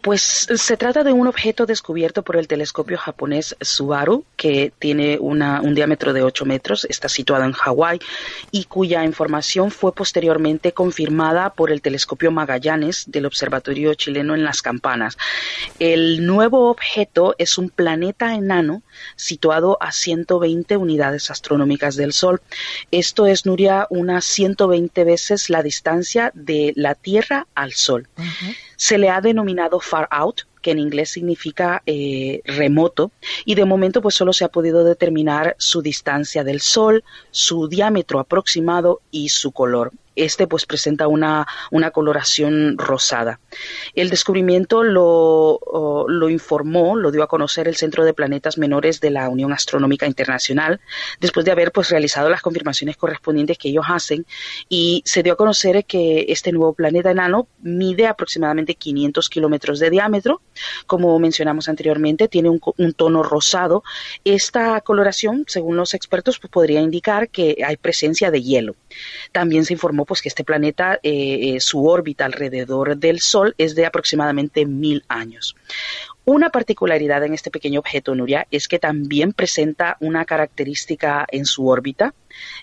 Pues 0.00 0.46
se 0.54 0.76
trata 0.76 1.02
de 1.02 1.12
un 1.12 1.26
objeto 1.26 1.66
descubierto 1.66 2.22
por 2.22 2.36
el 2.36 2.46
telescopio 2.46 2.96
japonés 2.96 3.56
Subaru, 3.60 4.24
que 4.36 4.72
tiene 4.78 5.18
un 5.18 5.74
diámetro 5.74 6.12
de 6.12 6.22
8 6.22 6.44
metros, 6.44 6.86
está 6.88 7.08
situado 7.08 7.44
en 7.44 7.52
Hawái 7.52 7.98
y 8.50 8.64
cuya 8.64 9.04
información 9.04 9.70
fue 9.70 9.92
posteriormente 9.92 10.72
confirmada 10.72 11.50
por 11.50 11.72
el 11.72 11.82
telescopio 11.82 12.30
Magallanes 12.30 13.04
del 13.08 13.26
Observatorio 13.26 13.94
chileno 13.94 14.34
en 14.34 14.44
Las 14.44 14.62
Campanas. 14.62 15.16
El 15.78 16.24
nuevo 16.24 16.70
objeto 16.70 17.34
es 17.38 17.58
un 17.58 17.70
planeta 17.70 18.34
enano 18.34 18.82
situado 19.16 19.78
a 19.80 19.92
120 19.92 20.76
unidades 20.76 21.30
astronómicas 21.30 21.96
del 21.96 22.12
Sol. 22.12 22.40
Esto 22.90 23.26
es, 23.26 23.46
Nuria, 23.46 23.86
unas 23.90 24.24
120 24.24 25.04
veces 25.04 25.50
la 25.50 25.62
distancia 25.62 26.30
de 26.34 26.72
la 26.76 26.94
Tierra 26.94 27.46
al 27.54 27.72
Sol. 27.72 28.08
Se 28.76 28.98
le 28.98 29.08
ha 29.08 29.20
denominado 29.20 29.80
far 29.80 30.08
out, 30.10 30.42
que 30.62 30.70
en 30.70 30.78
inglés 30.78 31.10
significa 31.10 31.82
eh, 31.86 32.42
remoto, 32.44 33.12
y 33.44 33.54
de 33.54 33.64
momento 33.64 34.02
pues 34.02 34.14
solo 34.14 34.32
se 34.32 34.44
ha 34.44 34.48
podido 34.48 34.84
determinar 34.84 35.54
su 35.58 35.82
distancia 35.82 36.44
del 36.44 36.60
Sol, 36.60 37.04
su 37.30 37.68
diámetro 37.68 38.18
aproximado 38.20 39.00
y 39.10 39.28
su 39.28 39.52
color 39.52 39.92
este 40.16 40.46
pues 40.46 40.66
presenta 40.66 41.08
una, 41.08 41.46
una 41.70 41.90
coloración 41.90 42.76
rosada. 42.78 43.38
El 43.94 44.10
descubrimiento 44.10 44.82
lo, 44.82 45.60
lo, 46.08 46.28
informó, 46.28 46.96
lo 46.96 47.10
dio 47.10 47.22
a 47.22 47.28
conocer 47.28 47.68
el 47.68 47.76
Centro 47.76 48.04
de 48.04 48.14
Planetas 48.14 48.58
Menores 48.58 49.00
de 49.00 49.10
la 49.10 49.28
Unión 49.28 49.52
Astronómica 49.52 50.06
Internacional, 50.06 50.80
después 51.20 51.46
de 51.46 51.52
haber 51.52 51.72
pues 51.72 51.90
realizado 51.90 52.28
las 52.28 52.42
confirmaciones 52.42 52.96
correspondientes 52.96 53.58
que 53.58 53.68
ellos 53.68 53.86
hacen, 53.88 54.26
y 54.68 55.02
se 55.04 55.22
dio 55.22 55.34
a 55.34 55.36
conocer 55.36 55.84
que 55.84 56.26
este 56.28 56.52
nuevo 56.52 56.72
planeta 56.72 57.10
enano 57.10 57.48
mide 57.60 58.06
aproximadamente 58.06 58.74
500 58.74 59.28
kilómetros 59.28 59.78
de 59.78 59.90
diámetro, 59.90 60.40
como 60.86 61.18
mencionamos 61.18 61.68
anteriormente, 61.68 62.28
tiene 62.28 62.48
un, 62.50 62.60
tono 62.94 63.22
rosado. 63.22 63.82
Esta 64.24 64.80
coloración, 64.80 65.44
según 65.46 65.76
los 65.76 65.94
expertos, 65.94 66.38
pues 66.38 66.50
podría 66.50 66.80
indicar 66.80 67.28
que 67.28 67.58
hay 67.64 67.76
presencia 67.76 68.30
de 68.30 68.42
hielo. 68.42 68.74
También 69.32 69.64
se 69.64 69.72
informó 69.74 70.04
pues 70.04 70.22
que 70.22 70.28
este 70.28 70.44
planeta, 70.44 70.98
eh, 71.02 71.54
eh, 71.54 71.60
su 71.60 71.86
órbita 71.86 72.24
alrededor 72.24 72.96
del 72.96 73.20
Sol 73.20 73.54
es 73.58 73.74
de 73.74 73.86
aproximadamente 73.86 74.66
mil 74.66 75.04
años. 75.08 75.56
Una 76.24 76.50
particularidad 76.50 77.24
en 77.24 77.34
este 77.34 77.50
pequeño 77.50 77.80
objeto, 77.80 78.14
Nuria, 78.14 78.46
es 78.50 78.68
que 78.68 78.78
también 78.78 79.32
presenta 79.32 79.96
una 80.00 80.24
característica 80.24 81.26
en 81.30 81.46
su 81.46 81.68
órbita 81.68 82.14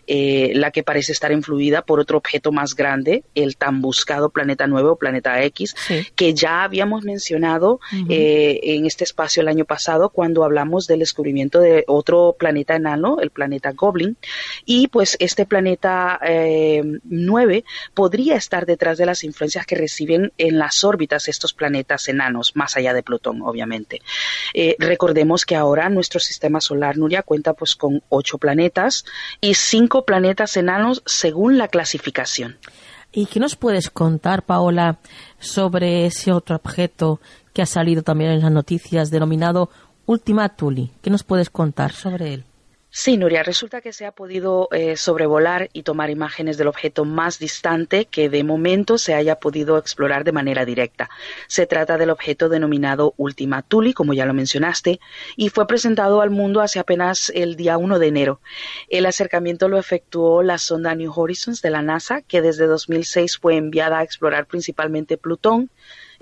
eh, 0.05 0.51
la 0.55 0.71
que 0.71 0.83
parece 0.83 1.11
estar 1.13 1.31
influida 1.31 1.83
por 1.83 1.99
otro 1.99 2.17
objeto 2.17 2.51
más 2.51 2.75
grande, 2.75 3.23
el 3.35 3.55
tan 3.55 3.81
buscado 3.81 4.29
planeta 4.29 4.67
nuevo, 4.67 4.97
planeta 4.97 5.41
X, 5.43 5.75
que 6.15 6.33
ya 6.33 6.63
habíamos 6.63 7.03
mencionado 7.03 7.79
eh, 8.09 8.59
en 8.63 8.85
este 8.85 9.03
espacio 9.03 9.41
el 9.41 9.47
año 9.47 9.65
pasado 9.65 10.09
cuando 10.09 10.43
hablamos 10.43 10.87
del 10.87 10.99
descubrimiento 10.99 11.59
de 11.59 11.85
otro 11.87 12.35
planeta 12.37 12.75
enano, 12.75 13.19
el 13.21 13.29
planeta 13.29 13.71
Goblin, 13.71 14.17
y 14.65 14.87
pues 14.89 15.15
este 15.19 15.45
planeta 15.45 16.19
9 17.03 17.57
eh, 17.57 17.63
podría 17.93 18.35
estar 18.35 18.65
detrás 18.65 18.97
de 18.97 19.05
las 19.05 19.23
influencias 19.23 19.65
que 19.65 19.75
reciben 19.75 20.33
en 20.37 20.59
las 20.59 20.83
órbitas 20.83 21.27
estos 21.27 21.53
planetas 21.53 22.07
enanos, 22.09 22.55
más 22.55 22.75
allá 22.75 22.93
de 22.93 23.03
Plutón, 23.03 23.41
obviamente. 23.41 24.01
recordemos 24.79 25.45
que 25.45 25.55
ahora 25.55 25.89
nuestro 25.89 26.19
sistema 26.19 26.59
solar, 26.59 26.97
Nuria, 26.97 27.23
cuenta 27.23 27.53
pues 27.53 27.75
con 27.75 28.03
ocho 28.09 28.37
planetas 28.37 29.05
y 29.41 29.53
cinco 29.63 30.05
planetas 30.05 30.57
enanos 30.57 31.03
según 31.05 31.57
la 31.57 31.67
clasificación. 31.67 32.57
¿Y 33.11 33.27
qué 33.27 33.39
nos 33.39 33.55
puedes 33.55 33.89
contar, 33.89 34.43
Paola, 34.43 34.97
sobre 35.39 36.05
ese 36.05 36.31
otro 36.31 36.55
objeto 36.55 37.19
que 37.53 37.61
ha 37.61 37.67
salido 37.67 38.01
también 38.01 38.31
en 38.31 38.41
las 38.41 38.51
noticias 38.51 39.11
denominado 39.11 39.69
Ultima 40.05 40.49
Thule? 40.49 40.89
¿Qué 41.01 41.09
nos 41.09 41.23
puedes 41.23 41.49
contar 41.49 41.91
sobre 41.91 42.33
él? 42.33 42.45
Sí, 42.95 43.17
Nuria, 43.17 43.41
resulta 43.41 43.81
que 43.81 43.91
se 43.91 44.05
ha 44.05 44.11
podido 44.11 44.69
eh, 44.71 44.97
sobrevolar 44.97 45.67
y 45.73 45.81
tomar 45.81 46.11
imágenes 46.11 46.57
del 46.57 46.67
objeto 46.67 47.05
más 47.05 47.39
distante 47.39 48.05
que 48.05 48.29
de 48.29 48.43
momento 48.43 48.99
se 48.99 49.15
haya 49.15 49.39
podido 49.39 49.79
explorar 49.79 50.23
de 50.23 50.31
manera 50.31 50.63
directa. 50.63 51.09
Se 51.47 51.65
trata 51.65 51.97
del 51.97 52.11
objeto 52.11 52.49
denominado 52.49 53.15
Ultima 53.17 53.63
Thule, 53.63 53.95
como 53.95 54.13
ya 54.13 54.27
lo 54.27 54.35
mencionaste, 54.35 54.99
y 55.35 55.49
fue 55.49 55.65
presentado 55.65 56.21
al 56.21 56.29
mundo 56.29 56.61
hace 56.61 56.77
apenas 56.77 57.31
el 57.33 57.55
día 57.55 57.79
1 57.79 57.97
de 57.97 58.07
enero. 58.07 58.41
El 58.89 59.07
acercamiento 59.07 59.69
lo 59.69 59.79
efectuó 59.79 60.43
la 60.43 60.59
sonda 60.59 60.93
New 60.93 61.11
Horizons 61.15 61.63
de 61.63 61.71
la 61.71 61.81
NASA, 61.81 62.21
que 62.21 62.43
desde 62.43 62.67
2006 62.67 63.39
fue 63.39 63.57
enviada 63.57 63.97
a 63.97 64.03
explorar 64.03 64.45
principalmente 64.45 65.17
Plutón, 65.17 65.71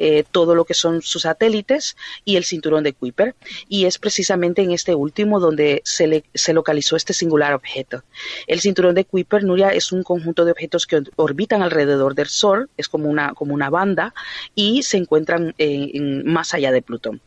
eh, 0.03 0.23
todo 0.31 0.55
lo 0.55 0.65
que 0.65 0.73
son 0.73 1.03
sus 1.03 1.21
satélites 1.23 1.95
y 2.25 2.35
el 2.35 2.43
cinturón 2.43 2.83
de 2.83 2.93
Kuiper. 2.93 3.35
Y 3.69 3.85
es 3.85 3.99
precisamente 3.99 4.63
en 4.63 4.71
este 4.71 4.95
último 4.95 5.39
donde 5.39 5.81
se, 5.85 6.23
se 6.33 6.53
localizó 6.53 6.95
este 6.95 7.13
singular 7.13 7.53
objeto. 7.53 8.03
El 8.47 8.61
cinturón 8.61 8.95
de 8.95 9.05
Kuiper, 9.05 9.43
Nuria, 9.43 9.69
es 9.69 9.91
un 9.91 10.01
conjunto 10.01 10.43
de 10.43 10.51
objetos 10.53 10.87
que 10.87 11.03
orbitan 11.17 11.61
alrededor 11.61 12.15
del 12.15 12.27
Sol, 12.27 12.69
es 12.77 12.87
como 12.87 13.09
una, 13.09 13.33
como 13.33 13.53
una 13.53 13.69
banda, 13.69 14.13
y 14.55 14.83
se 14.83 14.97
encuentran 14.97 15.53
más 16.25 16.53
allá 16.53 16.71
de 16.71 16.81
Plutón. 16.81 17.21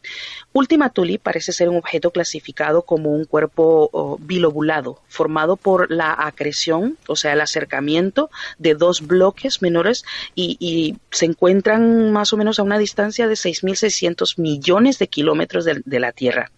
Ultima 0.53 0.91
Thule 0.91 1.18
parece 1.18 1.53
ser 1.53 1.68
un 1.68 1.77
objeto 1.77 2.11
clasificado 2.11 2.83
como 2.83 3.11
un 3.11 3.25
cuerpo 3.25 4.18
bilobulado, 4.20 5.01
formado 5.09 5.57
por 5.57 5.91
la 5.91 6.12
acreción, 6.12 6.99
o 7.07 7.16
sea, 7.16 7.33
el 7.33 7.41
acercamiento 7.41 8.31
de 8.59 8.75
dos 8.75 9.07
bloques 9.07 9.62
menores 9.62 10.05
y, 10.35 10.97
se 11.11 11.27
encuentran 11.27 12.12
más 12.12 12.33
o 12.33 12.37
menos 12.37 12.59
a 12.59 12.63
una 12.64 12.78
distancia 12.78 13.28
de 13.28 13.34
6.600 13.34 14.38
millones 14.38 14.98
de 14.98 15.08
kilómetros 15.08 15.64
de 15.64 16.00
la 16.00 16.12
Tierra. 16.12 16.50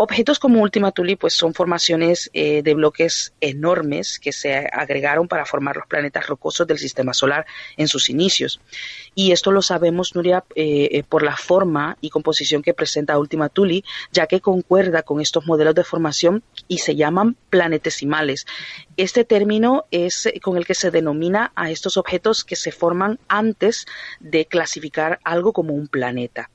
Objetos 0.00 0.38
como 0.38 0.62
Ultima 0.62 0.92
Thule 0.92 1.16
pues 1.16 1.34
son 1.34 1.54
formaciones 1.54 2.30
eh, 2.32 2.62
de 2.62 2.74
bloques 2.74 3.32
enormes 3.40 4.20
que 4.20 4.30
se 4.30 4.54
agregaron 4.54 5.26
para 5.26 5.44
formar 5.44 5.76
los 5.76 5.88
planetas 5.88 6.28
rocosos 6.28 6.68
del 6.68 6.78
sistema 6.78 7.12
solar 7.12 7.46
en 7.76 7.88
sus 7.88 8.08
inicios. 8.08 8.60
Y 9.16 9.32
esto 9.32 9.50
lo 9.50 9.60
sabemos, 9.60 10.14
Nuria, 10.14 10.44
eh, 10.54 10.88
eh, 10.92 11.02
por 11.02 11.24
la 11.24 11.36
forma 11.36 11.98
y 12.00 12.10
composición 12.10 12.62
que 12.62 12.74
presenta 12.74 13.18
Ultima 13.18 13.48
Thule, 13.48 13.82
ya 14.12 14.28
que 14.28 14.40
concuerda 14.40 15.02
con 15.02 15.20
estos 15.20 15.46
modelos 15.48 15.74
de 15.74 15.82
formación 15.82 16.44
y 16.68 16.78
se 16.78 16.94
llaman 16.94 17.36
planetesimales. 17.50 18.46
Este 18.96 19.24
término 19.24 19.86
es 19.90 20.28
con 20.42 20.56
el 20.56 20.64
que 20.64 20.76
se 20.76 20.92
denomina 20.92 21.50
a 21.56 21.72
estos 21.72 21.96
objetos 21.96 22.44
que 22.44 22.54
se 22.54 22.70
forman 22.70 23.18
antes 23.26 23.84
de 24.20 24.46
clasificar 24.46 25.18
algo 25.24 25.52
como 25.52 25.74
un 25.74 25.88
planeta. 25.88 26.50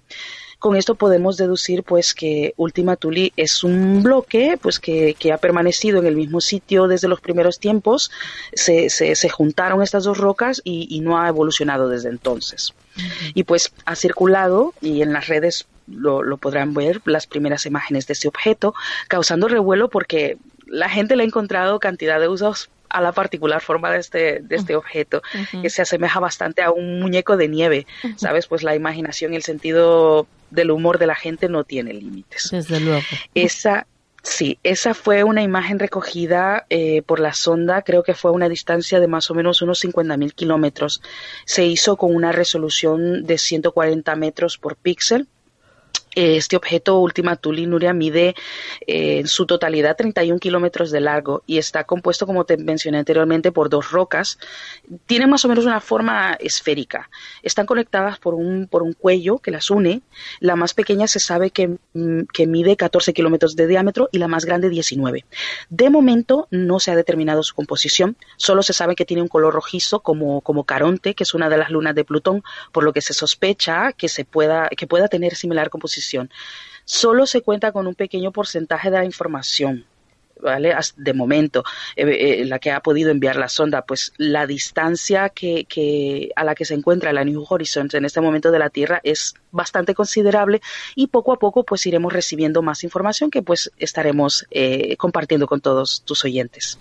Con 0.63 0.77
esto 0.77 0.95
podemos 0.95 1.35
deducir 1.35 1.83
pues 1.83 2.13
que 2.13 2.53
Ultima 2.55 2.95
Thule 2.95 3.33
es 3.35 3.65
un 3.65 4.01
bloque 4.01 4.57
pues 4.61 4.79
que, 4.79 5.13
ha 5.33 5.37
permanecido 5.37 5.99
en 5.99 6.05
el 6.05 6.15
mismo 6.15 6.39
sitio 6.39 6.87
desde 6.87 7.09
los 7.09 7.19
primeros 7.19 7.59
tiempos. 7.59 8.11
Se, 8.53 8.89
se, 8.89 9.27
juntaron 9.29 9.83
estas 9.83 10.05
dos 10.05 10.17
rocas 10.17 10.61
y, 10.63 11.01
no 11.01 11.19
ha 11.19 11.27
evolucionado 11.27 11.89
desde 11.89 12.07
entonces. 12.07 12.73
Y 13.33 13.43
pues 13.43 13.73
ha 13.83 13.97
circulado 13.97 14.73
y 14.79 15.01
en 15.01 15.11
las 15.11 15.27
redes 15.27 15.67
lo, 15.85 16.23
lo, 16.23 16.37
podrán 16.37 16.73
ver 16.73 17.01
las 17.03 17.27
primeras 17.27 17.65
imágenes 17.65 18.07
de 18.07 18.13
este 18.13 18.29
objeto, 18.29 18.73
causando 19.09 19.49
revuelo 19.49 19.89
porque 19.89 20.37
la 20.65 20.87
gente 20.87 21.17
le 21.17 21.23
ha 21.23 21.25
encontrado 21.25 21.77
cantidad 21.81 22.21
de 22.21 22.29
usos 22.29 22.69
a 22.93 23.01
la 23.01 23.11
particular 23.11 23.59
forma 23.59 23.91
de 23.91 23.99
este, 23.99 24.39
de 24.41 24.55
este 24.55 24.75
objeto, 24.75 25.21
que 25.61 25.69
se 25.69 25.81
asemeja 25.81 26.19
bastante 26.19 26.61
a 26.61 26.71
un 26.71 26.99
muñeco 26.99 27.35
de 27.35 27.47
nieve, 27.49 27.87
¿sabes? 28.15 28.47
Pues 28.47 28.63
la 28.63 28.75
imaginación 28.75 29.33
y 29.33 29.35
el 29.35 29.43
sentido 29.43 30.27
del 30.51 30.71
humor 30.71 30.99
de 30.99 31.07
la 31.07 31.15
gente 31.15 31.49
no 31.49 31.63
tiene 31.63 31.93
límites. 31.93 32.49
Desde 32.51 32.79
luego. 32.79 33.01
Esa, 33.33 33.87
Sí, 34.25 34.57
esa 34.63 34.93
fue 34.93 35.25
una 35.25 35.43
imagen 35.43 35.79
recogida 35.79 36.65
eh, 36.69 37.01
por 37.01 37.19
la 37.19 37.33
sonda, 37.33 37.81
creo 37.81 38.03
que 38.03 38.13
fue 38.13 38.31
a 38.31 38.33
una 38.33 38.47
distancia 38.47 39.01
de 39.01 39.07
más 39.07 39.29
o 39.29 39.33
menos 39.33 39.61
unos 39.61 39.83
50.000 39.83 40.33
kilómetros. 40.33 41.01
Se 41.45 41.65
hizo 41.65 41.97
con 41.97 42.15
una 42.15 42.31
resolución 42.31 43.25
de 43.25 43.37
140 43.37 44.15
metros 44.15 44.57
por 44.57 44.77
píxel 44.77 45.27
este 46.15 46.55
objeto 46.55 46.99
Ultima 46.99 47.35
Thule 47.35 47.65
Nuria 47.67 47.93
mide 47.93 48.35
eh, 48.87 49.19
en 49.19 49.27
su 49.27 49.45
totalidad 49.45 49.95
31 49.95 50.39
kilómetros 50.39 50.91
de 50.91 51.01
largo 51.01 51.43
y 51.45 51.57
está 51.57 51.83
compuesto, 51.85 52.25
como 52.25 52.45
te 52.45 52.57
mencioné 52.57 52.99
anteriormente, 52.99 53.51
por 53.51 53.69
dos 53.69 53.91
rocas. 53.91 54.37
Tiene 55.05 55.27
más 55.27 55.43
o 55.45 55.47
menos 55.47 55.65
una 55.65 55.81
forma 55.81 56.33
esférica. 56.33 57.09
Están 57.41 57.65
conectadas 57.65 58.19
por 58.19 58.33
un, 58.33 58.67
por 58.67 58.83
un 58.83 58.93
cuello 58.93 59.39
que 59.39 59.51
las 59.51 59.69
une. 59.71 60.01
La 60.39 60.55
más 60.55 60.73
pequeña 60.73 61.07
se 61.07 61.19
sabe 61.19 61.51
que, 61.51 61.77
mm, 61.93 62.23
que 62.31 62.47
mide 62.47 62.75
14 62.75 63.13
kilómetros 63.13 63.55
de 63.55 63.67
diámetro 63.67 64.09
y 64.11 64.19
la 64.19 64.27
más 64.27 64.45
grande 64.45 64.69
19. 64.69 65.25
De 65.69 65.89
momento 65.89 66.47
no 66.51 66.79
se 66.79 66.91
ha 66.91 66.95
determinado 66.95 67.43
su 67.43 67.55
composición. 67.55 68.17
Solo 68.37 68.61
se 68.63 68.73
sabe 68.73 68.95
que 68.95 69.05
tiene 69.05 69.21
un 69.21 69.27
color 69.27 69.53
rojizo 69.53 70.01
como, 70.01 70.41
como 70.41 70.63
Caronte, 70.65 71.15
que 71.15 71.23
es 71.23 71.33
una 71.33 71.49
de 71.49 71.57
las 71.57 71.69
lunas 71.69 71.95
de 71.95 72.03
Plutón, 72.03 72.43
por 72.71 72.83
lo 72.83 72.93
que 72.93 73.01
se 73.01 73.13
sospecha 73.13 73.93
que, 73.93 74.09
se 74.09 74.25
pueda, 74.25 74.69
que 74.69 74.87
pueda 74.87 75.07
tener 75.07 75.35
similar 75.35 75.69
composición 75.69 76.02
Solo 76.85 77.25
se 77.25 77.41
cuenta 77.41 77.71
con 77.71 77.87
un 77.87 77.95
pequeño 77.95 78.31
porcentaje 78.31 78.91
de 78.91 78.97
la 78.97 79.05
información. 79.05 79.85
¿Vale? 80.41 80.75
De 80.97 81.13
momento, 81.13 81.63
eh, 81.95 82.05
eh, 82.05 82.45
la 82.45 82.59
que 82.59 82.71
ha 82.71 82.81
podido 82.81 83.11
enviar 83.11 83.37
la 83.37 83.47
sonda, 83.47 83.83
pues 83.83 84.11
la 84.17 84.45
distancia 84.45 85.29
que, 85.29 86.31
a 86.35 86.43
la 86.43 86.53
que 86.53 86.65
se 86.65 86.73
encuentra 86.73 87.13
la 87.13 87.23
New 87.23 87.45
Horizons 87.47 87.93
en 87.93 88.03
este 88.03 88.19
momento 88.19 88.51
de 88.51 88.59
la 88.59 88.69
Tierra 88.69 88.99
es 89.03 89.35
bastante 89.51 89.93
considerable 89.93 90.61
y 90.95 91.07
poco 91.07 91.31
a 91.31 91.39
poco 91.39 91.63
pues 91.63 91.85
iremos 91.85 92.11
recibiendo 92.11 92.61
más 92.61 92.83
información 92.83 93.31
que 93.31 93.41
pues 93.41 93.71
estaremos 93.77 94.45
eh, 94.51 94.97
compartiendo 94.97 95.47
con 95.47 95.61
todos 95.61 96.01
tus 96.03 96.25
oyentes. 96.25 96.77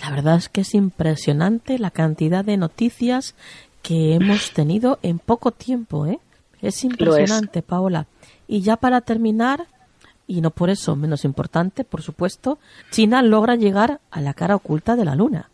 La 0.00 0.10
verdad 0.10 0.38
es 0.38 0.48
que 0.48 0.62
es 0.62 0.74
impresionante 0.74 1.78
la 1.78 1.90
cantidad 1.90 2.46
de 2.46 2.56
noticias 2.56 3.34
que 3.82 4.14
hemos 4.14 4.52
tenido 4.52 4.98
en 5.02 5.18
poco 5.18 5.50
tiempo, 5.50 6.06
¿eh? 6.06 6.18
Es 6.62 6.82
impresionante, 6.82 7.60
Paola. 7.60 8.06
Y 8.46 8.60
ya 8.60 8.76
para 8.76 9.00
terminar, 9.00 9.66
y 10.26 10.40
no 10.40 10.50
por 10.50 10.70
eso 10.70 10.96
menos 10.96 11.24
importante, 11.24 11.84
por 11.84 12.02
supuesto, 12.02 12.58
China 12.90 13.22
logra 13.22 13.56
llegar 13.56 14.00
a 14.10 14.20
la 14.20 14.34
cara 14.34 14.56
oculta 14.56 14.96
de 14.96 15.04
la 15.04 15.14
Luna. 15.14 15.50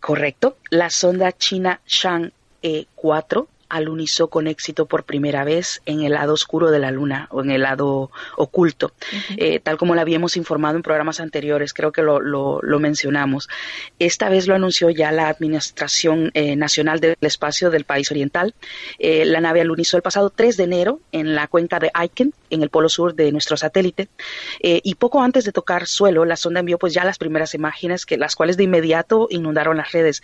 Correcto. 0.00 0.56
La 0.70 0.90
sonda 0.90 1.30
china 1.30 1.80
Chang'e 1.86 2.86
4 2.96 3.48
alunizó 3.72 4.28
con 4.28 4.46
éxito 4.46 4.84
por 4.84 5.04
primera 5.04 5.44
vez 5.44 5.80
en 5.86 6.02
el 6.02 6.12
lado 6.12 6.34
oscuro 6.34 6.70
de 6.70 6.78
la 6.78 6.90
luna 6.90 7.26
o 7.30 7.40
en 7.40 7.50
el 7.50 7.62
lado 7.62 8.10
oculto, 8.36 8.92
eh, 9.38 9.60
tal 9.60 9.78
como 9.78 9.94
lo 9.94 10.00
habíamos 10.02 10.36
informado 10.36 10.76
en 10.76 10.82
programas 10.82 11.20
anteriores, 11.20 11.72
creo 11.72 11.90
que 11.90 12.02
lo, 12.02 12.20
lo, 12.20 12.78
mencionamos. 12.78 13.48
Esta 13.98 14.28
vez 14.28 14.46
lo 14.46 14.54
anunció 14.54 14.90
ya 14.90 15.10
la 15.10 15.28
Administración 15.28 16.30
eh, 16.34 16.54
Nacional 16.54 17.00
del 17.00 17.16
Espacio 17.22 17.70
del 17.70 17.84
país 17.84 18.10
oriental. 18.10 18.54
Eh, 18.98 19.24
la 19.24 19.40
nave 19.40 19.62
alunizó 19.62 19.96
el 19.96 20.02
pasado 20.02 20.28
3 20.28 20.58
de 20.58 20.64
enero 20.64 21.00
en 21.10 21.34
la 21.34 21.46
cuenca 21.46 21.78
de 21.78 21.90
Aiken, 21.94 22.34
en 22.50 22.62
el 22.62 22.68
polo 22.68 22.90
sur 22.90 23.14
de 23.14 23.32
nuestro 23.32 23.56
satélite, 23.56 24.08
y 24.60 24.94
poco 24.96 25.22
antes 25.22 25.44
de 25.44 25.52
tocar 25.52 25.86
suelo, 25.86 26.26
la 26.26 26.36
sonda 26.36 26.60
envió 26.60 26.76
pues 26.78 26.92
ya 26.92 27.04
las 27.04 27.16
primeras 27.16 27.54
imágenes, 27.54 28.04
que, 28.04 28.18
las 28.18 28.36
cuales 28.36 28.58
de 28.58 28.64
inmediato 28.64 29.28
inundaron 29.30 29.78
las 29.78 29.92
redes. 29.92 30.22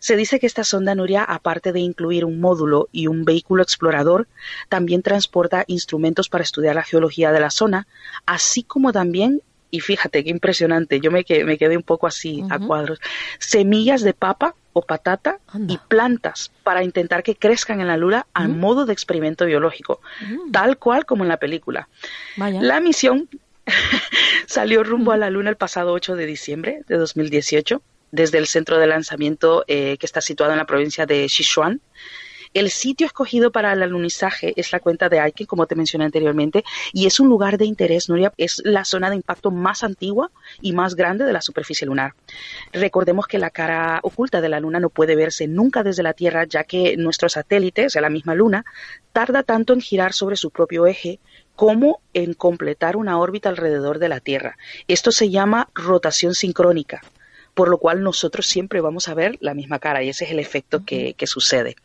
Se 0.00 0.16
dice 0.16 0.40
que 0.40 0.46
esta 0.46 0.64
sonda, 0.64 0.94
Nuria, 0.94 1.22
aparte 1.24 1.72
de 1.72 1.80
incluir 1.80 2.24
un 2.24 2.40
módulo 2.40 2.85
y 2.92 3.06
un 3.06 3.24
vehículo 3.24 3.62
explorador 3.62 4.26
también 4.68 5.02
transporta 5.02 5.64
instrumentos 5.66 6.28
para 6.28 6.44
estudiar 6.44 6.74
la 6.74 6.82
geología 6.82 7.32
de 7.32 7.40
la 7.40 7.50
zona, 7.50 7.86
así 8.26 8.62
como 8.62 8.92
también 8.92 9.42
y 9.70 9.80
fíjate 9.80 10.24
qué 10.24 10.30
impresionante, 10.30 11.00
yo 11.00 11.10
me 11.10 11.24
quedé, 11.24 11.44
me 11.44 11.58
quedé 11.58 11.76
un 11.76 11.82
poco 11.82 12.06
así 12.06 12.42
a 12.50 12.58
cuadros, 12.58 13.00
semillas 13.38 14.02
de 14.02 14.14
papa 14.14 14.54
o 14.72 14.82
patata 14.82 15.38
y 15.68 15.78
plantas 15.78 16.50
para 16.62 16.84
intentar 16.84 17.22
que 17.22 17.34
crezcan 17.34 17.80
en 17.80 17.88
la 17.88 17.96
luna 17.96 18.26
a 18.34 18.46
modo 18.46 18.86
de 18.86 18.92
experimento 18.92 19.44
biológico, 19.44 20.00
mm. 20.20 20.52
tal 20.52 20.78
cual 20.78 21.04
como 21.04 21.24
en 21.24 21.28
la 21.28 21.38
película. 21.38 21.88
La 22.36 22.80
misión 22.80 23.28
salió 24.46 24.84
rumbo 24.84 25.12
a 25.12 25.16
la 25.16 25.30
luna 25.30 25.50
el 25.50 25.56
pasado 25.56 25.92
8 25.92 26.14
de 26.14 26.26
diciembre 26.26 26.82
de 26.86 26.96
2018 26.96 27.82
desde 28.12 28.38
el 28.38 28.46
centro 28.46 28.78
de 28.78 28.86
lanzamiento 28.86 29.64
eh, 29.66 29.96
que 29.98 30.06
está 30.06 30.20
situado 30.20 30.52
en 30.52 30.58
la 30.58 30.66
provincia 30.66 31.06
de 31.06 31.28
Sichuan 31.28 31.80
el 32.56 32.70
sitio 32.70 33.06
escogido 33.06 33.52
para 33.52 33.74
el 33.74 33.82
alunizaje 33.82 34.54
es 34.56 34.72
la 34.72 34.80
cuenta 34.80 35.10
de 35.10 35.20
Aiken, 35.20 35.46
como 35.46 35.66
te 35.66 35.74
mencioné 35.74 36.06
anteriormente, 36.06 36.64
y 36.94 37.06
es 37.06 37.20
un 37.20 37.28
lugar 37.28 37.58
de 37.58 37.66
interés, 37.66 38.08
Nuria, 38.08 38.32
es 38.38 38.62
la 38.64 38.86
zona 38.86 39.10
de 39.10 39.16
impacto 39.16 39.50
más 39.50 39.84
antigua 39.84 40.30
y 40.62 40.72
más 40.72 40.94
grande 40.94 41.26
de 41.26 41.34
la 41.34 41.42
superficie 41.42 41.86
lunar. 41.86 42.14
Recordemos 42.72 43.26
que 43.26 43.38
la 43.38 43.50
cara 43.50 44.00
oculta 44.02 44.40
de 44.40 44.48
la 44.48 44.58
Luna 44.58 44.80
no 44.80 44.88
puede 44.88 45.16
verse 45.16 45.46
nunca 45.46 45.82
desde 45.82 46.02
la 46.02 46.14
Tierra, 46.14 46.44
ya 46.44 46.64
que 46.64 46.96
nuestro 46.96 47.28
satélite, 47.28 47.86
o 47.86 47.90
sea, 47.90 48.00
la 48.00 48.08
misma 48.08 48.34
Luna, 48.34 48.64
tarda 49.12 49.42
tanto 49.42 49.74
en 49.74 49.82
girar 49.82 50.14
sobre 50.14 50.36
su 50.36 50.50
propio 50.50 50.86
eje 50.86 51.20
como 51.56 52.00
en 52.14 52.32
completar 52.32 52.96
una 52.96 53.18
órbita 53.18 53.50
alrededor 53.50 53.98
de 53.98 54.08
la 54.08 54.20
Tierra. 54.20 54.56
Esto 54.88 55.12
se 55.12 55.28
llama 55.28 55.68
rotación 55.74 56.34
sincrónica 56.34 57.02
por 57.52 57.70
lo 57.70 57.78
cual 57.78 58.02
nosotros 58.02 58.46
siempre 58.46 58.82
vamos 58.82 59.08
a 59.08 59.14
ver 59.14 59.38
la 59.40 59.54
misma 59.54 59.78
cara 59.78 60.02
y 60.02 60.10
ese 60.10 60.26
es 60.26 60.30
el 60.30 60.40
efecto 60.40 60.84
que, 60.84 61.14
que 61.14 61.26
sucede 61.26 61.76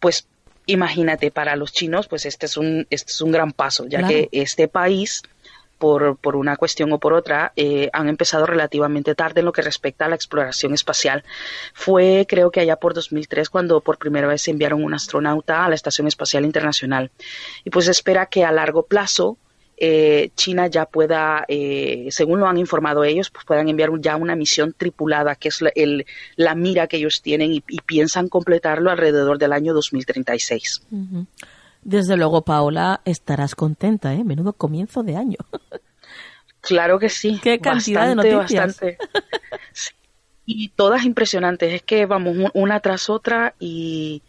pues 0.00 0.26
imagínate, 0.66 1.30
para 1.30 1.56
los 1.56 1.72
chinos, 1.72 2.08
pues 2.08 2.26
este 2.26 2.46
es 2.46 2.56
un, 2.56 2.86
este 2.90 3.12
es 3.12 3.20
un 3.20 3.32
gran 3.32 3.52
paso, 3.52 3.86
ya 3.86 4.06
que 4.06 4.28
este 4.32 4.68
país, 4.68 5.22
por, 5.78 6.16
por, 6.16 6.36
una 6.36 6.56
cuestión 6.56 6.92
o 6.92 6.98
por 6.98 7.12
otra, 7.12 7.52
eh, 7.54 7.88
han 7.92 8.08
empezado 8.08 8.46
relativamente 8.46 9.14
tarde 9.14 9.40
en 9.40 9.46
lo 9.46 9.52
que 9.52 9.62
respecta 9.62 10.06
a 10.06 10.08
la 10.08 10.16
exploración 10.16 10.74
espacial. 10.74 11.22
Fue, 11.74 12.26
creo 12.28 12.50
que 12.50 12.60
allá 12.60 12.76
por 12.76 12.94
2003, 12.94 13.50
cuando 13.50 13.80
por 13.80 13.98
primera 13.98 14.26
vez 14.26 14.48
enviaron 14.48 14.82
un 14.82 14.94
astronauta 14.94 15.64
a 15.64 15.68
la 15.68 15.74
Estación 15.74 16.08
Espacial 16.08 16.44
Internacional. 16.44 17.10
Y 17.64 17.70
pues 17.70 17.88
espera 17.88 18.26
que 18.26 18.44
a 18.44 18.52
largo 18.52 18.84
plazo 18.84 19.38
eh, 19.76 20.30
China 20.34 20.68
ya 20.68 20.86
pueda, 20.86 21.44
eh, 21.48 22.08
según 22.10 22.40
lo 22.40 22.46
han 22.46 22.56
informado 22.56 23.04
ellos, 23.04 23.30
pues 23.30 23.44
puedan 23.44 23.68
enviar 23.68 23.90
ya 24.00 24.16
una 24.16 24.34
misión 24.34 24.74
tripulada, 24.76 25.34
que 25.34 25.48
es 25.48 25.62
la, 26.36 26.54
mira 26.54 26.86
que 26.86 26.96
ellos 26.96 27.20
tienen 27.22 27.52
y, 27.52 27.60
piensan 27.60 28.28
completarlo 28.28 28.90
alrededor 28.90 29.38
del 29.38 29.52
año 29.52 29.74
2036. 29.74 30.82
Desde 31.82 32.16
luego, 32.16 32.42
Paola, 32.42 33.00
estarás 33.04 33.54
contenta, 33.54 34.14
¿eh? 34.14 34.24
Menudo 34.24 34.54
comienzo 34.54 35.02
de 35.02 35.16
año. 35.16 35.38
Claro 36.60 36.98
que 36.98 37.08
sí. 37.08 37.38
Qué 37.40 37.60
cantidad 37.60 38.08
de 38.08 38.16
noticias. 38.16 38.80
Y 40.46 40.70
todas 40.70 41.04
impresionantes. 41.04 41.74
Es 41.74 41.82
que 41.82 42.06
vamos 42.06 42.50
una 42.54 42.80
tras 42.80 43.08
otra 43.08 43.54
y 43.60 44.22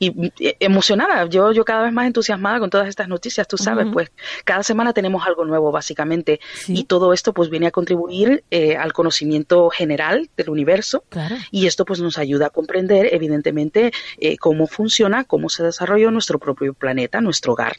y 0.00 0.32
eh, 0.40 0.56
emocionada, 0.60 1.26
yo, 1.26 1.52
yo 1.52 1.62
cada 1.62 1.82
vez 1.82 1.92
más 1.92 2.06
entusiasmada 2.06 2.58
con 2.58 2.70
todas 2.70 2.88
estas 2.88 3.06
noticias, 3.06 3.46
tú 3.46 3.58
sabes, 3.58 3.86
pues 3.92 4.10
cada 4.44 4.62
semana 4.62 4.94
tenemos 4.94 5.26
algo 5.26 5.44
nuevo 5.44 5.70
básicamente. 5.70 6.40
Y 6.66 6.84
todo 6.84 7.12
esto 7.12 7.34
pues 7.34 7.50
viene 7.50 7.66
a 7.66 7.70
contribuir 7.70 8.42
eh, 8.50 8.78
al 8.78 8.94
conocimiento 8.94 9.68
general 9.68 10.30
del 10.38 10.48
universo. 10.48 11.04
Y 11.50 11.66
esto 11.66 11.84
pues 11.84 12.00
nos 12.00 12.16
ayuda 12.16 12.46
a 12.46 12.50
comprender 12.50 13.10
evidentemente 13.12 13.92
eh, 14.16 14.38
cómo 14.38 14.66
funciona, 14.66 15.24
cómo 15.24 15.50
se 15.50 15.62
desarrolla 15.62 16.10
nuestro 16.10 16.38
propio 16.38 16.72
planeta, 16.72 17.20
nuestro 17.20 17.52
hogar. 17.52 17.76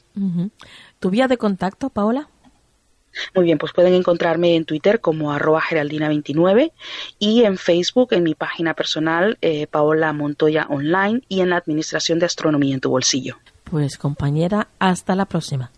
¿Tu 1.00 1.10
vía 1.10 1.28
de 1.28 1.38
contacto, 1.38 1.90
Paola? 1.90 2.30
Muy 3.36 3.46
bien, 3.46 3.58
pues 3.58 3.74
pueden 3.74 3.94
encontrarme 3.94 4.56
en 4.56 4.66
Twitter 4.66 5.02
como 5.02 5.32
arroba 5.32 5.62
geraldina29 5.62 6.72
y 7.20 7.44
en 7.44 7.58
Facebook 7.58 8.14
en 8.14 8.24
mi 8.24 8.36
página 8.36 8.74
personal 8.74 9.38
eh, 9.42 9.68
Paola 9.68 10.14
Montoya 10.14 10.68
Online 10.70 11.22
y 11.28 11.42
en 11.42 11.50
la 11.50 11.58
Administración 11.58 12.20
de 12.20 12.26
Astronomía 12.26 12.74
en 12.74 12.82
tu 12.82 12.90
bolsillo. 12.90 13.38
Pues 13.64 13.98
compañera, 13.98 14.68
hasta 14.80 15.16
la 15.16 15.26
próxima. 15.26 15.72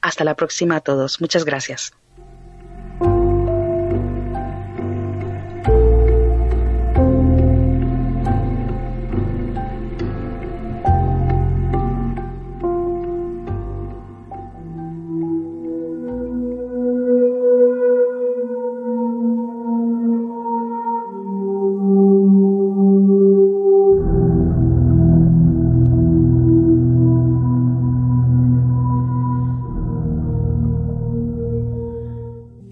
Hasta 0.00 0.24
la 0.24 0.34
próxima 0.34 0.76
a 0.76 0.80
todos. 0.80 1.20
Muchas 1.20 1.44
gracias. 1.44 1.92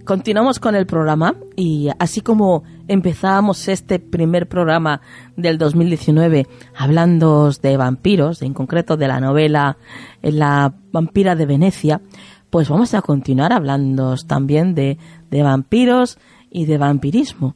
Continuamos 0.05 0.61
con 0.61 0.75
el 0.75 0.85
programa 0.85 1.35
y 1.57 1.89
así 1.99 2.21
como 2.21 2.63
empezábamos 2.89 3.69
este 3.69 3.99
primer 3.99 4.47
programa 4.49 5.01
del 5.35 5.57
2019 5.57 6.47
hablando 6.77 7.51
de 7.51 7.77
vampiros, 7.79 8.43
en 8.43 8.53
concreto 8.53 8.99
de 8.99 9.09
la 9.09 9.19
novela 9.21 9.79
La 10.21 10.75
vampira 10.93 11.35
de 11.37 11.47
Venecia, 11.47 12.03
pues 12.51 12.69
vamos 12.69 12.93
a 12.93 13.01
continuar 13.01 13.55
hablando 13.55 14.15
también 14.29 14.75
de, 14.75 14.99
de 15.31 15.43
vampiros 15.43 16.19
y 16.51 16.67
de 16.67 16.77
vampirismo, 16.77 17.55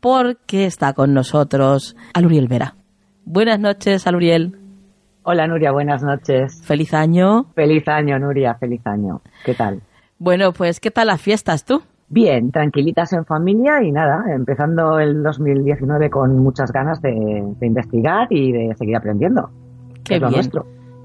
porque 0.00 0.64
está 0.64 0.94
con 0.94 1.12
nosotros 1.12 1.94
Aluriel 2.14 2.48
Vera. 2.48 2.74
Buenas 3.26 3.60
noches, 3.60 4.06
Aluriel. 4.06 4.56
Hola, 5.24 5.46
Nuria, 5.46 5.72
buenas 5.72 6.02
noches. 6.02 6.62
Feliz 6.64 6.94
año. 6.94 7.52
Feliz 7.54 7.86
año, 7.86 8.18
Nuria, 8.18 8.54
feliz 8.54 8.80
año. 8.86 9.20
¿Qué 9.44 9.52
tal? 9.52 9.82
Bueno, 10.22 10.52
pues 10.52 10.78
¿qué 10.78 10.92
tal 10.92 11.08
las 11.08 11.20
fiestas 11.20 11.64
tú? 11.64 11.82
Bien, 12.08 12.52
tranquilitas 12.52 13.12
en 13.12 13.24
familia 13.24 13.82
y 13.82 13.90
nada, 13.90 14.22
empezando 14.32 15.00
el 15.00 15.20
2019 15.20 16.10
con 16.10 16.38
muchas 16.38 16.70
ganas 16.70 17.02
de, 17.02 17.42
investigar 17.60 18.28
y 18.30 18.52
de 18.52 18.72
seguir 18.78 18.94
aprendiendo. 18.94 19.50
Qué 20.04 20.20
bien. 20.20 20.48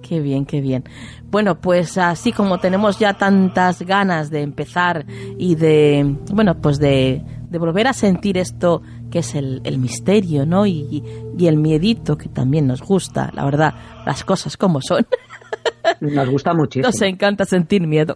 Qué 0.04 0.22
bien, 0.22 0.46
qué 0.46 0.62
bien. 0.62 0.84
Bueno, 1.32 1.60
pues 1.60 1.98
así 1.98 2.32
como 2.32 2.60
tenemos 2.60 3.00
ya 3.00 3.16
tantas 3.16 3.82
ganas 3.82 4.30
de 4.30 4.44
empezar 4.44 5.08
y 5.40 5.56
de, 5.56 6.16
bueno, 6.32 6.62
pues 6.62 6.78
de, 6.78 7.24
volver 7.50 7.88
a 7.88 7.94
sentir 7.94 8.38
esto 8.38 8.84
que 9.10 9.20
es 9.20 9.34
el, 9.34 9.80
misterio, 9.80 10.46
¿no? 10.46 10.68
Y, 10.68 11.04
y, 11.36 11.48
el 11.48 11.58
miedito 11.58 12.20
que 12.20 12.30
también 12.30 12.68
nos 12.68 12.84
gusta, 12.84 13.32
la 13.34 13.46
verdad, 13.46 13.74
las 14.06 14.24
cosas 14.24 14.58
como 14.58 14.80
son. 14.80 15.08
Nos 16.02 16.30
gusta 16.30 16.54
muchísimo. 16.54 16.90
Nos 16.90 17.02
encanta 17.02 17.46
sentir 17.46 17.88
miedo. 17.88 18.16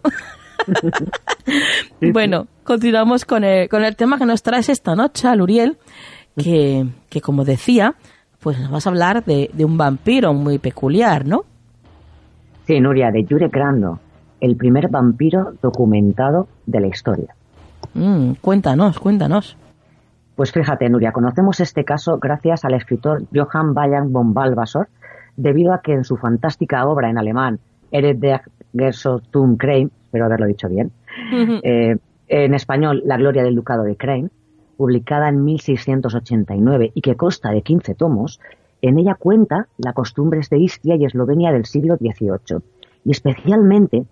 Bueno, 2.12 2.46
continuamos 2.64 3.24
con 3.24 3.44
el, 3.44 3.68
con 3.68 3.84
el 3.84 3.96
tema 3.96 4.18
que 4.18 4.26
nos 4.26 4.42
traes 4.42 4.68
esta 4.68 4.94
noche, 4.94 5.34
Luriel, 5.36 5.78
que, 6.36 6.86
que 7.08 7.20
como 7.20 7.44
decía, 7.44 7.94
pues 8.42 8.58
nos 8.58 8.70
vas 8.70 8.86
a 8.86 8.90
hablar 8.90 9.24
de, 9.24 9.50
un 9.64 9.78
vampiro 9.78 10.34
muy 10.34 10.58
peculiar, 10.58 11.26
¿no? 11.26 11.44
Sí, 12.66 12.80
Nuria, 12.80 13.10
de 13.10 13.24
Jurek 13.28 13.52
Grando, 13.52 14.00
el 14.40 14.56
primer 14.56 14.88
vampiro 14.88 15.54
documentado 15.62 16.48
de 16.66 16.80
la 16.80 16.88
historia. 16.88 17.34
Mm, 17.94 18.32
cuéntanos, 18.40 18.98
cuéntanos. 18.98 19.56
Pues 20.34 20.52
fíjate, 20.52 20.88
Nuria, 20.88 21.12
conocemos 21.12 21.60
este 21.60 21.84
caso 21.84 22.18
gracias 22.18 22.64
al 22.64 22.74
escritor 22.74 23.22
Johann 23.32 23.74
Bayern 23.74 24.12
von 24.12 24.34
Balbasor, 24.34 24.88
debido 25.36 25.72
a 25.72 25.80
que 25.80 25.92
en 25.92 26.04
su 26.04 26.16
fantástica 26.16 26.84
obra 26.86 27.10
en 27.10 27.18
alemán, 27.18 27.60
Ered 27.90 28.16
der 28.16 28.40
Gersotum 28.74 29.56
Crane, 29.56 29.90
espero 30.12 30.26
haberlo 30.26 30.46
dicho 30.46 30.68
bien, 30.68 30.92
eh, 31.62 31.96
en 32.28 32.54
español 32.54 33.00
La 33.06 33.16
Gloria 33.16 33.42
del 33.42 33.54
Ducado 33.54 33.82
de 33.82 33.96
Crane, 33.96 34.28
publicada 34.76 35.30
en 35.30 35.42
1689 35.42 36.92
y 36.94 37.00
que 37.00 37.16
consta 37.16 37.50
de 37.50 37.62
15 37.62 37.94
tomos, 37.94 38.38
en 38.82 38.98
ella 38.98 39.14
cuenta 39.14 39.68
las 39.78 39.94
costumbres 39.94 40.50
de 40.50 40.58
Istria 40.58 40.96
y 40.96 41.06
Eslovenia 41.06 41.50
del 41.50 41.64
siglo 41.64 41.96
XVIII 41.96 42.58
y 43.06 43.10
especialmente 43.10 44.04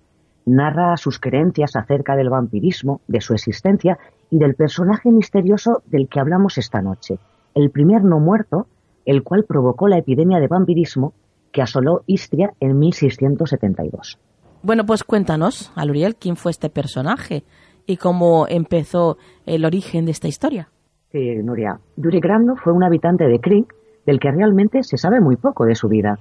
narra 0.47 0.97
sus 0.97 1.19
creencias 1.19 1.77
acerca 1.77 2.17
del 2.17 2.31
vampirismo, 2.31 3.03
de 3.07 3.21
su 3.21 3.35
existencia 3.35 3.99
y 4.31 4.39
del 4.39 4.55
personaje 4.55 5.11
misterioso 5.11 5.83
del 5.85 6.09
que 6.09 6.19
hablamos 6.19 6.57
esta 6.57 6.81
noche, 6.81 7.19
el 7.55 7.69
primer 7.69 8.05
no 8.05 8.21
muerto, 8.21 8.69
el 9.05 9.23
cual 9.23 9.45
provocó 9.45 9.87
la 9.87 9.99
epidemia 9.99 10.41
de 10.41 10.49
vampirismo 10.49 11.13
que 11.53 11.61
asoló 11.61 12.05
Istria 12.07 12.55
en 12.59 12.79
1672. 12.79 14.19
Bueno, 14.63 14.85
pues 14.85 15.05
cuéntanos, 15.05 15.73
Aluriel, 15.75 16.17
quién 16.17 16.37
fue 16.37 16.51
este 16.51 16.69
personaje 16.69 17.45
y 17.87 17.97
cómo 17.97 18.47
empezó 18.47 19.17
el 19.47 19.65
origen 19.65 20.05
de 20.05 20.11
esta 20.11 20.29
historia. 20.29 20.69
Sí, 21.13 21.37
Nuria. 21.43 21.81
Yuri 21.97 22.21
Grando 22.21 22.57
fue 22.57 22.73
un 22.73 22.85
habitante 22.85 23.25
de 23.25 23.41
Krink 23.41 23.73
del 24.05 24.21
que 24.21 24.31
realmente 24.31 24.83
se 24.83 24.99
sabe 24.99 25.21
muy 25.21 25.37
poco 25.37 25.65
de 25.65 25.75
su 25.75 25.89
vida 25.89 26.19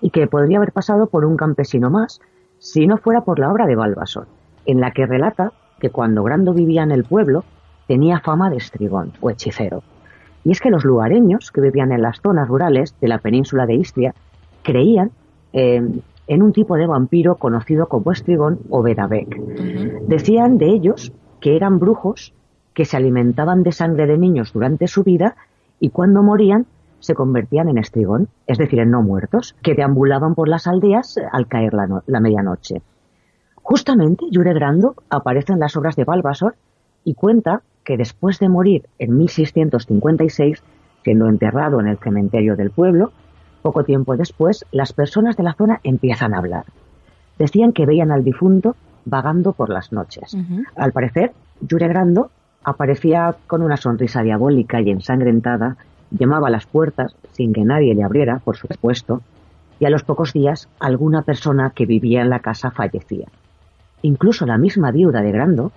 y 0.00 0.10
que 0.10 0.26
podría 0.26 0.56
haber 0.56 0.72
pasado 0.72 1.06
por 1.06 1.24
un 1.24 1.36
campesino 1.36 1.90
más 1.90 2.20
si 2.58 2.86
no 2.86 2.96
fuera 2.96 3.20
por 3.22 3.38
la 3.38 3.50
obra 3.50 3.66
de 3.66 3.76
Balbasor, 3.76 4.26
en 4.64 4.80
la 4.80 4.92
que 4.92 5.06
relata 5.06 5.52
que 5.78 5.90
cuando 5.90 6.22
Grando 6.22 6.54
vivía 6.54 6.82
en 6.82 6.92
el 6.92 7.04
pueblo 7.04 7.44
tenía 7.88 8.20
fama 8.20 8.48
de 8.48 8.56
estrigón 8.56 9.12
o 9.20 9.30
hechicero. 9.30 9.82
Y 10.44 10.52
es 10.52 10.60
que 10.60 10.70
los 10.70 10.84
lugareños 10.84 11.50
que 11.52 11.60
vivían 11.60 11.92
en 11.92 12.02
las 12.02 12.20
zonas 12.20 12.48
rurales 12.48 12.96
de 13.00 13.08
la 13.08 13.18
península 13.18 13.66
de 13.66 13.74
Istria 13.74 14.14
creían 14.62 15.10
eh, 15.52 15.82
en 16.26 16.42
un 16.42 16.52
tipo 16.52 16.76
de 16.76 16.86
vampiro 16.86 17.36
conocido 17.36 17.86
como 17.86 18.12
Estrigón 18.12 18.60
o 18.70 18.82
Bedabek. 18.82 19.36
Decían 20.06 20.58
de 20.58 20.70
ellos 20.70 21.12
que 21.40 21.56
eran 21.56 21.78
brujos 21.78 22.32
que 22.74 22.84
se 22.84 22.96
alimentaban 22.96 23.62
de 23.62 23.72
sangre 23.72 24.06
de 24.06 24.18
niños 24.18 24.52
durante 24.52 24.86
su 24.86 25.02
vida 25.02 25.36
y 25.80 25.90
cuando 25.90 26.22
morían 26.22 26.66
se 27.00 27.14
convertían 27.14 27.68
en 27.68 27.78
estrigón, 27.78 28.28
es 28.46 28.58
decir, 28.58 28.78
en 28.78 28.92
no 28.92 29.02
muertos, 29.02 29.56
que 29.62 29.74
deambulaban 29.74 30.36
por 30.36 30.48
las 30.48 30.68
aldeas 30.68 31.18
al 31.32 31.48
caer 31.48 31.74
la, 31.74 32.20
medianoche. 32.20 32.80
Justamente, 33.56 34.26
Jure 34.32 34.54
Grando 34.54 34.94
aparece 35.10 35.52
en 35.52 35.58
las 35.58 35.76
obras 35.76 35.96
de 35.96 36.04
Balbasor 36.04 36.54
y 37.04 37.14
cuenta 37.14 37.62
que 37.82 37.96
después 37.96 38.38
de 38.38 38.48
morir 38.48 38.86
en 39.00 39.18
1656, 39.18 40.62
siendo 41.02 41.26
enterrado 41.26 41.80
en 41.80 41.88
el 41.88 41.98
cementerio 41.98 42.54
del 42.54 42.70
pueblo, 42.70 43.10
poco 43.62 43.84
tiempo 43.84 44.16
después, 44.16 44.66
las 44.72 44.92
personas 44.92 45.36
de 45.36 45.44
la 45.44 45.54
zona 45.54 45.80
empiezan 45.84 46.34
a 46.34 46.38
hablar. 46.38 46.64
Decían 47.38 47.72
que 47.72 47.86
veían 47.86 48.10
al 48.10 48.24
difunto 48.24 48.76
vagando 49.04 49.52
por 49.52 49.70
las 49.70 49.92
noches. 49.92 50.36
Al 50.76 50.92
parecer, 50.92 51.32
Jure 51.68 51.88
Grando 51.88 52.30
aparecía 52.64 53.34
con 53.46 53.62
una 53.62 53.76
sonrisa 53.76 54.22
diabólica 54.22 54.80
y 54.80 54.90
ensangrentada, 54.90 55.76
llamaba 56.10 56.48
a 56.48 56.50
las 56.50 56.66
puertas 56.66 57.16
sin 57.32 57.52
que 57.52 57.64
nadie 57.64 57.94
le 57.94 58.04
abriera, 58.04 58.40
por 58.44 58.56
supuesto, 58.56 59.22
y 59.80 59.86
a 59.86 59.90
los 59.90 60.04
pocos 60.04 60.32
días 60.32 60.68
alguna 60.78 61.22
persona 61.22 61.70
que 61.74 61.86
vivía 61.86 62.22
en 62.22 62.30
la 62.30 62.40
casa 62.40 62.70
fallecía. 62.70 63.26
Incluso 64.02 64.46
la 64.46 64.58
misma 64.58 64.90
viuda 64.90 65.22
de 65.22 65.32
Grando 65.32 65.72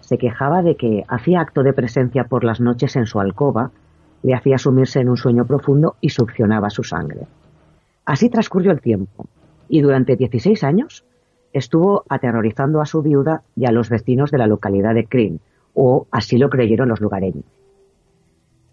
se 0.00 0.18
quejaba 0.18 0.62
de 0.62 0.76
que 0.76 1.04
hacía 1.08 1.40
acto 1.40 1.62
de 1.62 1.72
presencia 1.72 2.24
por 2.24 2.44
las 2.44 2.60
noches 2.60 2.96
en 2.96 3.06
su 3.06 3.20
alcoba 3.20 3.70
le 4.22 4.34
hacía 4.34 4.58
sumirse 4.58 5.00
en 5.00 5.08
un 5.08 5.16
sueño 5.16 5.44
profundo 5.44 5.96
y 6.00 6.10
succionaba 6.10 6.70
su 6.70 6.84
sangre. 6.84 7.26
Así 8.04 8.28
transcurrió 8.28 8.72
el 8.72 8.80
tiempo, 8.80 9.26
y 9.68 9.80
durante 9.80 10.16
16 10.16 10.64
años 10.64 11.04
estuvo 11.52 12.04
aterrorizando 12.08 12.80
a 12.80 12.86
su 12.86 13.02
viuda 13.02 13.42
y 13.56 13.66
a 13.66 13.72
los 13.72 13.90
vecinos 13.90 14.30
de 14.30 14.38
la 14.38 14.46
localidad 14.46 14.94
de 14.94 15.06
Crin, 15.06 15.40
o 15.74 16.06
así 16.10 16.38
lo 16.38 16.50
creyeron 16.50 16.88
los 16.88 17.00
lugareños. 17.00 17.44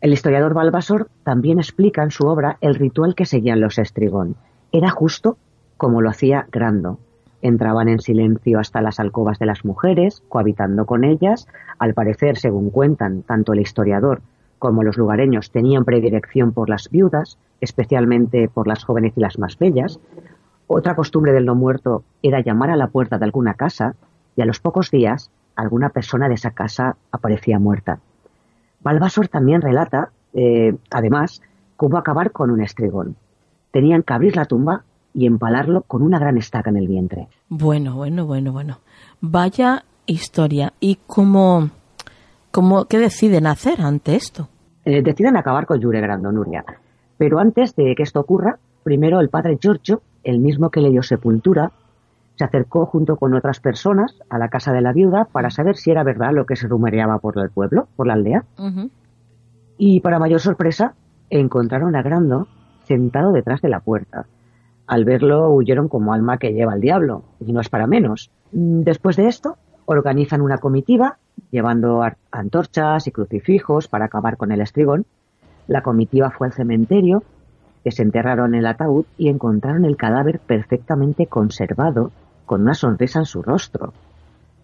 El 0.01 0.13
historiador 0.13 0.53
Balbasor 0.53 1.09
también 1.23 1.59
explica 1.59 2.03
en 2.03 2.11
su 2.11 2.25
obra 2.25 2.57
el 2.61 2.75
ritual 2.75 3.15
que 3.15 3.25
seguían 3.25 3.59
los 3.59 3.77
estrigón. 3.77 4.35
Era 4.71 4.89
justo 4.89 5.37
como 5.75 6.01
lo 6.01 6.09
hacía 6.09 6.47
Grando. 6.51 6.99
Entraban 7.41 7.89
en 7.89 7.99
silencio 7.99 8.59
hasta 8.59 8.81
las 8.81 8.99
alcobas 8.99 9.39
de 9.39 9.45
las 9.45 9.65
mujeres, 9.65 10.23
cohabitando 10.29 10.85
con 10.85 11.03
ellas. 11.03 11.47
Al 11.79 11.93
parecer, 11.93 12.37
según 12.37 12.69
cuentan 12.69 13.23
tanto 13.23 13.53
el 13.53 13.59
historiador 13.59 14.21
como 14.59 14.83
los 14.83 14.97
lugareños, 14.97 15.51
tenían 15.51 15.85
predilección 15.85 16.51
por 16.51 16.69
las 16.69 16.89
viudas, 16.89 17.37
especialmente 17.61 18.49
por 18.49 18.67
las 18.67 18.83
jóvenes 18.83 19.13
y 19.15 19.21
las 19.21 19.39
más 19.39 19.57
bellas. 19.57 19.99
Otra 20.67 20.95
costumbre 20.95 21.31
del 21.31 21.45
no 21.45 21.55
muerto 21.55 22.03
era 22.21 22.41
llamar 22.41 22.69
a 22.69 22.75
la 22.75 22.87
puerta 22.87 23.17
de 23.17 23.25
alguna 23.25 23.55
casa 23.55 23.95
y 24.35 24.41
a 24.41 24.45
los 24.45 24.59
pocos 24.59 24.91
días 24.91 25.31
alguna 25.55 25.89
persona 25.89 26.27
de 26.27 26.35
esa 26.35 26.51
casa 26.51 26.95
aparecía 27.11 27.59
muerta. 27.59 27.99
Balbasor 28.81 29.27
también 29.27 29.61
relata, 29.61 30.11
eh, 30.33 30.75
además, 30.91 31.41
cómo 31.75 31.97
acabar 31.97 32.31
con 32.31 32.51
un 32.51 32.61
estrigón. 32.61 33.15
Tenían 33.71 34.03
que 34.03 34.13
abrir 34.13 34.35
la 34.35 34.45
tumba 34.45 34.83
y 35.13 35.25
empalarlo 35.25 35.81
con 35.81 36.01
una 36.01 36.19
gran 36.19 36.37
estaca 36.37 36.69
en 36.69 36.77
el 36.77 36.87
vientre. 36.87 37.27
Bueno, 37.49 37.95
bueno, 37.95 38.25
bueno, 38.25 38.51
bueno. 38.51 38.79
Vaya 39.21 39.83
historia. 40.05 40.73
¿Y 40.79 40.99
cómo, 41.07 41.69
cómo 42.51 42.85
qué 42.85 42.97
deciden 42.97 43.47
hacer 43.47 43.81
ante 43.81 44.15
esto? 44.15 44.49
Eh, 44.85 45.01
deciden 45.01 45.37
acabar 45.37 45.65
con 45.65 45.81
Jure 45.81 46.01
Nuria. 46.17 46.63
Pero 47.17 47.39
antes 47.39 47.75
de 47.75 47.93
que 47.95 48.03
esto 48.03 48.19
ocurra, 48.19 48.59
primero 48.83 49.19
el 49.19 49.29
padre 49.29 49.57
Giorgio, 49.61 50.01
el 50.23 50.39
mismo 50.39 50.69
que 50.69 50.81
le 50.81 50.89
dio 50.89 51.03
sepultura, 51.03 51.71
se 52.35 52.45
acercó 52.45 52.85
junto 52.85 53.17
con 53.17 53.33
otras 53.33 53.59
personas 53.59 54.17
a 54.29 54.37
la 54.37 54.47
casa 54.47 54.71
de 54.71 54.81
la 54.81 54.93
viuda 54.93 55.25
para 55.25 55.49
saber 55.49 55.75
si 55.75 55.91
era 55.91 56.03
verdad 56.03 56.31
lo 56.31 56.45
que 56.45 56.55
se 56.55 56.67
rumoreaba 56.67 57.19
por 57.19 57.37
el 57.37 57.49
pueblo, 57.49 57.89
por 57.97 58.07
la 58.07 58.13
aldea. 58.13 58.45
Y 59.77 59.99
para 59.99 60.19
mayor 60.19 60.39
sorpresa, 60.39 60.93
encontraron 61.29 61.95
a 61.95 62.01
Grando 62.01 62.47
sentado 62.85 63.33
detrás 63.33 63.61
de 63.61 63.69
la 63.69 63.81
puerta. 63.81 64.25
Al 64.87 65.05
verlo 65.05 65.49
huyeron 65.53 65.87
como 65.87 66.13
alma 66.13 66.37
que 66.37 66.53
lleva 66.53 66.73
al 66.73 66.81
diablo, 66.81 67.23
y 67.39 67.51
no 67.51 67.61
es 67.61 67.69
para 67.69 67.85
menos. 67.85 68.31
Después 68.51 69.17
de 69.17 69.27
esto, 69.27 69.57
organizan 69.85 70.41
una 70.41 70.57
comitiva, 70.57 71.17
llevando 71.51 72.03
antorchas 72.31 73.07
y 73.07 73.11
crucifijos 73.11 73.87
para 73.87 74.05
acabar 74.05 74.37
con 74.37 74.51
el 74.51 74.61
estrigón. 74.61 75.05
La 75.67 75.81
comitiva 75.81 76.31
fue 76.31 76.47
al 76.47 76.53
cementerio, 76.53 77.23
desenterraron 77.83 78.55
el 78.55 78.65
ataúd 78.65 79.05
y 79.17 79.29
encontraron 79.29 79.85
el 79.85 79.97
cadáver 79.97 80.39
perfectamente 80.39 81.27
conservado 81.27 82.11
con 82.45 82.61
una 82.61 82.73
sonrisa 82.73 83.19
en 83.19 83.25
su 83.25 83.41
rostro. 83.41 83.93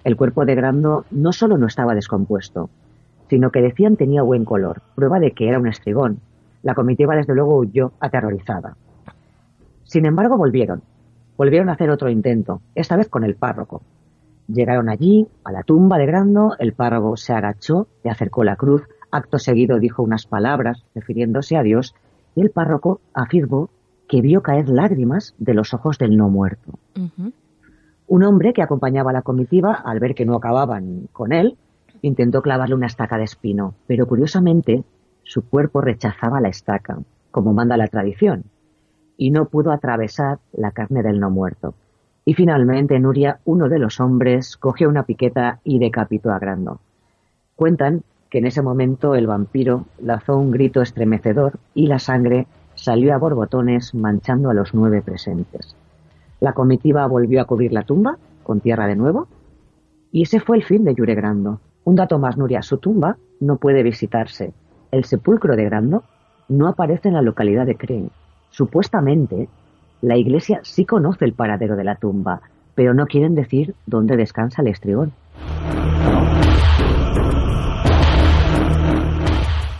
El 0.04 0.18
cuerpo 0.18 0.46
de 0.46 0.56
Grando 0.56 1.06
no 1.12 1.32
solo 1.32 1.58
no 1.58 1.68
estaba 1.68 1.96
descompuesto, 1.96 2.70
sino 3.30 3.52
que 3.52 3.62
decían 3.62 3.96
tenía 3.96 4.22
buen 4.22 4.46
color, 4.46 4.82
prueba 4.96 5.20
de 5.20 5.32
que 5.32 5.48
era 5.48 5.60
un 5.60 5.68
estrigón. 5.68 6.20
La 6.64 6.76
comitiva 6.76 7.16
desde 7.16 7.36
luego 7.36 7.58
huyó 7.58 7.92
aterrorizada. 8.00 8.76
Sin 9.84 10.06
embargo, 10.06 10.38
volvieron. 10.38 10.82
Volvieron 11.38 11.70
a 11.70 11.74
hacer 11.74 11.90
otro 11.90 12.10
intento, 12.10 12.62
esta 12.76 12.96
vez 12.96 13.10
con 13.10 13.24
el 13.24 13.36
párroco. 13.36 13.82
Llegaron 14.48 14.89
allí, 14.89 15.28
a 15.43 15.52
la 15.52 15.64
tumba 15.64 15.98
de 15.98 16.06
Grando, 16.06 16.56
el 16.60 16.74
párroco 16.74 17.18
se 17.18 17.34
agachó, 17.34 17.88
le 18.04 18.12
acercó 18.12 18.43
la 18.43 18.56
cruz, 18.56 18.84
acto 19.12 19.39
seguido 19.39 19.80
dijo 19.80 20.04
unas 20.04 20.28
palabras 20.28 20.84
refiriéndose 20.93 21.58
a 21.58 21.64
Dios, 21.64 21.96
y 22.36 22.41
el 22.41 22.52
párroco 22.52 23.02
afirmó 23.14 23.70
que 24.08 24.22
vio 24.22 24.43
caer 24.43 24.70
lágrimas 24.70 25.34
de 25.39 25.54
los 25.54 25.74
ojos 25.74 25.98
del 25.98 26.16
no 26.16 26.30
muerto. 26.30 26.78
Un 28.08 28.24
hombre 28.24 28.54
que 28.54 28.62
acompañaba 28.62 29.10
a 29.10 29.14
la 29.14 29.24
comitiva, 29.24 29.74
al 29.74 30.00
ver 30.00 30.14
que 30.14 30.26
no 30.26 30.36
acababan 30.36 31.08
con 31.12 31.32
él, 31.32 31.58
intentó 32.02 32.43
clavarle 32.43 32.76
una 32.76 32.86
estaca 32.86 33.18
de 33.18 33.24
espino, 33.24 33.74
pero 33.88 34.06
curiosamente 34.06 34.84
su 35.24 35.50
cuerpo 35.50 35.82
rechazaba 35.82 36.39
la 36.39 36.50
estaca, 36.50 37.00
como 37.32 37.54
manda 37.54 37.78
la 37.78 37.88
tradición, 37.88 38.43
y 39.18 39.32
no 39.32 39.46
pudo 39.46 39.72
atravesar 39.72 40.38
la 40.54 40.72
carne 40.72 41.02
del 41.02 41.20
no 41.20 41.32
muerto. 41.32 41.74
Y 42.26 42.34
finalmente 42.34 43.00
Nuria, 43.00 43.40
uno 43.46 43.70
de 43.70 43.78
los 43.78 44.00
hombres, 44.00 44.58
cogió 44.58 44.90
una 44.90 45.04
piqueta 45.04 45.60
y 45.64 45.78
decapitó 45.78 46.32
a 46.32 46.40
Grando. 46.40 46.80
Cuentan 47.56 48.04
que 48.30 48.40
en 48.40 48.48
ese 48.48 48.64
momento 48.64 49.14
el 49.14 49.28
vampiro 49.28 49.86
lanzó 50.02 50.36
un 50.36 50.50
grito 50.50 50.82
estremecedor 50.82 51.60
y 51.76 51.86
la 51.86 52.00
sangre 52.00 52.48
salió 52.74 53.14
a 53.14 53.18
borbotones 53.18 53.94
manchando 53.94 54.50
a 54.50 54.56
los 54.56 54.74
nueve 54.74 55.02
presentes. 55.04 55.76
La 56.40 56.54
comitiva 56.54 57.08
volvió 57.08 57.42
a 57.42 57.46
cubrir 57.46 57.72
la 57.72 57.84
tumba 57.84 58.18
con 58.44 58.60
tierra 58.60 58.88
de 58.88 58.96
nuevo 58.96 59.28
y 60.12 60.24
ese 60.24 60.40
fue 60.40 60.58
el 60.58 60.64
fin 60.64 60.84
de 60.84 60.96
Yure 60.96 61.16
Grando. 61.16 61.60
Un 61.84 61.96
dato 61.96 62.18
más, 62.18 62.38
Nuria, 62.38 62.62
su 62.62 62.78
tumba 62.80 63.18
no 63.40 63.58
puede 63.58 63.84
visitarse. 63.84 64.54
El 64.92 65.06
sepulcro 65.06 65.56
de 65.56 65.66
Grando 65.66 66.04
no 66.50 66.68
aparece 66.68 67.10
en 67.10 67.14
la 67.14 67.22
localidad 67.22 67.66
de 67.66 67.76
Crane. 67.76 68.10
Supuestamente, 68.50 69.48
la 70.06 70.18
iglesia 70.18 70.60
sí 70.64 70.86
conoce 70.86 71.26
el 71.26 71.34
paradero 71.34 71.76
de 71.76 71.84
la 71.84 71.95
tumba, 71.95 72.41
pero 72.76 72.93
no 72.93 73.08
quieren 73.08 73.34
decir 73.34 73.74
dónde 73.88 74.16
descansa 74.16 74.62
el 74.62 74.68
estrigón. 74.68 75.14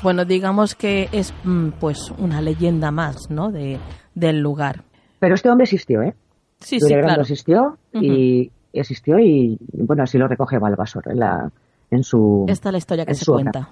Bueno, 0.02 0.26
digamos 0.26 0.76
que 0.76 1.10
es 1.12 1.34
mm, 1.44 1.70
pues 1.80 2.12
una 2.18 2.42
leyenda 2.42 2.92
más, 2.92 3.30
¿no? 3.30 3.52
De, 3.52 3.80
del 4.16 4.40
lugar. 4.40 4.84
Pero 5.20 5.36
este 5.36 5.50
hombre 5.50 5.66
existió, 5.66 6.02
¿eh? 6.02 6.16
Sí, 6.60 6.80
sí, 6.80 6.88
claro. 6.88 7.22
existió 7.22 7.78
y 7.94 8.52
existió 8.74 9.20
y 9.20 9.58
bueno, 9.74 10.04
así 10.04 10.18
lo 10.18 10.28
recoge 10.28 10.58
Balbasor 10.58 11.04
en, 11.12 11.20
la, 11.20 11.52
en 11.92 12.04
su... 12.04 12.46
Esta 12.48 12.70
es 12.70 12.72
la 12.72 12.78
historia 12.78 13.06
que 13.06 13.14
se 13.14 13.26
cuenta. 13.26 13.70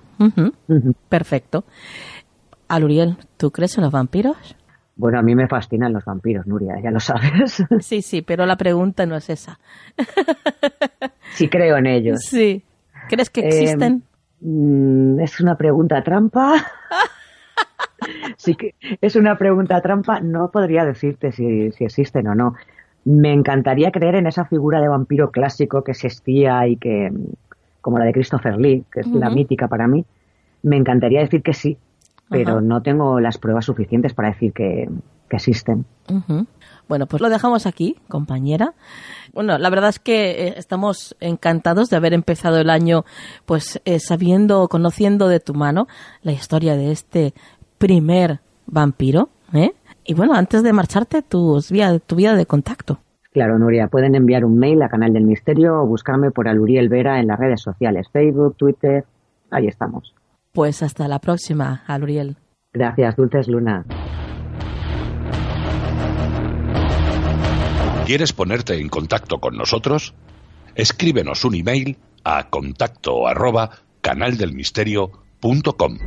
Perfecto. 1.10 1.64
Aluriel, 2.68 3.18
¿tú 3.38 3.52
crees 3.52 3.78
en 3.78 3.84
los 3.84 3.92
vampiros? 3.92 4.56
Bueno, 4.96 5.20
a 5.20 5.22
mí 5.24 5.34
me 5.34 5.48
fascinan 5.48 5.92
los 5.92 6.06
vampiros, 6.06 6.46
Nuria, 6.46 6.76
ya 6.82 6.92
lo 6.92 7.00
sabes. 7.00 7.64
Sí, 7.80 8.02
sí, 8.02 8.22
pero 8.22 8.46
la 8.46 8.58
pregunta 8.58 9.06
no 9.06 9.16
es 9.16 9.30
esa. 9.30 9.60
Sí 11.34 11.50
creo 11.50 11.78
en 11.78 11.88
ellos. 11.88 12.20
Sí. 12.30 12.64
¿Crees 13.10 13.32
que 13.32 13.42
existen? 13.42 14.04
Em, 14.40 15.16
mm, 15.16 15.20
es 15.20 15.40
una 15.40 15.56
pregunta 15.56 16.04
trampa. 16.04 16.64
sí 18.38 18.54
que 18.54 18.76
es 19.02 19.16
una 19.16 19.36
pregunta 19.36 19.82
trampa. 19.82 20.20
No 20.20 20.52
podría 20.52 20.86
decirte 20.86 21.32
si, 21.32 21.72
si 21.72 21.86
existen 21.86 22.28
o 22.28 22.36
no. 22.36 22.54
Me 23.06 23.34
encantaría 23.34 23.92
creer 23.92 24.14
en 24.14 24.28
esa 24.28 24.46
figura 24.46 24.80
de 24.80 24.90
vampiro 24.90 25.32
clásico 25.32 25.84
que 25.84 25.92
existía 25.94 26.68
y 26.68 26.78
que, 26.78 27.12
como 27.82 27.98
la 27.98 28.06
de 28.06 28.14
Christopher 28.14 28.58
Lee, 28.58 28.86
que 28.92 29.00
es 29.00 29.08
la 29.08 29.32
mítica 29.32 29.68
para 29.68 29.88
mí, 29.88 30.06
me 30.62 30.78
encantaría 30.78 31.22
decir 31.22 31.42
que 31.42 31.54
sí, 31.54 31.80
pero 32.34 32.62
no 32.62 32.82
tengo 32.82 33.20
las 33.20 33.38
pruebas 33.38 33.66
suficientes 33.66 34.14
para 34.14 34.30
decir 34.30 34.52
que, 34.54 34.90
existen. 35.30 35.86
Bueno, 36.88 37.08
pues 37.08 37.20
lo 37.20 37.28
dejamos 37.28 37.66
aquí, 37.66 37.96
compañera. 38.08 38.76
Bueno, 39.34 39.58
la 39.58 39.70
verdad 39.72 39.90
es 39.90 39.98
que 39.98 40.30
eh, 40.30 40.54
estamos 40.58 41.16
encantados 41.20 41.90
de 41.90 41.98
haber 41.98 42.14
empezado 42.14 42.60
el 42.60 42.70
año, 42.70 43.04
pues 43.48 43.82
eh, 43.86 43.98
sabiendo, 43.98 44.68
conociendo 44.68 45.28
de 45.28 45.40
tu 45.40 45.56
mano 45.56 45.88
la 46.22 46.34
historia 46.34 46.76
de 46.76 46.92
este 46.92 47.34
primer 47.80 48.42
vampiro, 48.68 49.30
¿eh? 49.54 49.74
Y 50.06 50.14
bueno, 50.14 50.36
antes 50.36 50.62
de 50.62 50.72
marcharte, 50.72 51.24
tu 51.24 51.60
vía, 51.72 51.98
tu 51.98 52.16
vía 52.16 52.36
de 52.36 52.46
contacto. 52.46 53.00
Claro, 53.32 53.58
Nuria, 53.58 53.88
pueden 53.88 54.14
enviar 54.14 54.46
un 54.46 54.60
mail 54.60 54.82
a 54.84 54.90
Canal 54.90 55.14
del 55.14 55.24
Misterio 55.24 55.82
o 55.82 55.88
buscarme 55.88 56.30
por 56.30 56.48
Aluriel 56.48 56.90
Vera 56.90 57.20
en 57.20 57.28
las 57.28 57.40
redes 57.40 57.62
sociales, 57.62 58.08
Facebook, 58.12 58.56
Twitter, 58.56 59.06
ahí 59.50 59.66
estamos. 59.66 60.14
Pues 60.54 60.84
hasta 60.84 61.08
la 61.08 61.18
próxima, 61.20 61.84
Aluriel. 61.88 62.38
Gracias, 62.74 63.16
Dulces 63.16 63.48
Luna. 63.48 63.84
¿Quieres 68.06 68.34
ponerte 68.34 68.80
en 68.80 68.90
contacto 68.90 69.40
con 69.40 69.58
nosotros? 69.58 70.14
Escríbenos 70.76 71.44
un 71.44 71.56
email 71.56 71.98
a 72.24 72.50
contacto 72.50 73.28
arroba 73.28 73.72
canaldelmisterio.com. 74.02 75.98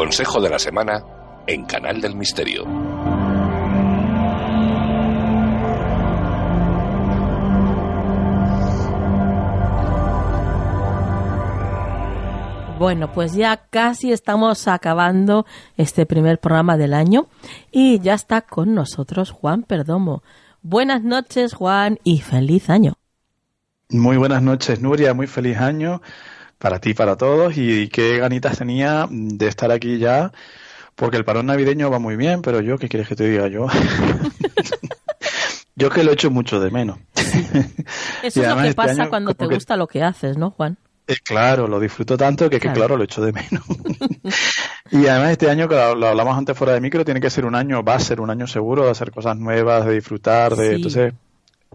Consejo 0.00 0.40
de 0.40 0.48
la 0.48 0.58
Semana 0.58 1.04
en 1.46 1.66
Canal 1.66 2.00
del 2.00 2.16
Misterio. 2.16 2.64
Bueno, 12.78 13.12
pues 13.12 13.34
ya 13.34 13.58
casi 13.68 14.10
estamos 14.10 14.68
acabando 14.68 15.44
este 15.76 16.06
primer 16.06 16.40
programa 16.40 16.78
del 16.78 16.94
año 16.94 17.26
y 17.70 18.00
ya 18.00 18.14
está 18.14 18.40
con 18.40 18.74
nosotros 18.74 19.30
Juan 19.30 19.64
Perdomo. 19.64 20.22
Buenas 20.62 21.02
noches, 21.02 21.52
Juan, 21.52 21.98
y 22.04 22.20
feliz 22.20 22.70
año. 22.70 22.94
Muy 23.90 24.16
buenas 24.16 24.40
noches, 24.40 24.80
Nuria. 24.80 25.12
Muy 25.12 25.26
feliz 25.26 25.58
año 25.58 26.00
para 26.60 26.78
ti 26.78 26.94
para 26.94 27.16
todos. 27.16 27.56
Y 27.56 27.88
qué 27.88 28.18
ganitas 28.18 28.58
tenía 28.58 29.08
de 29.10 29.48
estar 29.48 29.72
aquí 29.72 29.98
ya, 29.98 30.30
porque 30.94 31.16
el 31.16 31.24
parón 31.24 31.46
navideño 31.46 31.90
va 31.90 31.98
muy 31.98 32.14
bien, 32.14 32.42
pero 32.42 32.60
yo, 32.60 32.78
¿qué 32.78 32.88
quieres 32.88 33.08
que 33.08 33.16
te 33.16 33.28
diga 33.28 33.48
yo? 33.48 33.66
yo 35.74 35.90
que 35.90 36.04
lo 36.04 36.12
echo 36.12 36.30
mucho 36.30 36.60
de 36.60 36.70
menos. 36.70 36.98
Eso 38.22 38.42
es 38.42 38.48
lo 38.48 38.56
que 38.56 38.68
este 38.68 38.74
pasa 38.74 39.08
cuando 39.08 39.34
te 39.34 39.46
gusta 39.46 39.76
lo 39.76 39.88
que 39.88 40.02
haces, 40.02 40.36
¿no, 40.36 40.50
Juan? 40.50 40.76
Eh, 41.06 41.16
claro, 41.24 41.66
lo 41.66 41.80
disfruto 41.80 42.16
tanto 42.16 42.48
que, 42.48 42.60
claro. 42.60 42.74
que 42.74 42.78
claro, 42.78 42.96
lo 42.96 43.04
echo 43.04 43.22
de 43.22 43.32
menos. 43.32 43.64
y 44.92 45.08
además 45.08 45.32
este 45.32 45.50
año, 45.50 45.68
que 45.68 45.74
lo 45.74 46.06
hablamos 46.06 46.38
antes 46.38 46.56
fuera 46.56 46.74
de 46.74 46.80
micro, 46.80 47.04
tiene 47.04 47.20
que 47.20 47.30
ser 47.30 47.46
un 47.46 47.56
año, 47.56 47.82
va 47.82 47.94
a 47.94 48.00
ser 48.00 48.20
un 48.20 48.30
año 48.30 48.46
seguro 48.46 48.84
de 48.84 48.90
hacer 48.90 49.10
cosas 49.10 49.36
nuevas, 49.36 49.86
de 49.86 49.94
disfrutar, 49.94 50.54
de... 50.54 50.76
Entonces, 50.76 51.14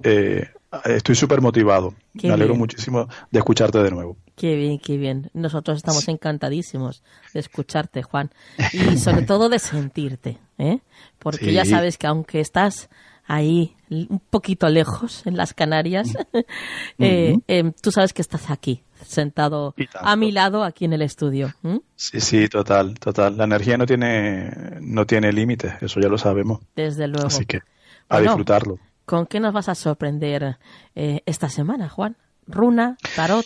eh, 0.03 0.47
estoy 0.85 1.15
súper 1.15 1.41
motivado. 1.41 1.93
Me 2.13 2.31
alegro 2.31 2.55
muchísimo 2.55 3.07
de 3.31 3.39
escucharte 3.39 3.81
de 3.81 3.91
nuevo. 3.91 4.17
Qué 4.35 4.55
bien, 4.55 4.79
qué 4.79 4.97
bien. 4.97 5.29
Nosotros 5.33 5.77
estamos 5.77 6.07
encantadísimos 6.07 7.03
de 7.33 7.39
escucharte, 7.39 8.03
Juan. 8.03 8.31
Y 8.73 8.97
sobre 8.97 9.23
todo 9.23 9.49
de 9.49 9.59
sentirte, 9.59 10.39
¿eh? 10.57 10.79
Porque 11.19 11.53
ya 11.53 11.65
sabes 11.65 11.97
que 11.97 12.07
aunque 12.07 12.39
estás 12.39 12.89
ahí 13.27 13.75
un 13.89 14.21
poquito 14.29 14.69
lejos 14.69 15.25
en 15.25 15.37
las 15.37 15.53
Canarias, 15.53 16.09
eh, 16.99 17.37
em, 17.47 17.71
tú 17.81 17.91
sabes 17.91 18.13
que 18.13 18.21
estás 18.21 18.51
aquí, 18.51 18.83
sentado 19.03 19.73
a 19.95 20.15
mi 20.15 20.31
lado 20.31 20.63
aquí 20.63 20.85
en 20.85 20.93
el 20.93 21.01
estudio. 21.01 21.53
Sí, 21.95 22.19
sí, 22.19 22.47
total, 22.49 22.99
total. 22.99 23.37
La 23.37 23.45
energía 23.45 23.77
no 23.77 23.85
tiene, 23.85 24.51
no 24.81 25.05
tiene 25.05 25.31
límites, 25.31 25.73
eso 25.81 25.99
ya 25.99 26.09
lo 26.09 26.17
sabemos. 26.17 26.59
Desde 26.75 27.07
luego. 27.07 27.27
Así 27.27 27.45
que 27.45 27.61
a 28.09 28.19
disfrutarlo. 28.19 28.79
¿Con 29.05 29.27
qué 29.27 29.39
nos 29.39 29.53
vas 29.53 29.69
a 29.69 29.75
sorprender 29.75 30.57
eh, 30.95 31.21
esta 31.25 31.49
semana, 31.49 31.89
Juan? 31.89 32.17
¿Runa? 32.47 32.97
¿Tarot? 33.15 33.45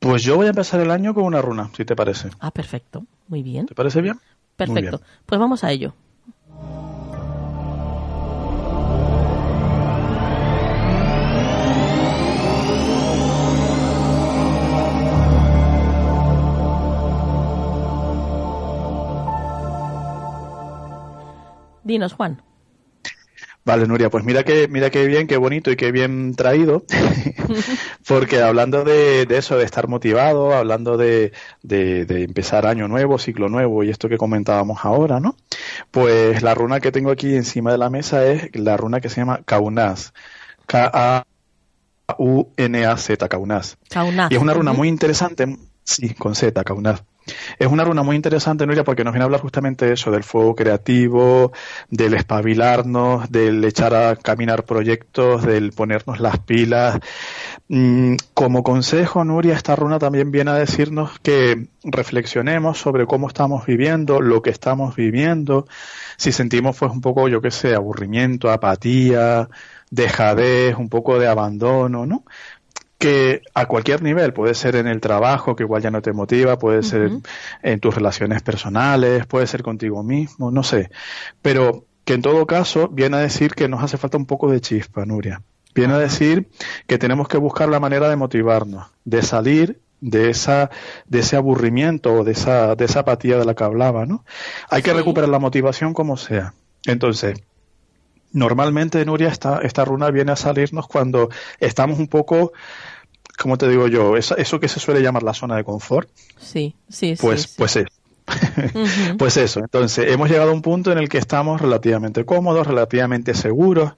Pues 0.00 0.22
yo 0.22 0.36
voy 0.36 0.46
a 0.46 0.50
empezar 0.50 0.80
el 0.80 0.92
año 0.92 1.12
con 1.12 1.24
una 1.24 1.42
runa, 1.42 1.70
si 1.76 1.84
te 1.84 1.96
parece. 1.96 2.30
Ah, 2.38 2.52
perfecto. 2.52 3.04
Muy 3.26 3.42
bien. 3.42 3.66
¿Te 3.66 3.74
parece 3.74 4.00
bien? 4.00 4.20
Perfecto. 4.56 5.00
Pues 5.26 5.40
vamos 5.40 5.64
a 5.64 5.72
ello. 5.72 5.94
Dinos, 21.82 22.12
Juan. 22.12 22.42
Vale, 23.68 23.86
Nuria, 23.86 24.08
pues 24.08 24.24
mira 24.24 24.44
que, 24.44 24.66
mira 24.66 24.88
qué 24.88 25.04
bien, 25.04 25.26
qué 25.26 25.36
bonito 25.36 25.70
y 25.70 25.76
qué 25.76 25.92
bien 25.92 26.34
traído, 26.34 26.84
porque 28.08 28.40
hablando 28.40 28.82
de, 28.82 29.26
eso, 29.28 29.58
de 29.58 29.64
estar 29.64 29.88
motivado, 29.88 30.54
hablando 30.54 30.96
de, 30.96 31.34
de, 31.62 32.06
empezar 32.24 32.66
año 32.66 32.88
nuevo, 32.88 33.18
ciclo 33.18 33.50
nuevo 33.50 33.84
y 33.84 33.90
esto 33.90 34.08
que 34.08 34.16
comentábamos 34.16 34.86
ahora, 34.86 35.20
¿no? 35.20 35.36
Pues 35.90 36.40
la 36.40 36.54
runa 36.54 36.80
que 36.80 36.92
tengo 36.92 37.10
aquí 37.10 37.36
encima 37.36 37.70
de 37.70 37.76
la 37.76 37.90
mesa 37.90 38.24
es 38.24 38.48
la 38.56 38.78
runa 38.78 39.02
que 39.02 39.10
se 39.10 39.20
llama 39.20 39.42
Kaunaz. 39.44 40.14
K-A-U-N-A-Z, 40.64 41.28
Kaunaz. 43.28 43.76
Y 44.30 44.36
es 44.36 44.40
una 44.40 44.54
runa 44.54 44.72
muy 44.72 44.88
interesante, 44.88 45.58
sí, 45.84 46.14
con 46.14 46.34
Z, 46.34 46.64
Kaunaz. 46.64 47.02
Es 47.58 47.66
una 47.66 47.84
runa 47.84 48.02
muy 48.02 48.16
interesante, 48.16 48.66
Nuria, 48.66 48.84
porque 48.84 49.04
nos 49.04 49.12
viene 49.12 49.22
a 49.22 49.26
hablar 49.26 49.40
justamente 49.40 49.86
de 49.86 49.94
eso, 49.94 50.10
del 50.10 50.24
fuego 50.24 50.54
creativo, 50.54 51.52
del 51.90 52.14
espabilarnos, 52.14 53.30
del 53.30 53.64
echar 53.64 53.94
a 53.94 54.16
caminar 54.16 54.64
proyectos, 54.64 55.44
del 55.44 55.72
ponernos 55.72 56.20
las 56.20 56.38
pilas. 56.38 56.98
Mm, 57.68 58.16
como 58.34 58.62
consejo, 58.62 59.24
Nuria, 59.24 59.54
esta 59.54 59.76
runa 59.76 59.98
también 59.98 60.30
viene 60.30 60.50
a 60.50 60.54
decirnos 60.54 61.18
que 61.20 61.68
reflexionemos 61.84 62.78
sobre 62.78 63.06
cómo 63.06 63.28
estamos 63.28 63.66
viviendo, 63.66 64.20
lo 64.20 64.42
que 64.42 64.50
estamos 64.50 64.96
viviendo, 64.96 65.66
si 66.16 66.32
sentimos 66.32 66.76
pues 66.76 66.90
un 66.92 67.00
poco, 67.00 67.28
yo 67.28 67.40
qué 67.40 67.50
sé, 67.50 67.74
aburrimiento, 67.74 68.50
apatía, 68.50 69.48
dejadez, 69.90 70.76
un 70.76 70.88
poco 70.88 71.18
de 71.18 71.28
abandono, 71.28 72.06
¿no? 72.06 72.24
Que 72.98 73.42
a 73.54 73.66
cualquier 73.66 74.02
nivel, 74.02 74.32
puede 74.32 74.54
ser 74.54 74.74
en 74.76 74.88
el 74.88 75.00
trabajo, 75.00 75.54
que 75.54 75.62
igual 75.62 75.82
ya 75.82 75.90
no 75.90 76.02
te 76.02 76.12
motiva, 76.12 76.58
puede 76.58 76.82
ser 76.82 77.10
en 77.62 77.80
tus 77.80 77.94
relaciones 77.94 78.42
personales, 78.42 79.26
puede 79.26 79.46
ser 79.46 79.62
contigo 79.62 80.02
mismo, 80.02 80.50
no 80.50 80.64
sé. 80.64 80.90
Pero 81.40 81.84
que 82.04 82.14
en 82.14 82.22
todo 82.22 82.46
caso 82.46 82.88
viene 82.88 83.18
a 83.18 83.20
decir 83.20 83.54
que 83.54 83.68
nos 83.68 83.82
hace 83.82 83.98
falta 83.98 84.16
un 84.16 84.26
poco 84.26 84.50
de 84.50 84.60
chispa, 84.60 85.06
Nuria. 85.06 85.42
Viene 85.74 85.94
a 85.94 85.98
decir 85.98 86.48
que 86.86 86.98
tenemos 86.98 87.28
que 87.28 87.38
buscar 87.38 87.68
la 87.68 87.78
manera 87.78 88.08
de 88.08 88.16
motivarnos, 88.16 88.86
de 89.04 89.22
salir 89.22 89.80
de 90.00 90.30
esa 90.30 90.70
de 91.06 91.20
ese 91.20 91.36
aburrimiento 91.36 92.14
o 92.14 92.24
de 92.24 92.32
esa 92.32 92.74
de 92.76 92.84
esa 92.84 93.00
apatía 93.00 93.36
de 93.36 93.44
la 93.44 93.54
que 93.54 93.64
hablaba, 93.64 94.06
¿no? 94.06 94.24
Hay 94.70 94.82
que 94.82 94.92
recuperar 94.92 95.28
la 95.28 95.38
motivación 95.38 95.92
como 95.92 96.16
sea. 96.16 96.54
Entonces, 96.86 97.42
normalmente 98.32 99.04
Nuria 99.04 99.28
esta 99.28 99.60
esta 99.62 99.84
runa 99.84 100.10
viene 100.10 100.32
a 100.32 100.36
salirnos 100.36 100.86
cuando 100.86 101.28
estamos 101.60 101.98
un 101.98 102.08
poco 102.08 102.52
como 103.38 103.56
te 103.56 103.68
digo 103.68 103.86
yo? 103.86 104.16
Eso, 104.16 104.60
que 104.60 104.68
se 104.68 104.80
suele 104.80 105.00
llamar 105.00 105.22
la 105.22 105.32
zona 105.32 105.56
de 105.56 105.64
confort. 105.64 106.10
Sí, 106.38 106.74
sí, 106.88 107.14
pues, 107.18 107.42
sí. 107.42 107.54
Pues 107.56 107.76
eso. 107.76 107.88
Pues 109.18 109.38
eso, 109.38 109.60
entonces 109.60 110.12
hemos 110.12 110.28
llegado 110.28 110.50
a 110.50 110.52
un 110.52 110.60
punto 110.60 110.92
en 110.92 110.98
el 110.98 111.08
que 111.08 111.16
estamos 111.16 111.62
relativamente 111.62 112.26
cómodos, 112.26 112.66
relativamente 112.66 113.32
seguros, 113.32 113.94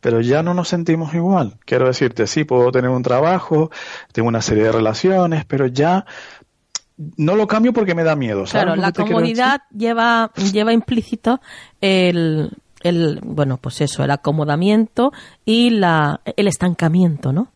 pero 0.00 0.20
ya 0.20 0.44
no 0.44 0.54
nos 0.54 0.68
sentimos 0.68 1.14
igual. 1.14 1.58
Quiero 1.64 1.88
decirte, 1.88 2.28
sí, 2.28 2.44
puedo 2.44 2.70
tener 2.70 2.90
un 2.90 3.02
trabajo, 3.02 3.72
tengo 4.12 4.28
una 4.28 4.40
serie 4.40 4.62
de 4.64 4.72
relaciones, 4.72 5.44
pero 5.46 5.66
ya 5.66 6.06
no 7.16 7.34
lo 7.34 7.48
cambio 7.48 7.72
porque 7.72 7.96
me 7.96 8.04
da 8.04 8.14
miedo. 8.14 8.44
Claro, 8.44 8.76
la 8.76 8.92
comodidad 8.92 9.62
lleva, 9.76 10.30
lleva 10.52 10.72
implícito 10.72 11.40
el, 11.80 12.52
el, 12.82 13.20
bueno, 13.22 13.56
pues 13.56 13.80
eso, 13.80 14.04
el 14.04 14.10
acomodamiento 14.10 15.12
y 15.44 15.70
la, 15.70 16.20
el 16.36 16.48
estancamiento, 16.48 17.32
¿no? 17.32 17.52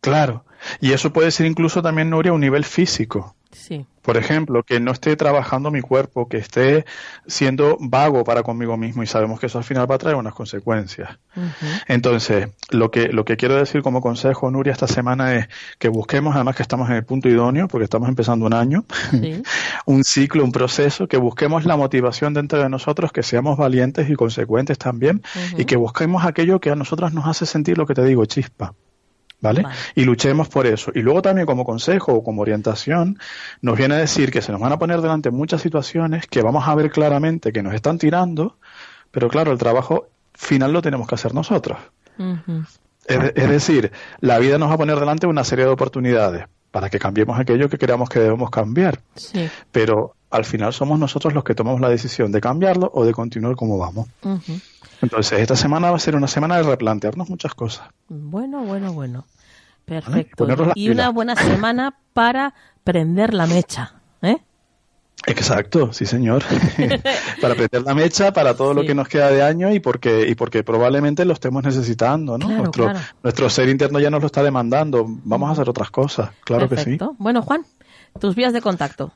Claro. 0.00 0.44
Y 0.80 0.92
eso 0.92 1.12
puede 1.12 1.30
ser 1.30 1.46
incluso 1.46 1.82
también, 1.82 2.10
Nuria, 2.10 2.32
a 2.32 2.34
un 2.34 2.40
nivel 2.40 2.64
físico. 2.64 3.34
Sí. 3.54 3.86
Por 4.02 4.18
ejemplo, 4.18 4.62
que 4.64 4.80
no 4.80 4.92
esté 4.92 5.16
trabajando 5.16 5.70
mi 5.70 5.80
cuerpo, 5.80 6.28
que 6.28 6.36
esté 6.36 6.84
siendo 7.26 7.78
vago 7.80 8.22
para 8.22 8.42
conmigo 8.42 8.76
mismo 8.76 9.02
y 9.02 9.06
sabemos 9.06 9.40
que 9.40 9.46
eso 9.46 9.56
al 9.56 9.64
final 9.64 9.90
va 9.90 9.94
a 9.94 9.98
traer 9.98 10.16
unas 10.16 10.34
consecuencias. 10.34 11.18
Entonces, 11.88 12.48
lo 12.68 12.90
que, 12.90 13.08
lo 13.08 13.24
que 13.24 13.38
quiero 13.38 13.56
decir 13.56 13.80
como 13.80 14.02
consejo, 14.02 14.50
Nuria, 14.50 14.74
esta 14.74 14.86
semana 14.86 15.34
es 15.36 15.48
que 15.78 15.88
busquemos, 15.88 16.34
además 16.34 16.54
que 16.54 16.62
estamos 16.62 16.90
en 16.90 16.96
el 16.96 17.04
punto 17.04 17.30
idóneo, 17.30 17.66
porque 17.66 17.84
estamos 17.84 18.10
empezando 18.10 18.44
un 18.44 18.52
año, 18.52 18.84
un 19.86 20.04
ciclo, 20.04 20.44
un 20.44 20.52
proceso, 20.52 21.08
que 21.08 21.16
busquemos 21.16 21.64
la 21.64 21.78
motivación 21.78 22.34
dentro 22.34 22.62
de 22.62 22.68
nosotros, 22.68 23.10
que 23.10 23.22
seamos 23.22 23.56
valientes 23.56 24.10
y 24.10 24.16
consecuentes 24.16 24.76
también, 24.76 25.22
y 25.56 25.64
que 25.64 25.76
busquemos 25.76 26.26
aquello 26.26 26.60
que 26.60 26.70
a 26.70 26.76
nosotros 26.76 27.14
nos 27.14 27.26
hace 27.26 27.46
sentir 27.46 27.78
lo 27.78 27.86
que 27.86 27.94
te 27.94 28.04
digo, 28.04 28.26
chispa. 28.26 28.74
¿Vale? 29.44 29.62
Y 29.94 30.04
luchemos 30.04 30.48
por 30.48 30.66
eso. 30.66 30.90
Y 30.94 31.00
luego 31.00 31.20
también 31.20 31.46
como 31.46 31.66
consejo 31.66 32.14
o 32.14 32.24
como 32.24 32.40
orientación 32.40 33.18
nos 33.60 33.76
viene 33.76 33.94
a 33.94 33.98
decir 33.98 34.30
que 34.30 34.40
se 34.40 34.52
nos 34.52 34.60
van 34.60 34.72
a 34.72 34.78
poner 34.78 35.02
delante 35.02 35.30
muchas 35.30 35.60
situaciones 35.60 36.26
que 36.26 36.40
vamos 36.40 36.66
a 36.66 36.74
ver 36.74 36.90
claramente 36.90 37.52
que 37.52 37.62
nos 37.62 37.74
están 37.74 37.98
tirando, 37.98 38.56
pero 39.10 39.28
claro, 39.28 39.52
el 39.52 39.58
trabajo 39.58 40.08
final 40.32 40.72
lo 40.72 40.80
tenemos 40.80 41.06
que 41.06 41.14
hacer 41.16 41.34
nosotros. 41.34 41.76
es, 43.06 43.48
decir, 43.50 43.92
la 44.20 44.38
vida 44.38 44.56
nos 44.56 44.70
va 44.70 44.74
a 44.74 44.78
poner 44.78 44.98
delante 44.98 45.26
una 45.26 45.44
serie 45.44 45.66
de 45.66 45.70
oportunidades 45.70 46.46
para 46.70 46.88
que 46.88 46.98
cambiemos 46.98 47.38
aquello 47.38 47.68
que 47.68 47.76
creamos 47.76 48.08
que 48.08 48.20
debemos 48.20 48.50
cambiar. 48.50 48.98
Pero 49.70 50.14
al 50.30 50.46
final 50.46 50.72
somos 50.72 50.98
nosotros 50.98 51.34
los 51.34 51.44
que 51.44 51.54
tomamos 51.54 51.82
la 51.82 51.90
decisión 51.90 52.32
de 52.32 52.40
cambiarlo 52.40 52.90
o 52.94 53.04
de 53.04 53.12
continuar 53.12 53.56
como 53.56 53.76
vamos. 53.76 54.08
Entonces, 55.02 55.40
esta 55.40 55.56
semana 55.56 55.90
va 55.90 55.96
a 55.96 56.00
ser 56.00 56.16
una 56.16 56.28
semana 56.28 56.56
de 56.56 56.62
replantearnos 56.62 57.28
muchas 57.28 57.54
cosas. 57.54 57.88
Bueno, 58.08 58.64
bueno, 58.64 58.92
bueno. 58.92 59.26
Perfecto. 59.84 60.46
Y 60.74 60.88
una 60.88 61.10
buena 61.10 61.36
semana 61.36 61.94
para 62.12 62.54
prender 62.84 63.34
la 63.34 63.46
mecha, 63.46 63.94
¿eh? 64.22 64.38
Exacto, 65.26 65.92
sí 65.92 66.06
señor. 66.06 66.42
para 67.40 67.54
prender 67.54 67.82
la 67.82 67.94
mecha 67.94 68.32
para 68.32 68.54
todo 68.56 68.74
lo 68.74 68.82
que 68.84 68.94
nos 68.94 69.08
queda 69.08 69.30
de 69.30 69.42
año 69.42 69.72
y 69.72 69.80
porque 69.80 70.26
y 70.28 70.34
porque 70.34 70.62
probablemente 70.62 71.24
lo 71.24 71.32
estemos 71.32 71.62
necesitando, 71.64 72.36
¿no? 72.36 72.48
nuestro 72.48 72.92
nuestro 73.22 73.48
ser 73.48 73.68
interno 73.68 74.00
ya 74.00 74.10
nos 74.10 74.20
lo 74.20 74.26
está 74.26 74.42
demandando. 74.42 75.06
Vamos 75.06 75.48
a 75.48 75.52
hacer 75.52 75.68
otras 75.68 75.90
cosas, 75.90 76.30
claro 76.44 76.68
que 76.68 76.76
sí. 76.76 76.98
Bueno, 77.18 77.42
Juan, 77.42 77.64
tus 78.20 78.34
vías 78.34 78.52
de 78.52 78.60
contacto. 78.60 79.12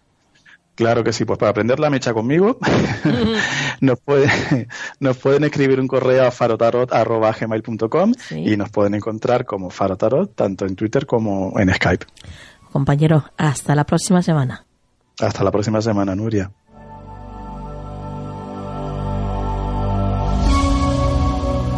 Claro 0.78 1.02
que 1.02 1.12
sí, 1.12 1.24
pues 1.24 1.40
para 1.40 1.50
aprender 1.50 1.80
la 1.80 1.90
mecha 1.90 2.14
conmigo 2.14 2.56
nos, 3.80 3.98
puede, 3.98 4.68
nos 5.00 5.16
pueden 5.16 5.42
escribir 5.42 5.80
un 5.80 5.88
correo 5.88 6.24
a 6.24 6.30
farotarot.gmail.com 6.30 8.12
y 8.30 8.56
nos 8.56 8.70
pueden 8.70 8.94
encontrar 8.94 9.44
como 9.44 9.70
farotarot 9.70 10.36
tanto 10.36 10.66
en 10.66 10.76
Twitter 10.76 11.04
como 11.04 11.58
en 11.58 11.74
Skype. 11.74 12.06
Compañero, 12.70 13.24
hasta 13.36 13.74
la 13.74 13.82
próxima 13.82 14.22
semana. 14.22 14.64
Hasta 15.18 15.42
la 15.42 15.50
próxima 15.50 15.82
semana, 15.82 16.14
Nuria. 16.14 16.52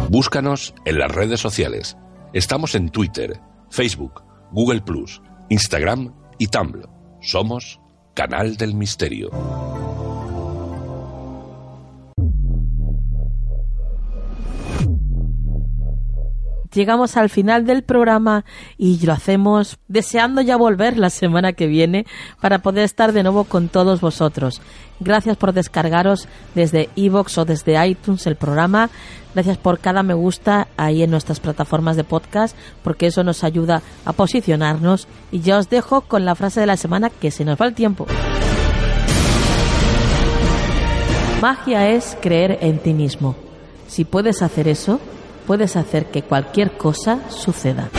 Búscanos 0.09 0.75
en 0.85 0.99
las 0.99 1.11
redes 1.11 1.39
sociales. 1.39 1.97
Estamos 2.33 2.75
en 2.75 2.89
Twitter, 2.89 3.39
Facebook, 3.71 4.21
Google 4.51 4.81
Plus, 4.81 5.23
Instagram 5.49 6.13
y 6.37 6.45
Tumblr. 6.49 6.87
Somos 7.19 7.80
Canal 8.13 8.57
del 8.57 8.75
Misterio. 8.75 9.29
Llegamos 16.73 17.17
al 17.17 17.29
final 17.29 17.65
del 17.65 17.83
programa 17.83 18.45
y 18.77 19.05
lo 19.05 19.13
hacemos 19.13 19.77
deseando 19.87 20.41
ya 20.41 20.57
volver 20.57 20.97
la 20.97 21.09
semana 21.09 21.53
que 21.53 21.67
viene 21.67 22.05
para 22.39 22.59
poder 22.59 22.83
estar 22.83 23.13
de 23.13 23.23
nuevo 23.23 23.43
con 23.43 23.69
todos 23.69 24.01
vosotros. 24.01 24.61
Gracias 24.99 25.35
por 25.37 25.53
descargaros 25.53 26.27
desde 26.53 26.89
iVoox 26.95 27.37
o 27.39 27.45
desde 27.45 27.87
iTunes 27.87 28.27
el 28.27 28.35
programa. 28.35 28.89
Gracias 29.33 29.57
por 29.57 29.79
cada 29.79 30.03
me 30.03 30.13
gusta 30.13 30.67
ahí 30.77 31.03
en 31.03 31.11
nuestras 31.11 31.39
plataformas 31.39 31.95
de 31.95 32.03
podcast 32.03 32.55
porque 32.83 33.07
eso 33.07 33.23
nos 33.23 33.43
ayuda 33.43 33.81
a 34.05 34.13
posicionarnos. 34.13 35.07
Y 35.31 35.39
ya 35.39 35.57
os 35.57 35.69
dejo 35.69 36.01
con 36.01 36.25
la 36.25 36.35
frase 36.35 36.59
de 36.59 36.67
la 36.67 36.77
semana 36.77 37.09
que 37.09 37.31
se 37.31 37.45
nos 37.45 37.59
va 37.59 37.65
el 37.65 37.73
tiempo. 37.73 38.05
Magia 41.41 41.89
es 41.89 42.15
creer 42.21 42.59
en 42.61 42.77
ti 42.77 42.93
mismo. 42.93 43.35
Si 43.87 44.05
puedes 44.05 44.43
hacer 44.43 44.67
eso, 44.67 44.99
puedes 45.45 45.75
hacer 45.75 46.05
que 46.07 46.23
cualquier 46.23 46.77
cosa 46.77 47.19
suceda. 47.29 47.89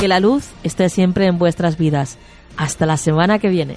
Que 0.00 0.08
la 0.08 0.20
luz 0.20 0.48
esté 0.62 0.88
siempre 0.88 1.26
en 1.26 1.38
vuestras 1.38 1.76
vidas. 1.76 2.18
Hasta 2.56 2.86
la 2.86 2.96
semana 2.96 3.38
que 3.38 3.48
viene. 3.48 3.76